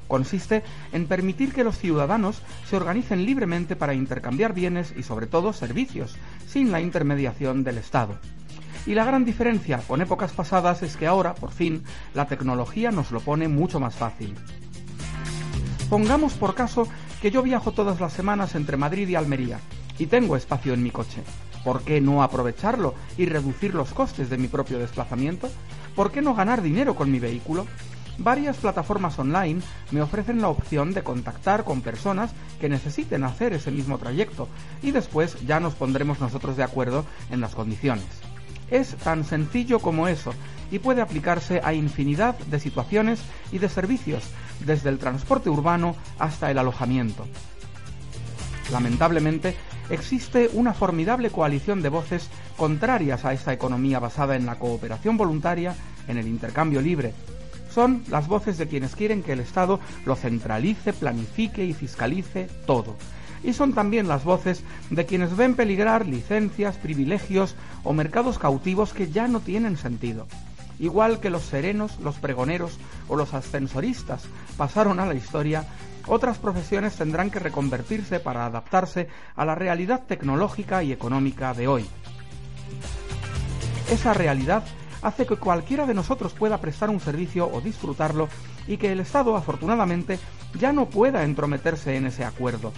[0.07, 5.53] Consiste en permitir que los ciudadanos se organicen libremente para intercambiar bienes y sobre todo
[5.53, 8.18] servicios, sin la intermediación del Estado.
[8.86, 11.82] Y la gran diferencia con épocas pasadas es que ahora, por fin,
[12.14, 14.34] la tecnología nos lo pone mucho más fácil.
[15.89, 16.86] Pongamos por caso
[17.22, 19.61] que yo viajo todas las semanas entre Madrid y Almería
[19.99, 21.22] y tengo espacio en mi coche.
[21.64, 25.49] ¿Por qué no aprovecharlo y reducir los costes de mi propio desplazamiento?
[25.97, 27.66] ¿Por qué no ganar dinero con mi vehículo?
[28.18, 29.61] varias plataformas online
[29.91, 34.49] me ofrecen la opción de contactar con personas que necesiten hacer ese mismo trayecto
[34.82, 38.07] y después ya nos pondremos nosotros de acuerdo en las condiciones.
[38.70, 40.34] Es tan sencillo como eso
[40.70, 43.20] y puede aplicarse a infinidad de situaciones
[43.51, 44.24] y de servicios,
[44.64, 47.26] desde el transporte urbano hasta el alojamiento.
[48.70, 49.56] Lamentablemente,
[49.90, 55.74] existe una formidable coalición de voces contrarias a esta economía basada en la cooperación voluntaria,
[56.06, 57.14] en el intercambio libre.
[57.70, 62.96] Son las voces de quienes quieren que el Estado lo centralice, planifique y fiscalice todo.
[63.44, 67.54] Y son también las voces de quienes ven peligrar licencias, privilegios
[67.84, 70.26] o mercados cautivos que ya no tienen sentido.
[70.78, 74.24] Igual que los serenos, los pregoneros o los ascensoristas
[74.56, 75.66] pasaron a la historia,
[76.06, 81.86] otras profesiones tendrán que reconvertirse para adaptarse a la realidad tecnológica y económica de hoy.
[83.90, 84.64] Esa realidad
[85.02, 88.28] hace que cualquiera de nosotros pueda prestar un servicio o disfrutarlo
[88.66, 90.18] y que el Estado, afortunadamente,
[90.58, 92.72] ya no pueda entrometerse en ese acuerdo.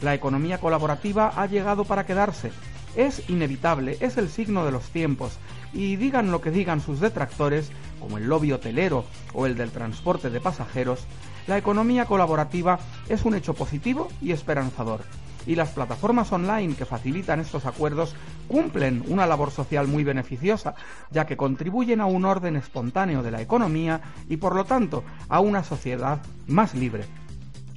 [0.00, 2.52] La economía colaborativa ha llegado para quedarse.
[2.96, 5.38] Es inevitable, es el signo de los tiempos,
[5.72, 7.70] y digan lo que digan sus detractores,
[8.00, 11.06] como el lobby hotelero o el del transporte de pasajeros,
[11.46, 15.00] la economía colaborativa es un hecho positivo y esperanzador.
[15.44, 18.14] Y las plataformas online que facilitan estos acuerdos
[18.46, 20.74] cumplen una labor social muy beneficiosa,
[21.10, 25.40] ya que contribuyen a un orden espontáneo de la economía y por lo tanto a
[25.40, 27.06] una sociedad más libre.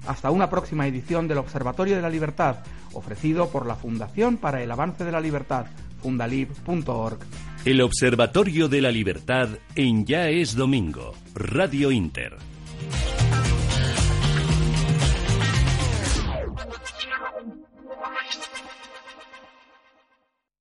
[0.05, 2.57] Hasta una próxima edición del Observatorio de la Libertad,
[2.93, 5.65] ofrecido por la Fundación para el Avance de la Libertad,
[6.03, 7.17] fundalib.org.
[7.65, 12.37] El Observatorio de la Libertad en Ya es Domingo, Radio Inter.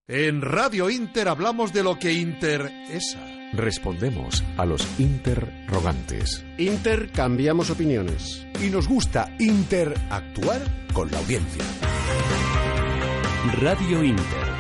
[0.09, 3.19] En Radio Inter hablamos de lo que interesa.
[3.53, 6.43] Respondemos a los interrogantes.
[6.57, 8.47] Intercambiamos opiniones.
[8.63, 10.63] Y nos gusta interactuar
[10.95, 11.65] con la audiencia.
[13.61, 14.54] Radio Inter,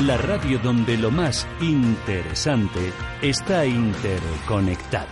[0.00, 5.08] la radio donde lo más interesante está interconectado.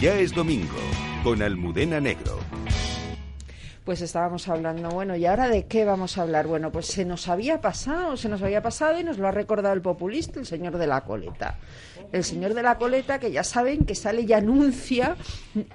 [0.00, 0.80] Ya es domingo,
[1.22, 2.38] con Almudena Negro.
[3.84, 6.46] Pues estábamos hablando, bueno, ¿y ahora de qué vamos a hablar?
[6.46, 9.74] Bueno, pues se nos había pasado, se nos había pasado y nos lo ha recordado
[9.74, 11.58] el populista, el señor de la coleta.
[12.10, 15.16] El señor de la coleta, que ya saben que sale y anuncia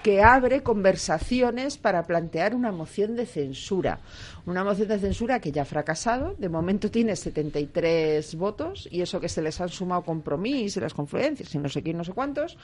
[0.01, 3.99] que abre conversaciones para plantear una moción de censura.
[4.47, 9.19] Una moción de censura que ya ha fracasado, de momento tiene 73 votos y eso
[9.19, 12.13] que se les han sumado compromisos y las confluencias y no sé quién, no sé
[12.13, 12.57] cuántos.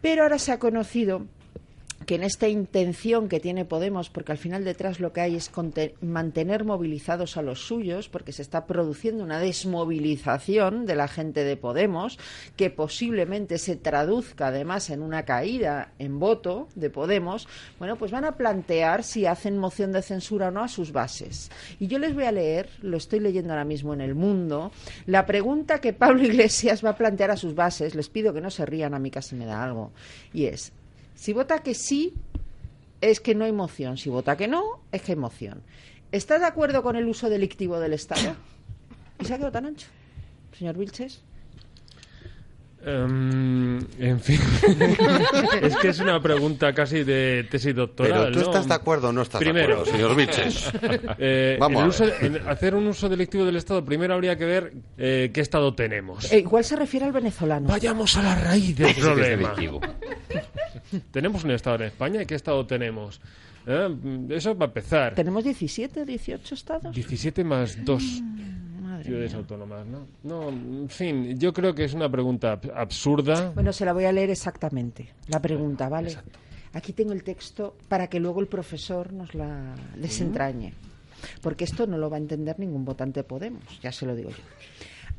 [0.00, 1.26] Pero ahora se ha conocido
[2.06, 5.50] que en esta intención que tiene Podemos, porque al final detrás lo que hay es
[6.00, 11.56] mantener movilizados a los suyos, porque se está produciendo una desmovilización de la gente de
[11.56, 12.18] Podemos,
[12.56, 18.24] que posiblemente se traduzca además en una caída en voto de Podemos, bueno, pues van
[18.24, 21.50] a plantear si hacen moción de censura o no a sus bases.
[21.80, 24.72] Y yo les voy a leer, lo estoy leyendo ahora mismo en El Mundo,
[25.06, 28.50] la pregunta que Pablo Iglesias va a plantear a sus bases, les pido que no
[28.50, 29.92] se rían, a mí casi me da algo,
[30.32, 30.72] y es,
[31.14, 32.14] si vota que sí,
[33.00, 33.98] es que no hay moción.
[33.98, 35.62] Si vota que no, es que hay moción.
[36.12, 38.36] ¿Está de acuerdo con el uso delictivo del Estado?
[39.20, 39.88] ¿Y se ha quedado tan ancho,
[40.56, 41.22] señor Vilches?
[42.86, 44.38] Em, en fin,
[45.62, 48.26] es que es una pregunta casi de tesis doctoral.
[48.26, 50.72] Pero tú estás de acuerdo o no estás primero, de acuerdo, señor Vilches.
[51.18, 52.02] Eh, Vamos
[52.46, 56.30] hacer un uso delictivo del Estado, primero habría que ver eh, qué Estado tenemos.
[56.30, 57.68] Eh, ¿Cuál se refiere al venezolano?
[57.68, 59.54] Vayamos a la raíz del problema.
[61.10, 63.20] tenemos un Estado en España y qué Estado tenemos.
[64.28, 65.14] Eso para empezar.
[65.14, 66.94] ¿Tenemos 17, 18 estados?
[66.94, 68.22] 17 más 2
[69.04, 70.06] ciudades autónomas, ¿no?
[70.22, 73.50] No, en fin, yo creo que es una pregunta absurda.
[73.54, 76.16] Bueno, se la voy a leer exactamente, la pregunta, ¿vale?
[76.72, 80.74] Aquí tengo el texto para que luego el profesor nos la desentrañe.
[81.40, 84.30] Porque esto no lo va a entender ningún votante de Podemos, ya se lo digo
[84.30, 84.36] yo.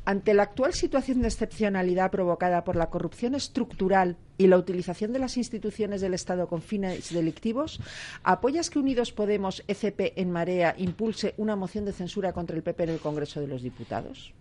[0.06, 5.18] Ante la actual situación de excepcionalidad provocada por la corrupción estructural y la utilización de
[5.18, 7.80] las instituciones del Estado con fines delictivos,
[8.22, 12.84] ¿apoyas que Unidos Podemos, ECP en Marea, impulse una moción de censura contra el PP
[12.84, 14.32] en el Congreso de los Diputados?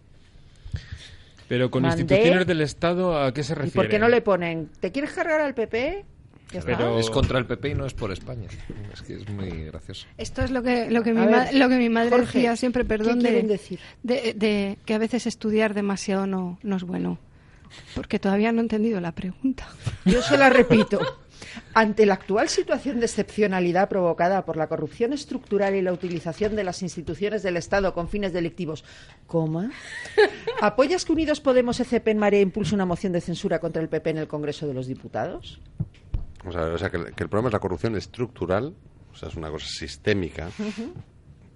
[1.47, 3.74] Pero con instituciones del Estado, ¿a qué se refiere?
[3.74, 6.05] ¿Y por qué no le ponen, ¿te quieres cargar al PP?
[6.66, 8.48] Pero es contra el PP y no es por España.
[8.93, 10.08] Es que es muy gracioso.
[10.18, 13.41] Esto es lo que, lo que, mi, lo que mi madre decía siempre, perdón, de,
[13.43, 13.80] decir?
[14.04, 17.20] De, que a veces estudiar demasiado no, no es bueno.
[17.93, 19.68] Porque todavía no he entendido la pregunta.
[20.06, 21.00] Yo se la repito.
[21.74, 26.64] Ante la actual situación de excepcionalidad provocada por la corrupción estructural y la utilización de
[26.64, 28.84] las instituciones del Estado con fines delictivos,
[29.28, 29.72] coma,
[30.62, 34.10] ¿apoyas que Unidos Podemos, ECP en Marea impulse una moción de censura contra el PP
[34.12, 35.60] en el Congreso de los Diputados?
[36.48, 38.74] O sea, o sea, que, el- que el problema es la corrupción estructural,
[39.12, 40.50] o sea, es una cosa sistémica,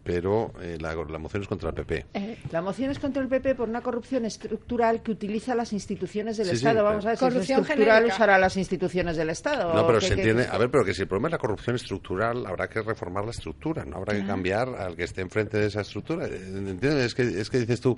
[0.03, 2.05] pero eh, la, la moción es contra el PP.
[2.15, 6.37] Eh, la moción es contra el PP por una corrupción estructural que utiliza las instituciones
[6.37, 6.83] del Sí, Estado.
[6.83, 8.15] Vamos a ver si es Corrupción estructural genérica.
[8.15, 9.73] usará las instituciones del Estado.
[9.73, 10.45] No, ¿o pero qué- se entiende.
[10.45, 13.25] qué- A ver, pero que si el problema es la corrupción estructural, habrá que reformar
[13.25, 16.25] la estructura, no habrá que cambiar al que esté enfrente de esa estructura.
[16.25, 17.05] Eh, ¿Entiendes?
[17.05, 17.95] Es que, es que dices tú,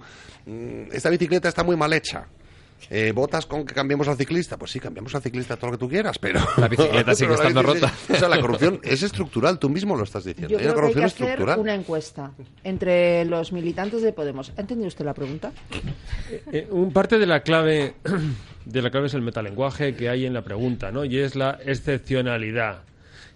[0.48, 2.26] mm, esta bicicleta está muy mal hecha.
[2.89, 4.57] Eh, ¿Votas con que cambiemos al ciclista?
[4.57, 6.39] Pues sí, cambiamos al ciclista todo lo que tú quieras, pero...
[6.57, 7.91] La bicicleta sigue estando rota.
[8.09, 10.49] O sea, la corrupción es estructural, tú mismo lo estás diciendo.
[10.49, 11.59] Yo Hay una creo que hay que corrupción hacer estructural.
[11.59, 12.32] una encuesta
[12.63, 14.51] entre los militantes de Podemos.
[14.57, 15.51] ¿Ha entendido usted la pregunta?
[16.51, 17.93] Eh, un parte de la clave
[18.65, 21.05] de la clave es el metalenguaje que hay en la pregunta, ¿no?
[21.05, 22.84] Y es la excepcionalidad,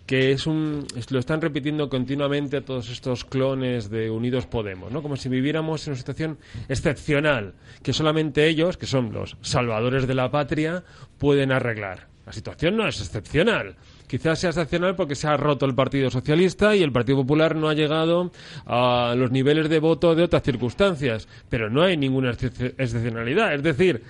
[0.05, 5.01] que es un lo están repitiendo continuamente todos estos clones de Unidos Podemos, ¿no?
[5.01, 6.37] Como si viviéramos en una situación
[6.69, 10.83] excepcional que solamente ellos, que son los salvadores de la patria,
[11.17, 12.07] pueden arreglar.
[12.25, 13.75] La situación no es excepcional.
[14.07, 17.69] Quizás sea excepcional porque se ha roto el Partido Socialista y el Partido Popular no
[17.69, 18.31] ha llegado
[18.65, 21.27] a los niveles de voto de otras circunstancias.
[21.49, 23.53] Pero no hay ninguna excep- excepcionalidad.
[23.53, 24.01] Es decir,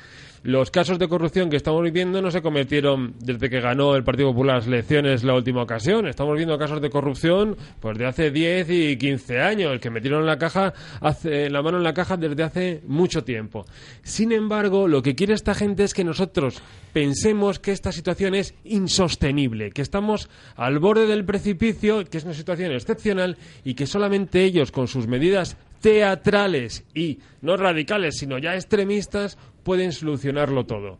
[0.45, 4.29] los casos de corrupción que estamos viviendo no se cometieron desde que ganó el Partido
[4.29, 6.07] Popular las elecciones la última ocasión.
[6.07, 10.37] Estamos viendo casos de corrupción pues de hace 10 y 15 años, que metieron la
[10.37, 10.71] caja
[11.01, 13.65] hace, la mano en la caja desde hace mucho tiempo.
[14.03, 16.61] Sin embargo, lo que quiere esta gente es que nosotros
[16.93, 22.35] pensemos que esta situación es insostenible, que estamos al borde del precipicio, que es una
[22.35, 28.55] situación excepcional y que solamente ellos con sus medidas teatrales y no radicales, sino ya
[28.55, 30.99] extremistas, pueden solucionarlo todo.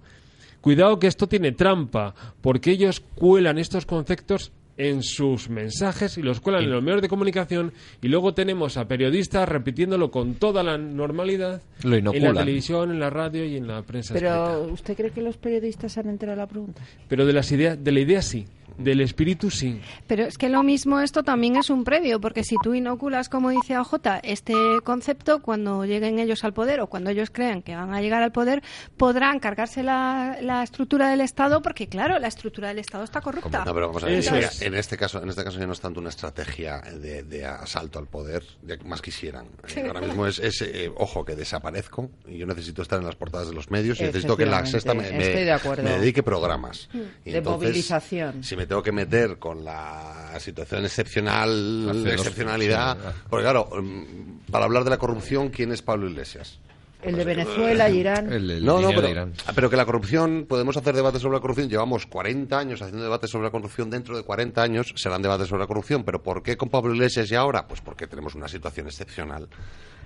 [0.59, 6.41] Cuidado que esto tiene trampa, porque ellos cuelan estos conceptos en sus mensajes y los
[6.41, 10.77] cuelan en los medios de comunicación y luego tenemos a periodistas repitiéndolo con toda la
[10.77, 14.57] normalidad Lo en la televisión, en la radio y en la prensa escrita.
[14.57, 16.81] Pero, ¿usted cree que los periodistas han enterado la pregunta?
[17.07, 18.47] Pero de las ideas, de la idea sí,
[18.77, 19.81] del espíritu sí.
[20.07, 23.49] Pero es que lo mismo esto también es un previo, porque si tú inoculas, como
[23.49, 24.53] dice AJ, este
[24.83, 28.31] concepto, cuando lleguen ellos al poder o cuando ellos crean que van a llegar al
[28.31, 28.63] poder,
[28.97, 33.63] podrán cargarse la, la estructura del Estado, porque claro, la estructura del Estado está corrupta.
[33.65, 34.61] No, pero vamos a ver, es.
[34.61, 37.99] en este caso, en este caso ya no es tanto una estrategia de, de asalto
[37.99, 39.47] al poder, ya que más quisieran.
[39.75, 43.15] Eh, ahora mismo es, es, eh, ojo, que desaparezco y yo necesito estar en las
[43.15, 45.45] portadas de los medios y necesito que en la sexta me, de
[45.83, 46.89] dedique programas.
[47.23, 48.43] Y De movilización.
[48.43, 54.51] Si me tengo que meter con la situación excepcional, Hace excepcionalidad, sí, porque claro, mm,
[54.51, 56.59] para hablar de la corrupción, ¿quién es Pablo Iglesias?
[57.03, 58.33] El de Venezuela, Irán.
[58.33, 59.33] El, el No, no, de pero, Irán.
[59.53, 63.29] pero que la corrupción, podemos hacer debates sobre la corrupción, llevamos 40 años haciendo debates
[63.29, 66.57] sobre la corrupción, dentro de 40 años serán debates sobre la corrupción, pero ¿por qué
[66.57, 67.67] con Pablo Iglesias y ahora?
[67.67, 69.47] Pues porque tenemos una situación excepcional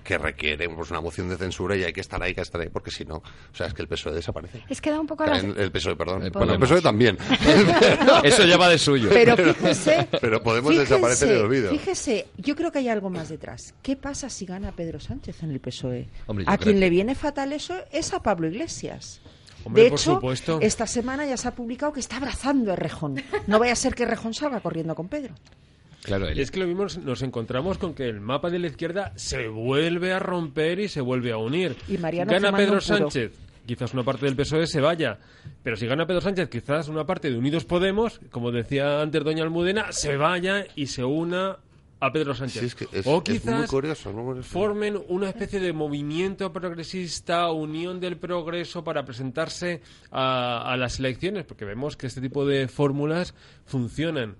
[0.03, 2.69] que requiere pues, una moción de censura y hay que estar ahí, que estar ahí,
[2.69, 3.23] porque si no, o
[3.53, 4.63] sea, es que el PSOE desaparece.
[4.69, 5.33] Es que da un poco a la...
[5.41, 6.25] Caen- El PSOE, perdón.
[6.25, 6.59] Eh, bueno, el.
[6.59, 7.17] PSOE también.
[8.23, 9.09] Eso ya va de suyo.
[9.11, 11.71] Pero fíjese, Pero podemos fíjese, desaparecer en el olvido.
[11.71, 13.73] Fíjese, yo creo que hay algo más detrás.
[13.81, 16.07] ¿Qué pasa si gana Pedro Sánchez en el PSOE?
[16.27, 19.21] Hombre, a quien que- le viene fatal eso es a Pablo Iglesias.
[19.65, 20.59] Hombre, de hecho, supuesto.
[20.61, 23.21] esta semana ya se ha publicado que está abrazando a Rejón.
[23.47, 25.35] No vaya a ser que Rejón salga corriendo con Pedro.
[26.03, 29.11] Claro, el- es que lo mismo nos- encontramos con que el mapa de la izquierda
[29.15, 31.75] se vuelve a romper y se vuelve a unir.
[31.87, 32.79] Y Mariano Gana Pedro.
[32.81, 33.31] Sánchez,
[33.65, 35.19] quizás una parte del PSOE se vaya.
[35.61, 39.43] Pero si gana Pedro Sánchez, quizás una parte de Unidos Podemos, como decía antes doña
[39.43, 41.57] Almudena, se vaya y se una
[42.01, 42.61] a Pedro Sánchez.
[42.61, 47.51] Sí, es que es- o es quizás muy curioso, formen una especie de movimiento progresista,
[47.51, 52.69] unión del progreso para presentarse a, a las elecciones, porque vemos que este tipo de
[52.69, 53.33] fórmulas
[53.65, 54.37] funcionan.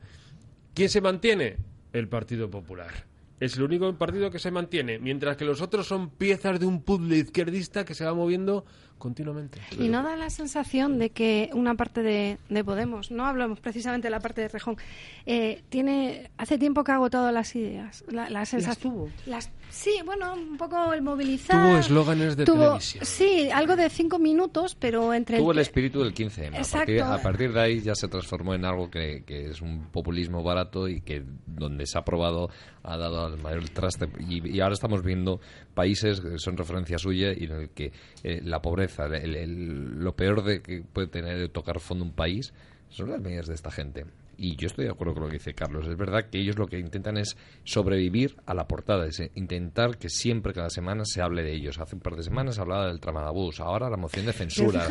[0.80, 1.58] ¿Quién se mantiene?
[1.92, 3.06] El Partido Popular.
[3.42, 6.84] Es el único partido que se mantiene, mientras que los otros son piezas de un
[6.84, 8.64] puzzle izquierdista que se va moviendo
[9.00, 9.60] continuamente.
[9.80, 14.08] Y no da la sensación de que una parte de, de Podemos, no hablamos precisamente
[14.08, 14.78] de la parte de Rejón,
[15.26, 18.04] eh, tiene hace tiempo que ha agotado las ideas.
[18.10, 18.94] La, la sensación.
[18.94, 19.10] tuvo.
[19.26, 21.66] Las- sí, bueno, un poco el movilizar.
[21.68, 23.06] Tuvo eslóganes de tuvo- televisión.
[23.06, 26.48] Sí, algo de cinco minutos, pero entre Tuvo el el, espíritu del 15M.
[26.60, 27.14] A partir, Exacto.
[27.14, 30.88] a partir de ahí ya se transformó en algo que, que es un populismo barato
[30.88, 32.50] y que donde se ha probado
[32.84, 34.10] ha dado al mayor traste.
[34.28, 35.40] Y, y ahora estamos viendo
[35.74, 37.92] países que son referencia suya y en el que
[38.24, 42.54] eh, la pobreza, el- el- lo peor de que puede tener tocar fondo un país
[42.90, 44.06] son las medidas de esta gente.
[44.42, 45.86] y yo estoy de acuerdo con lo que dice Carlos.
[45.86, 47.36] Es verdad que ellos lo que intentan es
[47.66, 51.78] sobrevivir a la portada, es intentar que siempre, cada semana, se hable de ellos.
[51.78, 54.88] Hace un par de semanas se hablaba del tramadabús, ahora la moción de censura.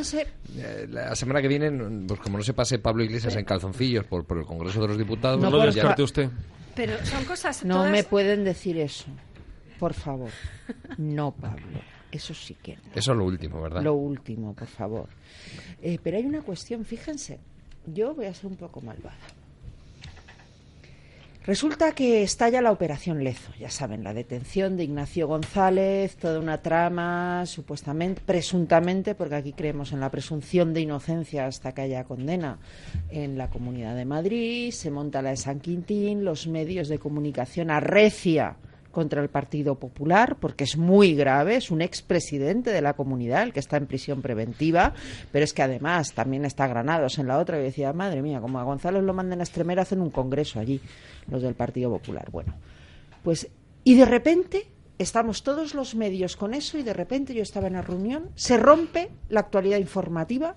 [0.55, 1.71] Eh, la semana que viene,
[2.07, 4.99] pues como no se pase Pablo Iglesias en calzoncillos por, por el Congreso de los
[4.99, 6.29] Diputados, no, pues lo ya- usted.
[6.77, 7.65] Pero son cosas.
[7.65, 9.07] No todas- me pueden decir eso.
[9.79, 10.29] Por favor.
[10.99, 11.81] No, Pablo.
[12.11, 12.83] Eso sí que no.
[12.95, 13.83] Eso es lo último, ¿verdad?
[13.83, 15.09] Lo último, por favor.
[15.83, 17.39] Eh, pero hay una cuestión, fíjense.
[17.87, 19.17] Yo voy a ser un poco malvada.
[21.49, 26.61] Resulta que estalla la operación Lezo, ya saben, la detención de Ignacio González, toda una
[26.61, 32.59] trama, supuestamente, presuntamente, porque aquí creemos en la presunción de inocencia hasta que haya condena
[33.09, 37.71] en la Comunidad de Madrid, se monta la de San Quintín, los medios de comunicación
[37.71, 38.57] arrecia
[38.91, 43.53] contra el Partido Popular, porque es muy grave, es un expresidente de la comunidad, el
[43.53, 44.95] que está en prisión preventiva,
[45.31, 48.59] pero es que además también está Granados en la otra, y decía, madre mía, como
[48.59, 50.81] a González lo manden a Extremera, hacen un congreso allí,
[51.29, 52.29] los del Partido Popular.
[52.31, 52.55] Bueno,
[53.23, 53.49] pues,
[53.85, 54.67] y de repente
[54.99, 58.57] estamos todos los medios con eso, y de repente yo estaba en la reunión, se
[58.57, 60.57] rompe la actualidad informativa,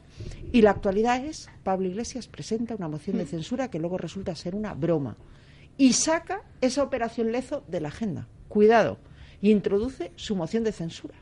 [0.51, 4.55] y la actualidad es, Pablo Iglesias presenta una moción de censura que luego resulta ser
[4.55, 5.15] una broma
[5.81, 8.27] y saca esa operación Lezo de la agenda.
[8.47, 8.97] Cuidado.
[9.41, 11.15] Y introduce su moción de censura.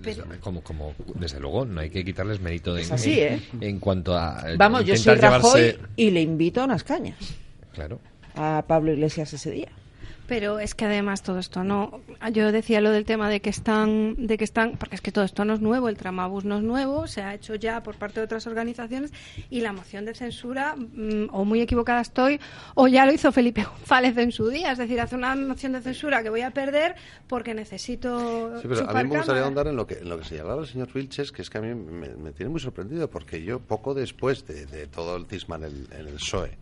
[0.00, 3.42] Desde, como, como, desde luego, no hay que quitarles mérito de, Es así, en, ¿eh?
[3.60, 4.44] en cuanto a.
[4.56, 7.18] Vamos, yo soy intentar Rajoy llevarse- y le invito a unas cañas
[7.74, 8.00] Claro.
[8.34, 9.68] a Pablo Iglesias ese día.
[10.30, 12.02] Pero es que además todo esto no.
[12.32, 15.24] Yo decía lo del tema de que están, de que están, porque es que todo
[15.24, 18.20] esto no es nuevo, el tramabús no es nuevo, se ha hecho ya por parte
[18.20, 19.10] de otras organizaciones
[19.50, 22.38] y la moción de censura, mm, o muy equivocada estoy,
[22.76, 25.82] o ya lo hizo Felipe González en su día, es decir, hace una moción de
[25.82, 26.94] censura que voy a perder
[27.26, 28.60] porque necesito.
[28.60, 30.68] Sí, pero a mí me gustaría ahondar en lo que, en lo que señalaba el
[30.68, 33.94] señor Vilches, que es que a mí me, me tiene muy sorprendido, porque yo poco
[33.94, 36.56] después de, de todo el cisma en el, en el PSOE,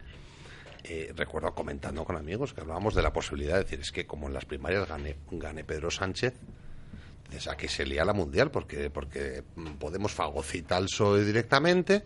[0.89, 4.27] eh, recuerdo comentando con amigos que hablábamos de la posibilidad de decir, es que como
[4.29, 6.35] en las primarias gane, gane Pedro Sánchez,
[7.31, 9.43] dices, aquí se lía la mundial, porque, porque
[9.79, 12.03] Podemos fagocita al PSOE directamente.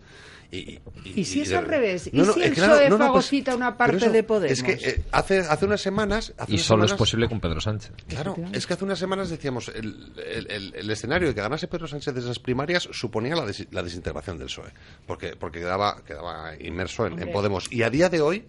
[0.51, 2.07] Y, ¿Y si es de- al revés?
[2.13, 4.51] ¿Y No, si el claro, PSOE no, pues- fagocita una parte eso- de Podemos?
[4.51, 6.31] Es que eh, hace, hace unas semanas...
[6.37, 7.91] hace Y unas solo es posible con Pedro Sánchez.
[8.07, 11.67] Claro, es que hace unas semanas decíamos, el, el- el- el escenario de que ganase
[11.67, 14.69] Pedro Sánchez de esas primarias suponía la, des- la desintegración del PSOE,
[15.07, 17.31] porque, porque quedaba, quedaba inmerso en.
[17.31, 17.71] Podemos.
[17.71, 18.45] Y a día de hoy,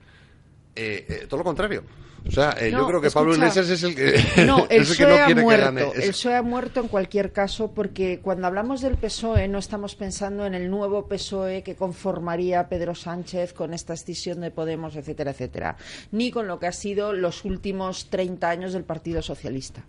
[0.76, 1.84] eh, eh, todo lo contrario.
[2.26, 3.34] O sea, eh, yo No, creo que Pablo.
[3.34, 4.14] Iglesias es el que,
[4.46, 5.64] No, el que PSOE no ha quiere muerto.
[5.66, 5.82] gane.
[5.94, 9.94] Es- El PSOE ha muerto en cualquier caso porque cuando hablamos del PSOE no estamos
[9.94, 15.32] pensando en el nuevo PSOE que conformaría Pedro Sánchez con esta escisión de Podemos, etcétera,
[15.32, 15.76] etcétera,
[16.12, 19.84] ni con lo que ha sido los últimos 30 años del Partido Socialista.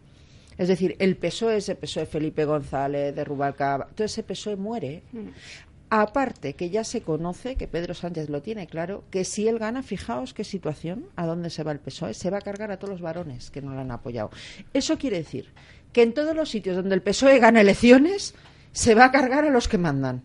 [0.58, 5.04] Es decir, el PSOE, ese PSOE Felipe González, de Rubalcaba, todo ese PSOE muere.
[6.02, 9.82] Aparte que ya se conoce, que Pedro Sánchez lo tiene claro, que si él gana,
[9.82, 12.92] fijaos qué situación, a dónde se va el PSOE, se va a cargar a todos
[12.92, 14.30] los varones que no lo han apoyado.
[14.74, 15.54] Eso quiere decir
[15.94, 18.36] que en todos los sitios donde el PSOE gana elecciones,
[18.74, 20.24] se va a cargar a los que mandan.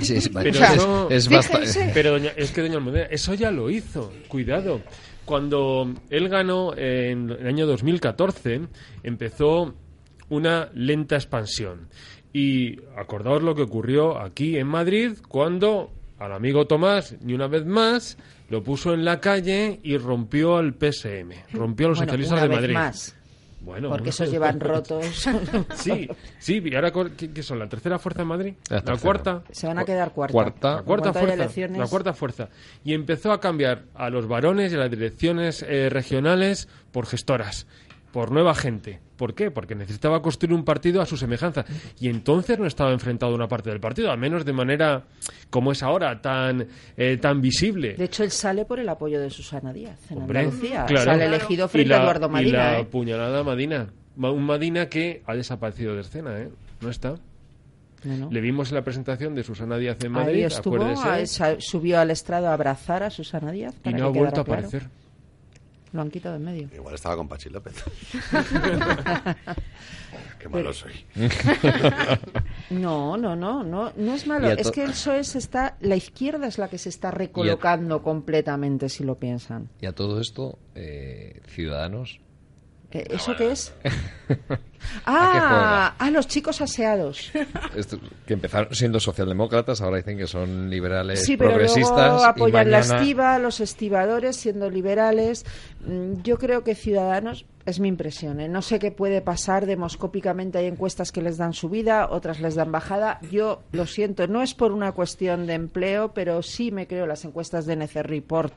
[0.00, 3.50] Sí, es- Pero, es- eso- es bastante- pero doña- es que doña Almudena, eso ya
[3.50, 4.12] lo hizo.
[4.28, 4.80] Cuidado.
[5.24, 8.60] Cuando él ganó en el año 2014,
[9.02, 9.74] empezó
[10.28, 11.88] una lenta expansión.
[12.32, 17.66] Y acordaos lo que ocurrió aquí en Madrid cuando al amigo Tomás, ni una vez
[17.66, 18.16] más,
[18.48, 22.42] lo puso en la calle y rompió al PSM, rompió a los Bueno, socialistas una
[22.42, 22.74] de vez Madrid.
[22.74, 23.16] más.
[23.60, 25.24] Bueno, Porque esos llevan rotos.
[25.76, 26.08] Sí,
[26.40, 27.60] sí, y ahora ¿qué, qué son?
[27.60, 28.54] ¿La tercera fuerza en Madrid?
[28.68, 29.02] La ¿La, tercera.
[29.02, 29.42] cuarta?
[29.52, 30.32] Se van a quedar cuarta.
[30.32, 30.74] Cuarta.
[30.76, 31.34] La cuarta fuerza.
[31.34, 32.48] elecciones- La cuarta fuerza.
[32.84, 37.68] Y empezó a cambiar a los varones y a las direcciones eh, regionales por gestoras,
[38.12, 39.00] por nueva gente.
[39.16, 39.50] ¿Por qué?
[39.50, 41.64] Porque necesitaba construir un partido a su semejanza.
[41.98, 45.04] Y entonces no estaba enfrentado a una parte del partido, al menos de manera
[45.50, 47.94] como es ahora, tan, eh, tan visible.
[47.94, 50.84] De hecho, él sale por el apoyo de Susana Díaz en Hombre, Andalucía.
[50.86, 51.04] claro.
[51.10, 52.58] Sale elegido Y frente la- a Eduardo Y Madina.
[52.58, 52.84] la ¿eh?
[52.84, 53.86] puñalada a Madina.
[54.16, 56.50] Ma- Un Madina que ha desaparecido de escena, ¿eh?
[56.80, 57.14] No está.
[58.04, 58.30] No, no.
[58.32, 62.00] Le vimos en la presentación de Susana Díaz en Ahí Madrid, estuvo, ahí sa- subió
[62.00, 63.74] al estrado a abrazar a Susana Díaz.
[63.84, 64.68] y no ha vuelto a claro.
[65.92, 66.68] Lo han quitado en medio.
[66.74, 67.74] Igual estaba con Pachi López.
[70.38, 70.92] Qué malo soy.
[72.70, 74.50] No, no, no, no, no es malo.
[74.50, 78.88] Es que el PSOE se está, la izquierda es la que se está recolocando completamente,
[78.88, 79.68] si lo piensan.
[79.80, 82.20] Y a todo esto, eh, Ciudadanos.
[82.90, 83.74] ¿Eso qué es?
[85.04, 87.30] ¿A Ah, ah, los chicos aseados.
[87.76, 92.08] Esto- que empezaron siendo socialdemócratas, ahora dicen que son liberales Sí, pero progresistas.
[92.12, 95.44] luego y apoyan la estiva, los estibadores siendo liberales.
[95.84, 98.40] Mm, Yo creo que Ciudadanos, Es mi impresión.
[98.40, 98.48] ¿eh?
[98.48, 100.58] No sé qué puede pasar demoscópicamente.
[100.58, 103.20] Hay encuestas que les dan subida, otras les dan bajada.
[103.30, 107.24] Yo lo siento, no es por una cuestión de empleo, pero sí me creo las
[107.24, 108.52] encuestas de NC Report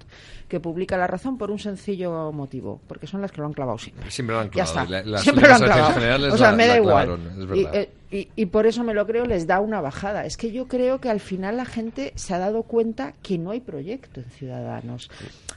[0.48, 3.78] que publica La Razón por un sencillo motivo, porque son las que lo han clavado
[3.78, 4.10] siempre.
[4.10, 4.86] Siempre lo han Ya está.
[4.86, 6.00] La- las Siempre lo han últimas clavado.
[6.24, 7.20] O sea, la- me da igual.
[7.38, 7.76] es Y, verdad.
[7.76, 10.26] eh, y- y por eso me lo creo, les da una bajada.
[10.26, 13.52] Es que yo creo que al final la gente se ha dado cuenta que no
[13.52, 15.10] hay proyecto en Ciudadanos.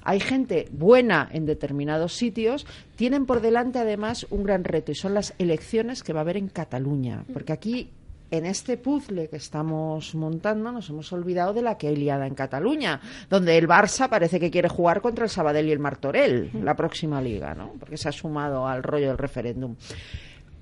[0.03, 5.15] Hay gente buena en determinados sitios, tienen por delante además un gran reto y son
[5.15, 7.25] las elecciones que va a haber en Cataluña.
[7.33, 7.91] Porque aquí
[8.31, 12.35] en este puzzle que estamos montando nos hemos olvidado de la que hay liada en
[12.35, 13.01] Cataluña,
[13.31, 17.23] donde el Barça parece que quiere jugar contra el Sabadell y el Martorell, la próxima
[17.23, 17.73] liga, ¿no?
[17.81, 19.77] Porque se ha sumado al rollo del referéndum.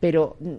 [0.01, 0.55] Pero mm,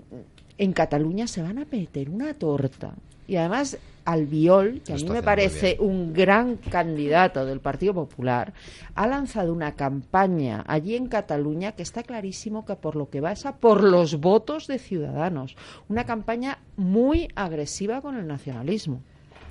[0.58, 2.94] en Cataluña se van a meter una torta.
[3.28, 3.78] Y además
[4.08, 8.54] Albiol, que a mí me parece un gran candidato del Partido Popular,
[8.96, 13.34] ha lanzado una campaña allí en Cataluña que está clarísimo que por lo que va
[13.34, 15.58] es a por los votos de ciudadanos.
[15.90, 19.02] Una campaña muy agresiva con el nacionalismo,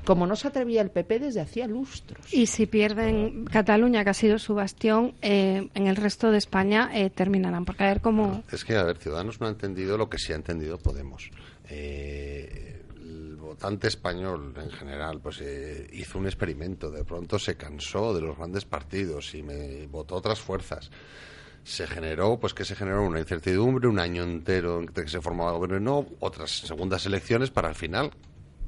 [0.07, 2.33] como no se atrevía el PP desde hacía lustros.
[2.33, 6.91] Y si pierden Cataluña, que ha sido su bastión, eh, en el resto de España
[6.95, 8.43] eh, terminarán por caer como...
[8.51, 11.31] Es que, a ver, Ciudadanos no ha entendido lo que sí ha entendido Podemos.
[11.69, 16.91] Eh, el votante español, en general, pues eh, hizo un experimento.
[16.91, 20.91] De pronto se cansó de los grandes partidos y me votó otras fuerzas.
[21.65, 25.53] Se generó, pues que se generó una incertidumbre, un año entero entre que se formaba
[25.53, 28.12] gobierno y no, otras segundas elecciones para al final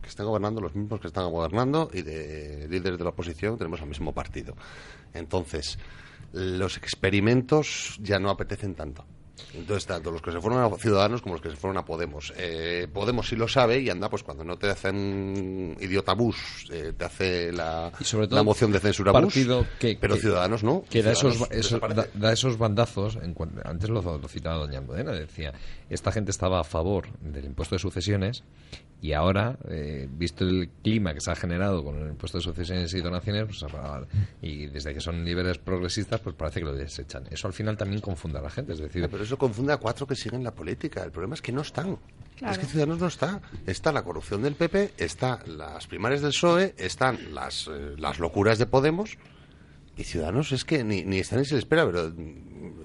[0.09, 3.80] que estén gobernando los mismos que están gobernando y de líderes de la oposición tenemos
[3.82, 4.56] al mismo partido.
[5.14, 5.78] Entonces,
[6.32, 9.05] los experimentos ya no apetecen tanto.
[9.55, 12.32] Entonces, tanto los que se fueron a Ciudadanos como los que se fueron a Podemos.
[12.36, 16.93] Eh, Podemos sí lo sabe y anda, pues cuando no te hacen idiota bus, eh,
[16.98, 20.22] te hace la, Y sobre todo, la moción de censura bus, partido que, pero que-
[20.22, 20.82] Ciudadanos no.
[20.90, 22.01] Que da esos, Ciudadanos esos- desaparece.
[22.18, 23.16] da, da esos bandazos.
[23.22, 25.52] En cuan- antes lo, lo citaba doña Almudena, decía,
[25.90, 28.44] esta gente estaba a favor del impuesto de sucesiones
[29.01, 32.93] y ahora, eh, visto el clima que se ha generado con el impuesto de sucesiones
[32.94, 34.02] y donaciones, pues, a-
[34.43, 37.24] y desde que son liberales progresistas, pues parece que lo desechan.
[37.31, 38.73] Eso al final también confunde a la gente.
[38.73, 41.05] Es decir, Ya, pero eso confunde a cuatro que siguen la política.
[41.05, 41.98] El problema es que no están.
[42.36, 42.52] Claro.
[42.52, 43.40] Es que Ciudadanos no está.
[43.66, 48.59] Está la corrupción del PP, está las primarias del PSOE, están las, eh, las locuras
[48.59, 49.16] de Podemos.
[49.98, 52.12] Y Ciudadanos es que ni, ni están ni se les espera, pero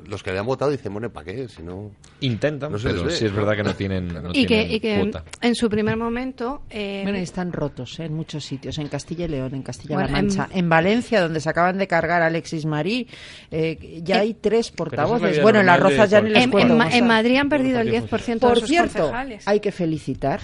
[0.08, 1.48] los que le han votado dicen, bueno, ¿para qué?
[1.48, 1.92] Si no...
[2.22, 3.38] intentan, no pero sí es ¿no?
[3.38, 5.24] verdad que no tienen, no y que, y que cuota.
[5.42, 6.64] en su primer momento...
[6.72, 8.06] eh, Bueno, y están rotos ¿eh?
[8.06, 10.68] en muchos sitios, en Castilla y León, en Castilla-La Bueno, Mancha, en...
[10.70, 13.08] Valencia, donde se acaban de cargar a Alexis Marí,
[13.52, 15.42] eh, ya hay tres portavoces.
[15.42, 17.08] Bueno, en las rozas ya ni les en, cuento en en.
[17.08, 19.48] Madrid han perdido el Por 10% de Por sus cierto, concejales.
[19.48, 20.42] hay que felicitar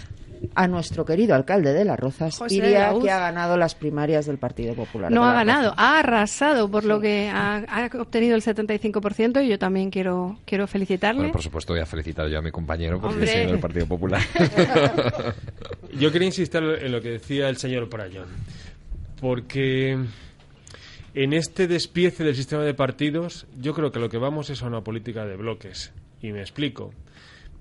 [0.55, 3.03] a nuestro querido alcalde de Las Rozas, José Iria, Laúz.
[3.03, 5.11] que ha ganado las primarias del Partido Popular.
[5.11, 5.79] No ha ganado, Rozas.
[5.79, 10.67] ha arrasado, por lo que ha, ha obtenido el 75% y yo también quiero, quiero
[10.67, 11.19] felicitarle.
[11.19, 14.21] Bueno, por supuesto, voy a felicitar yo a mi compañero porque soy del Partido Popular.
[15.97, 18.27] Yo quería insistir en lo que decía el señor Parayón,
[19.19, 19.97] porque
[21.13, 24.67] en este despiece del sistema de partidos, yo creo que lo que vamos es a
[24.67, 25.91] una política de bloques.
[26.21, 26.93] Y me explico.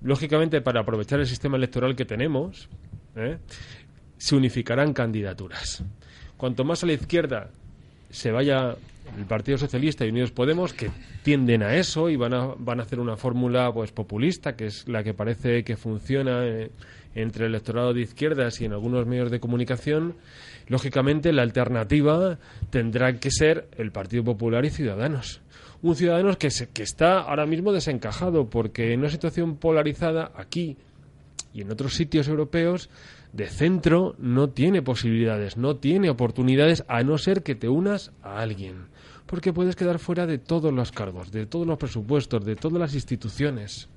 [0.01, 2.69] Lógicamente, para aprovechar el sistema electoral que tenemos,
[3.15, 3.37] ¿eh?
[4.17, 5.83] se unificarán candidaturas.
[6.37, 7.49] Cuanto más a la izquierda
[8.09, 8.75] se vaya
[9.17, 10.89] el Partido Socialista y Unidos Podemos, que
[11.23, 14.87] tienden a eso y van a, van a hacer una fórmula pues populista, que es
[14.87, 16.71] la que parece que funciona eh,
[17.15, 20.15] entre el electorado de izquierdas y en algunos medios de comunicación,
[20.67, 22.37] lógicamente la alternativa
[22.69, 25.41] tendrá que ser el Partido Popular y Ciudadanos.
[25.81, 30.75] Un Ciudadanos que, se, que está ahora mismo desencajado, porque en una situación polarizada aquí
[31.53, 32.89] y en otros sitios europeos
[33.31, 38.39] de centro no tiene posibilidades, no tiene oportunidades a no ser que te unas a
[38.41, 38.87] alguien,
[39.25, 42.93] porque puedes quedar fuera de todos los cargos, de todos los presupuestos, de todas las
[42.93, 43.87] instituciones.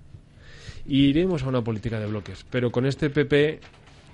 [0.87, 3.61] Y iremos a una política de bloques, pero con este PP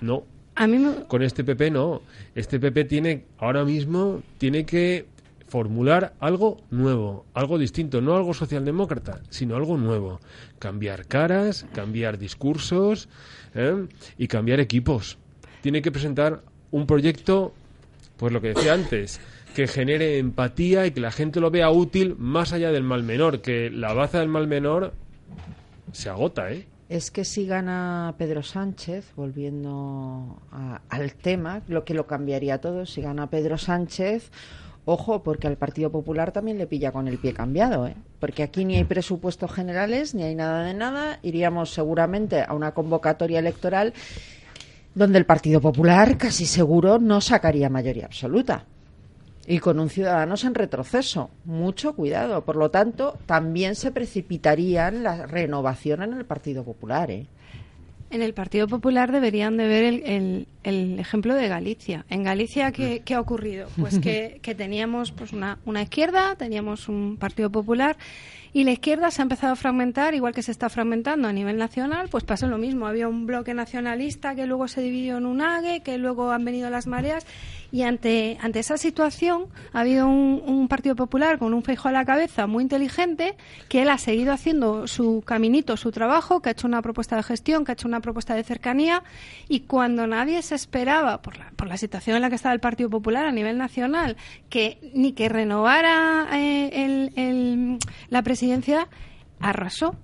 [0.01, 0.23] no.
[0.55, 2.01] A mí me- Con este PP no.
[2.35, 5.05] Este PP tiene ahora mismo tiene que
[5.49, 10.19] formular algo nuevo, algo distinto, no algo socialdemócrata, sino algo nuevo.
[10.59, 13.09] Cambiar caras, cambiar discursos
[13.55, 13.87] ¿eh?
[14.17, 15.17] y cambiar equipos.
[15.61, 17.53] Tiene que presentar un proyecto,
[18.17, 19.19] pues lo que decía antes,
[19.55, 23.41] que genere empatía y que la gente lo vea útil más allá del mal menor,
[23.41, 24.93] que la baza del mal menor
[25.91, 26.67] se agota, ¿eh?
[26.89, 32.85] Es que si gana Pedro Sánchez, volviendo a- al tema, lo que lo cambiaría todo,
[32.87, 34.31] si gana Pedro Sánchez,
[34.89, 37.95] ojo, porque al Partido Popular también le pilla con el pie cambiado, ¿eh?
[38.19, 42.73] porque aquí ni hay presupuestos generales, ni hay nada de nada, iríamos seguramente a una
[42.73, 43.93] convocatoria electoral
[44.95, 48.65] donde el Partido Popular casi seguro no sacaría mayoría absoluta.
[49.47, 51.31] y con un Ciudadanos en retroceso.
[51.45, 52.45] Mucho cuidado.
[52.45, 57.09] Por lo tanto, también se precipitarían la renovación en el Partido Popular.
[57.09, 57.25] ¿eh?
[58.11, 62.05] En el Partido Popular deberían de ver el, el- el ejemplo de Galicia.
[62.09, 63.69] En Galicia, ¿qué, qué ha ocurrido?
[63.79, 67.97] Pues que, que teníamos pues una, una izquierda, teníamos un Partido Popular
[68.51, 71.57] y la izquierda se ha empezado a fragmentar, igual que se está fragmentando a nivel
[71.57, 72.87] nacional, pues pasó lo mismo.
[72.87, 76.69] Había un bloque nacionalista que luego se dividió en un AGE, que luego han venido
[76.71, 77.25] las mareas
[77.71, 82.05] y ante, ante esa situación ha habido un, Partido Popular con un feijo a la
[82.05, 83.35] cabeza muy inteligente
[83.69, 87.23] que él ha seguido haciendo su caminito, su trabajo, que ha hecho una propuesta de
[87.23, 89.03] gestión, que ha hecho una propuesta de cercanía
[89.47, 92.59] y cuando nadie se esperaba, por la, por la situación en la que estaba el
[92.59, 94.15] Partido Popular a nivel nacional,
[94.49, 96.69] que ni que renovara eh,
[97.15, 97.79] el-
[98.09, 98.87] la presidencia,
[99.39, 99.95] arrasó.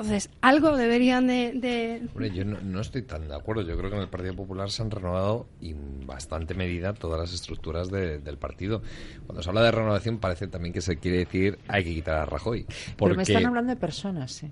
[0.00, 1.52] Entonces, algo deberían de...
[1.54, 3.62] de- Hombre, yo no, no estoy tan de acuerdo.
[3.62, 7.32] Yo creo que en el Partido Popular se han renovado en bastante medida todas las
[7.32, 8.82] estructuras de- del partido.
[9.26, 12.26] Cuando se habla de renovación parece también que se quiere decir hay que quitar a
[12.26, 12.64] Rajoy.
[12.96, 14.50] Pero me están hablando de personas, ¿eh?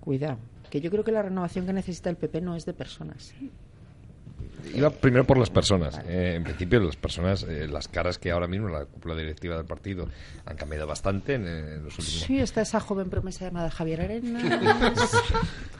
[0.00, 0.38] Cuidado.
[0.70, 3.32] Que yo creo que la renovación que necesita el PP no es de personas.
[4.72, 5.98] Iba primero por las personas.
[6.06, 9.66] Eh, en principio, las personas, eh, las caras que ahora mismo la cúpula directiva del
[9.66, 10.08] partido
[10.46, 14.00] han cambiado bastante en, eh, en los últimos Sí, está esa joven promesa llamada Javier
[14.02, 14.42] Arenas.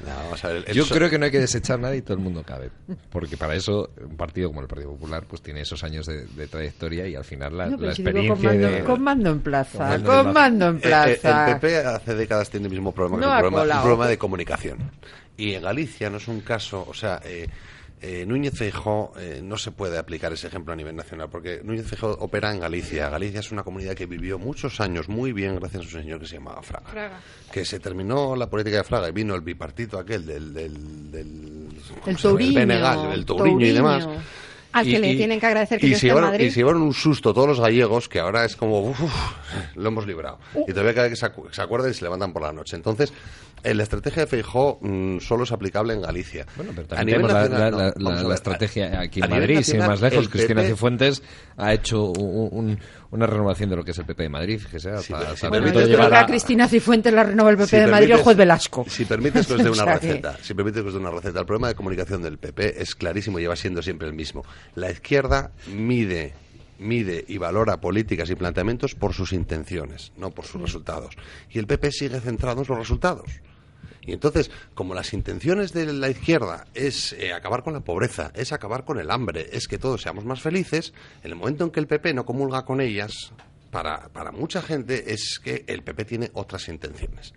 [0.07, 2.43] vamos a ver, Yo creo que no hay que desechar nada y todo el mundo
[2.43, 2.71] cabe.
[3.11, 6.47] Porque para eso un partido como el Partido Popular pues tiene esos años de, de
[6.47, 9.41] trayectoria y al final la, No, la si experiencia con mando, de- con mando en
[9.41, 11.07] plaza, Con mando en plaza.
[11.07, 11.51] en Eh, eh.
[11.53, 14.19] El PP hace décadas tiene el mismo problema que No ha un problema, problema de
[14.19, 14.79] comunicación.
[15.37, 17.49] Y en Galicia no es un caso, o sea, eh,
[18.07, 21.87] eh, Núñez Feijóo eh, no se puede aplicar ese ejemplo a nivel nacional, porque Núñez
[21.87, 23.09] Feijóo opera en Galicia.
[23.09, 26.27] Galicia es una comunidad que vivió muchos años muy bien gracias a un señor que
[26.27, 27.21] se llamaba Fraga.
[27.51, 30.53] Que se terminó la política de Fraga y vino el bipartito aquel del...
[30.53, 31.69] del, del
[32.03, 32.21] ¿cómo El llama?
[32.21, 34.09] Touriño, Benegal, Touriño y demás.
[34.75, 36.47] Al que Y- le y- tienen que agradecer que y yo se en Madrid.
[36.47, 39.13] y se llevaron un susto todos los gallegos que ahora es como uf, uf,
[39.77, 42.33] lo hemos librado y todavía cada vez que se, acu- se acuerdan y se levantan
[42.33, 43.13] por la noche entonces
[43.63, 47.19] eh, la estrategia de Feijó mm, solo es aplicable en Galicia Bueno, pero a también
[47.23, 49.79] nivel tenemos la, nacional, la- no, la- a la ver, estrategia aquí en Madrid, sin
[49.79, 50.29] más lejos.
[50.29, 51.23] Cristina Cifuentes
[51.57, 52.81] ha hecho un- un-
[53.15, 55.81] una renovación de lo que es el PP de Madrid, fíjese, hasta, hasta el Bueno,
[55.81, 58.37] yo creo que a Cristina Cifuentes la renova el PP Si de Madrid el juez
[58.37, 58.85] Velasco.
[58.89, 61.47] Si permites que os dé una receta, si permites que os dé una receta, el
[61.47, 64.45] problema de comunicación del PP es clarísimo y lleva siendo siempre el mismo.
[64.75, 66.35] La izquierda mide
[66.77, 71.15] mide y valora políticas y planteamientos por sus intenciones, no por sus resultados.
[71.51, 73.31] Y el PP sigue centrado en sus resultados.
[74.07, 78.53] Y entonces, como las intenciones de la izquierda es eh, acabar con la pobreza, es
[78.53, 81.81] acabar con el hambre, es que todos seamos más felices, en el momento en que
[81.81, 83.33] el PP no comulga con ellas,
[83.71, 87.33] para, para mucha gente es que el PP tiene otras intenciones.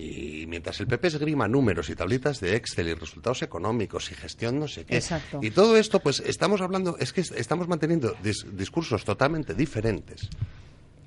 [0.00, 4.60] Y mientras el PP esgrima números y tablitas de Excel y resultados económicos y gestión
[4.60, 4.96] no sé qué.
[4.96, 5.40] Exacto.
[5.42, 10.28] Y todo esto, pues estamos hablando, es que est- estamos manteniendo dis- discursos totalmente diferentes.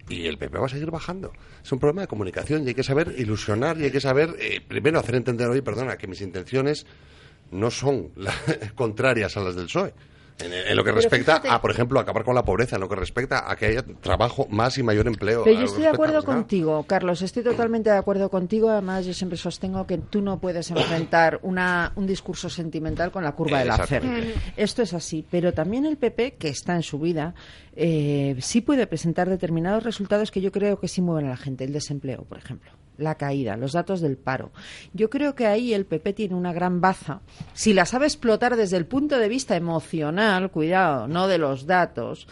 [0.09, 1.31] Y el PP va a seguir bajando.
[1.63, 4.59] Es un problema de comunicación y hay que saber ilusionar y hay que saber, eh,
[4.67, 6.85] primero, hacer entender, oye, perdona, que mis intenciones
[7.51, 8.33] no son la-
[8.75, 9.93] contrarias a las del PSOE.
[10.43, 12.89] En, en lo que respecta fíjate- a, por ejemplo, acabar con la pobreza, en lo
[12.89, 15.43] que respecta a que haya trabajo más y mayor empleo.
[15.43, 18.69] Pero yo estoy de acuerdo contigo, Carlos, estoy totalmente de acuerdo contigo.
[18.69, 23.31] Además, yo siempre sostengo que tú no puedes enfrentar una, un discurso sentimental con la
[23.33, 24.33] curva de la FER.
[24.57, 27.33] Esto es así, pero también el PP, que está en su vida,
[27.75, 31.63] eh, sí puede presentar determinados resultados que yo creo que sí mueven a la gente.
[31.63, 34.51] El desempleo, por ejemplo, la caída, los datos del paro.
[34.93, 37.21] Yo creo que ahí el PP tiene una gran baza.
[37.53, 42.27] Si la sabe explotar desde el punto de vista emocional, cuidado, no de los datos,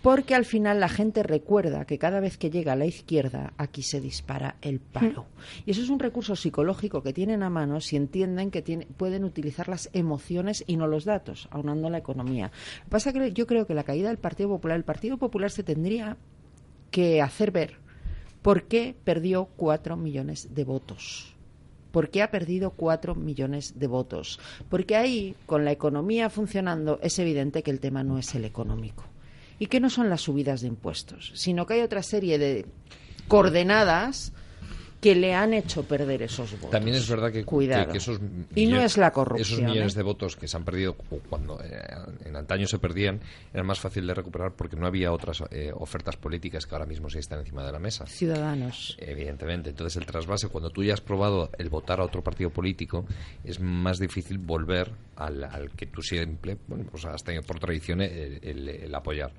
[0.00, 3.82] porque al final la gente recuerda que cada vez que llega a la izquierda, aquí
[3.82, 5.26] se dispara el paro.
[5.66, 9.24] Y eso es un recurso psicológico que tienen a mano si entienden que tiene- pueden
[9.24, 12.52] utilizar las emociones y no los datos, aunando la economía.
[12.78, 15.50] Lo que pasa que yo creo que la caída del Partido Popular, el Partido Popular
[15.50, 16.16] se tendría
[16.92, 17.76] que hacer ver
[18.48, 21.34] por qué perdió cuatro millones de votos.
[21.90, 24.40] ¿Por qué ha perdido cuatro millones de votos?
[24.70, 29.04] Porque ahí, con la economía funcionando, es evidente que el tema no es el económico.
[29.58, 32.64] Y que no son las subidas de impuestos, sino que hay otra serie de
[33.28, 34.32] coordenadas
[35.00, 36.70] que le han hecho perder esos votos.
[36.70, 37.86] También es verdad que, Cuidado.
[37.86, 39.60] que- que esos y no millones- es la corrupción.
[39.60, 39.96] Esos millones ¿eh?
[39.98, 41.80] de votos que se han perdido cuando eh,
[42.24, 43.20] en antaño se perdían
[43.54, 47.08] eran más fácil de recuperar porque no había otras eh, ofertas políticas que ahora mismo
[47.08, 48.06] sí están encima de la mesa.
[48.06, 48.96] Ciudadanos.
[48.98, 49.70] Evidentemente.
[49.70, 53.04] Entonces el trasvase, cuando tú ya has probado el votar a otro partido político,
[53.44, 58.00] es más difícil volver al, al que tú siempre, bueno, pues has tenido por tradición
[58.00, 59.30] el, el- el apoyar.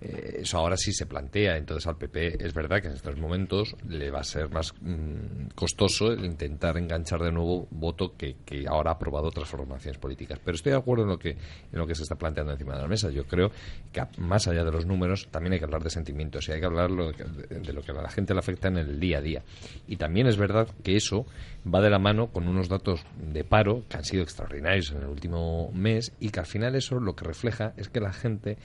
[0.00, 1.56] Eh, eso ahora sí se plantea.
[1.56, 5.48] Entonces al PP es verdad que en estos momentos le va a ser más mm,
[5.54, 8.36] costoso el intentar enganchar de nuevo voto que,
[8.68, 10.38] ahora ha aprobado otras formaciones políticas.
[10.44, 12.82] Pero estoy de acuerdo en lo que en lo que se está planteando encima de
[12.82, 13.10] la mesa.
[13.10, 13.50] Yo creo
[13.92, 16.66] que más allá de los números también hay que hablar de sentimientos y hay que
[16.66, 17.24] hablar lo de,
[17.60, 19.42] de lo que a la gente le afecta en el día a día.
[19.86, 21.26] Y también es verdad que eso
[21.66, 25.08] va de la mano con unos datos de paro que han sido extraordinarios en el
[25.08, 28.56] último mes y que al final eso lo que refleja es que la gente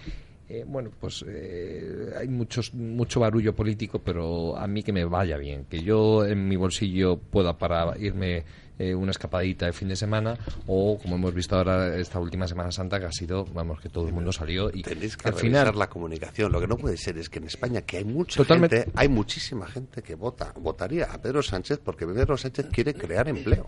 [0.48, 5.38] eh, bueno, pues eh, hay muchos, mucho barullo político, pero a mí que me vaya
[5.38, 8.44] bien, que yo en mi bolsillo pueda para irme
[8.78, 12.72] eh, una escapadita de fin de semana o, como hemos visto ahora esta última Semana
[12.72, 15.74] Santa, que ha sido, vamos, que todo el mundo salió y Tenéis que al final...
[15.76, 16.52] la comunicación.
[16.52, 18.84] Lo que no puede ser es que en España, que hay mucha Totalmente.
[18.84, 23.28] gente, hay muchísima gente que vota, votaría a Pedro Sánchez porque Pedro Sánchez quiere crear
[23.28, 23.68] empleo.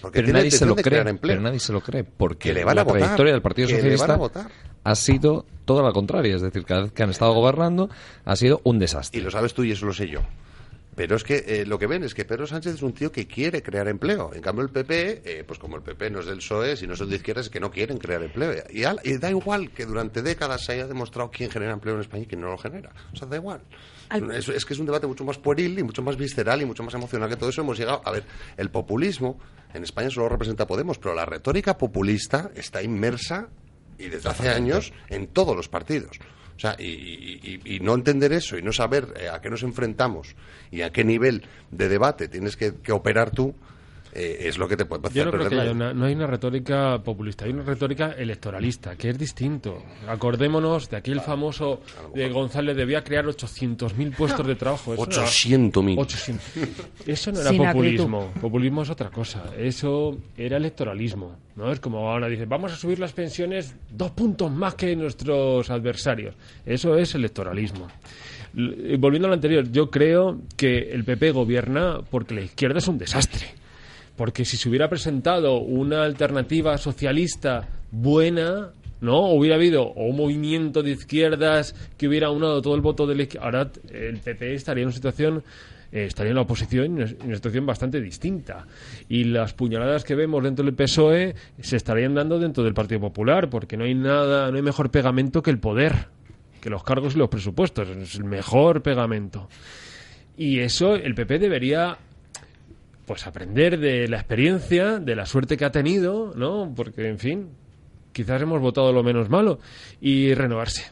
[0.00, 2.76] Porque Pero nadie, se lo cree, pero nadie se lo cree, porque Que le van
[2.76, 4.46] la a votar, trayectoria del Partido le Socialista van a votar.
[4.84, 6.36] ha sido toda la contraria.
[6.36, 7.88] Es decir, cada vez que han estado gobernando
[8.24, 9.18] ha sido un desastre.
[9.20, 10.20] Y lo sabes tú y eso lo sé yo.
[10.96, 13.26] Pero es que eh, lo que ven es que Pedro Sánchez es un tío que
[13.26, 14.30] quiere crear empleo.
[14.32, 16.94] En cambio, el PP, eh, pues como el PP no es del PSOE, si no
[16.94, 18.52] son de izquierdas, es que no quieren crear empleo.
[18.70, 22.02] Y, al- y da igual que durante décadas se haya demostrado quién genera empleo en
[22.02, 22.92] España y quién no lo genera.
[23.12, 23.60] O sea, da igual.
[24.32, 26.82] Es, es que es un debate mucho más pueril y mucho más visceral y mucho
[26.82, 27.60] más emocional que todo eso.
[27.60, 28.02] Hemos llegado.
[28.04, 28.24] A ver,
[28.56, 29.38] el populismo
[29.72, 33.48] en España solo representa Podemos, pero la retórica populista está inmersa
[33.98, 36.18] y desde hace años en todos los partidos.
[36.56, 39.50] O sea, y, y- y- y no entender eso y no saber eh, a qué
[39.50, 40.36] nos enfrentamos
[40.70, 41.42] y a qué nivel
[41.72, 43.54] de debate tienes que, que operar tú,
[44.14, 46.04] eh, es lo que te puede hacer Yo no creo que la- haya una, no
[46.06, 49.82] hay una retórica populista, hay una retórica electoralista, que es distinto.
[50.08, 51.80] Acordémonos de aquel famoso
[52.14, 54.94] de González, debía crear 800.000 puestos de trabajo.
[54.94, 55.98] Eso no era- 800.000.
[55.98, 56.46] 800.
[57.06, 58.30] Eso no era Sin populismo.
[58.40, 59.44] Populismo es otra cosa.
[59.58, 61.36] Eso era electoralismo.
[61.56, 61.70] ¿no?
[61.70, 66.34] Es como ahora dicen, vamos a subir las pensiones dos puntos más que nuestros adversarios.
[66.66, 67.88] Eso es electoralismo.
[68.56, 72.86] Y Volviendo a lo anterior, yo creo que el PP gobierna porque la izquierda es
[72.88, 73.46] un desastre.
[74.16, 78.70] Porque si se hubiera presentado una alternativa socialista buena,
[79.00, 79.26] ¿no?
[79.32, 83.22] Hubiera habido o un movimiento de izquierdas que hubiera unado todo el voto de la
[83.22, 83.44] izquierda.
[83.46, 85.42] Ahora el PP estaría en una situación
[85.92, 86.92] eh, estaría en la oposición en
[87.24, 88.66] una- situación bastante distinta.
[89.08, 93.48] Y las puñaladas que vemos dentro del PSOE se estarían dando dentro del Partido Popular,
[93.48, 96.06] porque no hay nada, no hay mejor pegamento que el poder,
[96.60, 97.88] que los cargos y los presupuestos.
[97.88, 99.48] Es el mejor pegamento.
[100.36, 101.96] Y eso el PP debería
[103.06, 106.72] pues aprender de la experiencia, de la suerte que ha tenido, ¿no?
[106.74, 107.48] Porque, en fin,
[108.12, 109.58] quizás hemos votado lo menos malo
[110.00, 110.90] y renovarse.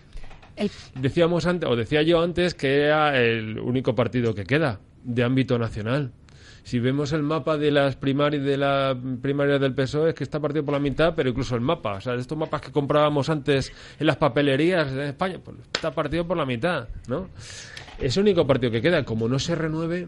[0.94, 5.58] Decíamos antes, o decía yo antes, que era el único partido que queda de ámbito
[5.58, 6.12] nacional.
[6.64, 10.38] Si vemos el mapa de las primarias de la primaria del PSOE, es que está
[10.38, 13.72] partido por la mitad, pero incluso el mapa, o sea, estos mapas que comprábamos antes
[13.98, 17.30] en las papelerías de España, pues está partido por la mitad, ¿no?
[17.98, 20.06] Es el único partido que queda, como no se renueve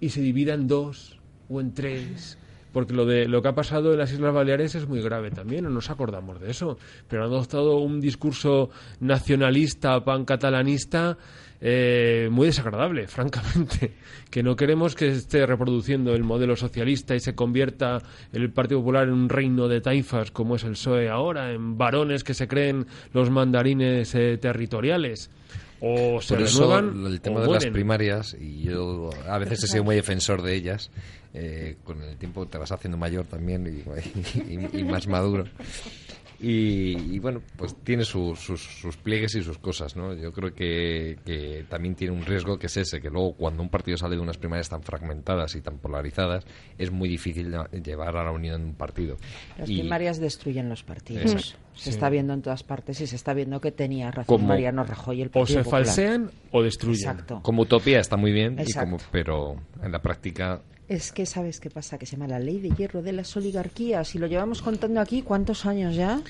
[0.00, 2.38] y se divida en dos o en tres,
[2.72, 5.64] porque lo de lo que ha pasado en las Islas Baleares es muy grave también,
[5.64, 6.76] no nos acordamos de eso,
[7.08, 11.16] pero han adoptado un discurso nacionalista, pancatalanista,
[11.60, 13.94] eh, muy desagradable, francamente,
[14.30, 18.02] que no queremos que esté reproduciendo el modelo socialista y se convierta
[18.32, 22.24] el Partido Popular en un reino de taifas como es el PSOE ahora, en varones
[22.24, 25.30] que se creen los mandarines eh, territoriales.
[25.86, 29.64] O se Por eso, renuevan el tema o de las primarias, y yo a veces
[29.64, 30.90] he sido muy defensor de ellas,
[31.34, 33.82] eh, con el tiempo te vas haciendo mayor también y,
[34.50, 35.44] y- y más maduro.
[36.46, 40.12] Y, y bueno, pues tiene su- sus, sus pliegues y sus cosas, ¿no?
[40.12, 43.70] Yo creo que, que también tiene un riesgo que es ese, que luego cuando un
[43.70, 46.44] partido sale de unas primarias tan fragmentadas y tan polarizadas,
[46.76, 49.16] es muy difícil llevar a la unión de un partido.
[49.56, 51.32] Las Y- primarias destruyen los partidos.
[51.32, 51.58] Exacto.
[51.74, 51.90] Se Sí.
[51.90, 55.18] está viendo en todas partes y se está viendo que tenía razón Como- Mariano Rajoy
[55.18, 55.84] y el O Partido se Popular.
[55.86, 57.08] falsean o destruyen.
[57.10, 57.40] Exacto.
[57.42, 58.90] Como utopía está muy bien, y Exacto.
[58.98, 62.60] como, pero en la práctica Es que sabes qué pasa, que se llama la ley
[62.60, 66.20] de hierro de las oligarquías y lo llevamos contando aquí cuántos años ya.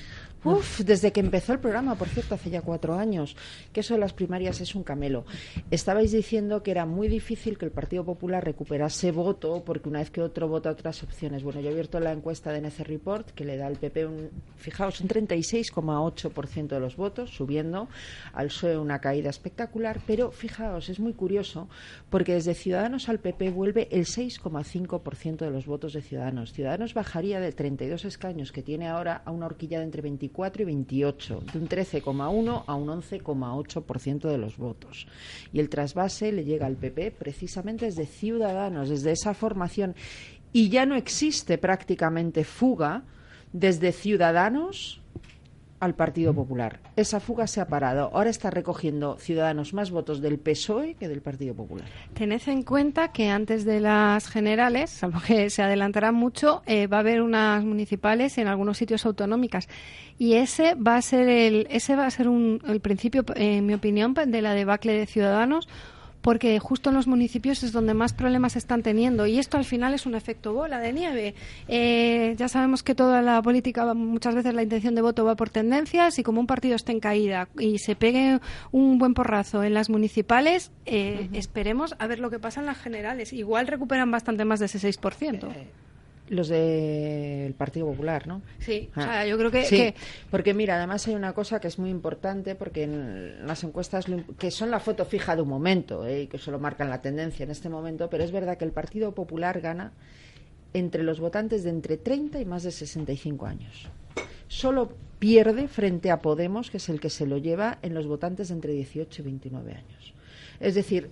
[0.45, 3.35] Uf, desde que empezó el programa, por cierto, hace ya cuatro años,
[3.73, 5.25] que eso de las primarias es un camelo.
[5.71, 10.11] Estabais diciendo que era muy difícil que el Partido Popular recuperase voto, porque una vez
[10.11, 11.41] que otro vota otras opciones.
[11.41, 14.29] Bueno, yo he abierto la encuesta de NC Report, que le da al PP un,
[14.55, 17.87] fijaos, un 36,8% de los votos, subiendo
[18.31, 21.69] al PSOE una caída espectacular, pero fijaos, es muy curioso,
[22.11, 26.53] porque desde Ciudadanos al PP vuelve el 6,5% de los votos de Ciudadanos.
[26.53, 30.63] Ciudadanos bajaría de 32 escaños que tiene ahora a una horquilla de entre 24 y
[30.63, 35.07] 28, de un 13,1 a un 11,8% de los votos.
[35.53, 39.95] Y el trasvase le llega al PP precisamente desde Ciudadanos, desde esa formación.
[40.51, 43.03] Y ya no existe prácticamente fuga
[43.53, 45.01] desde Ciudadanos
[45.79, 46.79] al Partido Popular.
[46.95, 48.09] Esa fuga se ha parado.
[48.13, 51.85] Ahora está recogiendo Ciudadanos más votos del PSOE que del Partido Popular.
[52.13, 56.97] Tened en cuenta que antes de las generales, salvo que se adelantarán mucho, eh, va
[56.97, 59.67] a haber unas municipales en algunos sitios autonómicas.
[60.17, 63.73] Y ese va a ser el, ese va a ser un, el principio, en mi
[63.73, 65.67] opinión, de la debacle de Ciudadanos,
[66.25, 69.93] porque justo en los municipios es donde más problemas están teniendo y esto al final
[69.93, 71.35] es un efecto bola de nieve.
[71.67, 75.51] Eh, ya sabemos que toda la política, muchas veces la intención de voto va por
[75.51, 78.39] tendencias y como un partido esté en caída y se pegue
[78.71, 82.79] un buen porrazo en las municipales, eh, esperemos a ver lo que pasa en las
[82.79, 83.31] generales.
[83.31, 85.53] Igual recuperan bastante más de ese 6%.
[86.27, 88.41] Los del Partido Popular, ¿no?
[88.59, 89.03] Sí, o Ah.
[89.03, 89.95] sea, yo creo que, Sí, que-
[90.31, 94.05] porque mira, además hay una cosa que es muy importante, porque en las encuestas,
[94.39, 96.23] que son la foto fija de un momento, ¿eh?
[96.23, 99.13] y que solo marcan la tendencia en este momento, pero es verdad que el Partido
[99.13, 99.91] Popular gana
[100.73, 103.87] entre los votantes de entre 30 y más de 65 años.
[104.47, 108.49] Solo pierde frente a Podemos, que es el que se lo lleva en los votantes
[108.49, 110.13] de entre 18 y 29 años.
[110.59, 111.09] Es decir,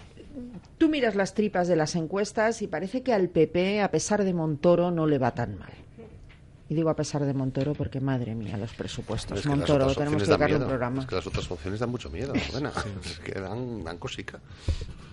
[0.78, 4.34] tú miras las tripas de las encuestas y parece que al PP, a pesar de
[4.34, 5.72] Montoro, no le va tan mal.
[6.70, 9.38] Y digo a pesar de Montoro porque, madre mía, los presupuestos.
[9.40, 11.02] Es que las Montoro, tenemos que dedicarle un programa.
[11.02, 12.72] Es que las otras opciones dan mucho miedo, Lorena.
[13.04, 14.40] Es que dan, dan cosica.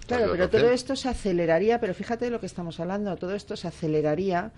[0.07, 3.35] Claro, La pero todo esto se aceleraría, pero fíjate de lo que estamos hablando, todo
[3.35, 4.53] esto se aceleraría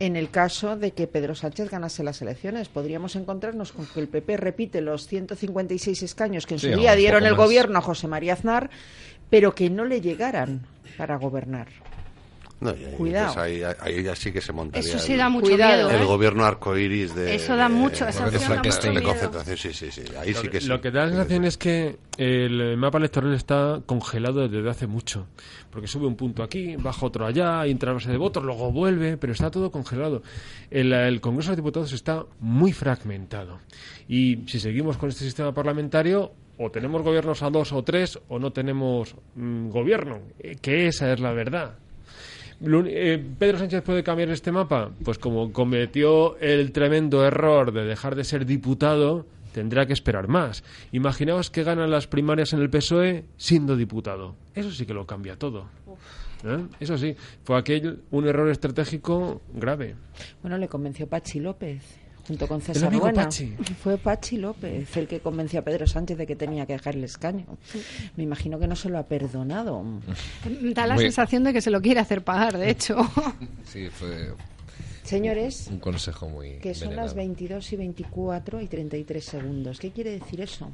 [0.00, 2.68] en el caso de que Pedro Sánchez ganase las elecciones.
[2.68, 7.24] Podríamos encontrarnos con que el PP repite los 156 escaños que en su día dieron
[7.26, 7.38] el más.
[7.38, 8.70] gobierno a José María Aznar,
[9.30, 10.60] pero que no le llegaran
[10.96, 11.68] para gobernar.
[12.60, 13.34] No, y ahí, Cuidado.
[13.34, 14.80] pues ahí, ahí ya sí que se montaría.
[14.88, 15.96] Eso sí el- da mucho Cuidado, miedo.
[15.96, 16.06] El ¿eh?
[16.06, 17.32] gobierno arcoiris de.
[17.36, 19.02] Eso da mucho, de- esa de, da mucho de miedo.
[19.04, 20.02] concentración, sí, sí, sí.
[20.18, 20.66] Ahí Lo sí que- que sí.
[20.66, 25.28] Lo que da la sensación es que el mapa electoral está congelado desde hace mucho.
[25.70, 29.34] Porque sube un punto aquí, baja otro allá, entra base de votos, luego vuelve, pero
[29.34, 30.24] está todo congelado.
[30.68, 33.60] El, el Congreso de los Diputados está muy fragmentado.
[34.08, 38.38] Y si seguimos con este sistema parlamentario, o tenemos gobiernos a dos o tres, o
[38.38, 40.20] no tenemos mm, gobierno.
[40.40, 41.76] eh, Que esa es la verdad.
[42.60, 44.90] Eh, ¿Pedro Sánchez puede cambiar este mapa?
[45.04, 50.64] Pues como cometió el tremendo error de dejar de ser diputado, tendrá que esperar más.
[50.90, 54.34] Imaginaos que ganan las primarias en el PSOE siendo diputado.
[54.54, 55.66] Eso sí que lo cambia todo.
[56.44, 56.66] ¿Eh?
[56.80, 57.14] Eso sí,
[57.44, 59.94] fue aquel un error estratégico grave.
[60.42, 61.82] Bueno, le convenció Pachi López,
[62.28, 63.24] junto con El César amigo Buena.
[63.24, 63.54] Pachi.
[63.82, 67.04] Fue Pachi López el que convenció a Pedro Sánchez de que tenía que dejar el
[67.04, 67.46] escaño.
[68.16, 69.82] Me imagino que no se lo ha perdonado.
[70.74, 72.96] Da la Muy- sensación de que se lo quiere hacer pagar, de hecho.
[73.64, 74.32] Sí, fue
[75.02, 77.06] Señores, un consejo muy que son venerado.
[77.08, 79.78] las 22 y 24 y 33 segundos.
[79.80, 80.70] ¿Qué quiere decir eso?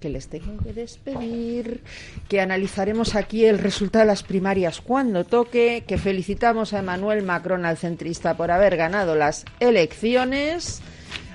[0.00, 1.82] Que les tengo que despedir,
[2.28, 7.66] que analizaremos aquí el resultado de las primarias cuando toque, que felicitamos a Emmanuel Macron,
[7.66, 10.80] al centrista, por haber ganado las elecciones.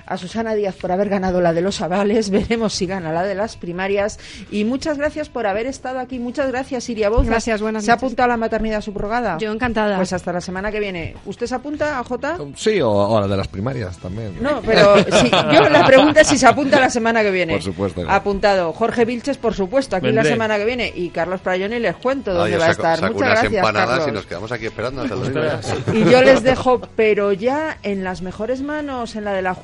[0.06, 3.34] A Susana Díaz por haber ganado la de los avales, veremos si gana la de
[3.34, 4.18] las primarias.
[4.50, 6.18] Y muchas gracias por haber estado aquí.
[6.18, 7.26] Muchas gracias, Iria Bouzas.
[7.26, 8.04] Gracias, buenas ¿Se ha noches.
[8.04, 9.38] apuntado a la maternidad subrogada?
[9.38, 9.96] Yo encantada.
[9.96, 11.16] Pues hasta la semana que viene.
[11.26, 12.38] ¿Usted se apunta a Jota?
[12.56, 14.34] Sí, o, o la de las primarias también.
[14.40, 17.54] No, pero sí, yo la pregunta es si se apunta la semana que viene.
[17.54, 18.02] Por supuesto.
[18.08, 18.72] Apuntado.
[18.72, 20.92] Jorge Vilches, por supuesto, aquí la semana que viene.
[20.94, 22.98] Y Carlos Prayoni les cuento dónde va a estar.
[22.98, 24.08] saco Muchas unas gracias, empanadas Carlos.
[24.08, 25.96] y nos quedamos aquí esperando hasta el.
[25.96, 29.54] Y yo les dejo, pero ya en las mejores manos, en la de la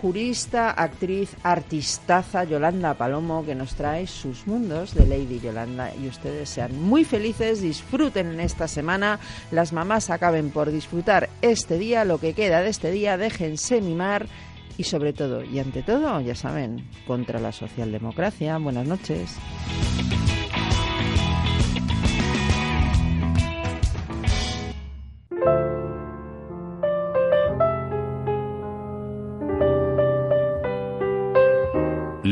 [0.71, 5.93] actriz, artistaza Yolanda Palomo, que nos trae sus mundos de Lady Yolanda.
[5.95, 11.77] Y ustedes sean muy felices, disfruten en esta semana, las mamás acaben por disfrutar este
[11.79, 14.27] día, lo que queda de este día, déjense mimar.
[14.79, 18.57] Y sobre todo, y ante todo, ya saben, contra la socialdemocracia.
[18.57, 19.37] Buenas noches.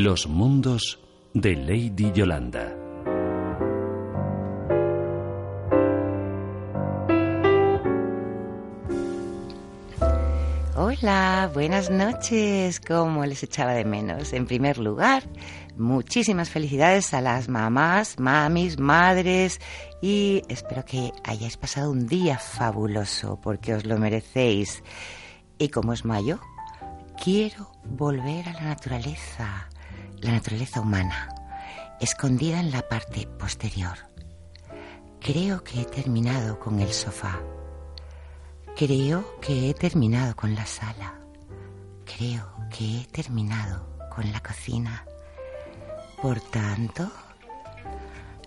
[0.03, 0.99] Los mundos
[1.35, 2.75] de Lady Yolanda.
[10.75, 12.81] Hola, buenas noches.
[12.81, 14.33] ¿Cómo les echaba de menos?
[14.33, 15.25] En primer lugar,
[15.77, 19.61] muchísimas felicidades a las mamás, mamis, madres
[20.01, 24.83] y espero que hayáis pasado un día fabuloso porque os lo merecéis.
[25.59, 26.41] Y como es mayo,
[27.23, 29.69] quiero volver a la naturaleza,
[30.21, 31.29] la naturaleza humana,
[32.01, 33.97] escondida en la parte posterior.
[35.21, 37.41] Creo que he terminado con el sofá.
[38.77, 41.15] Creo que he terminado con la sala.
[42.05, 45.05] Creo que he terminado con la cocina.
[46.23, 47.11] Por tanto,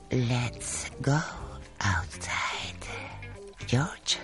[0.09, 1.19] let's go
[1.79, 2.83] outside.
[3.67, 4.17] George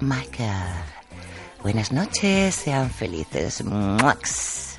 [0.00, 0.84] Michael.
[1.62, 3.64] Buenas noches, sean felices.
[3.64, 4.78] Muax.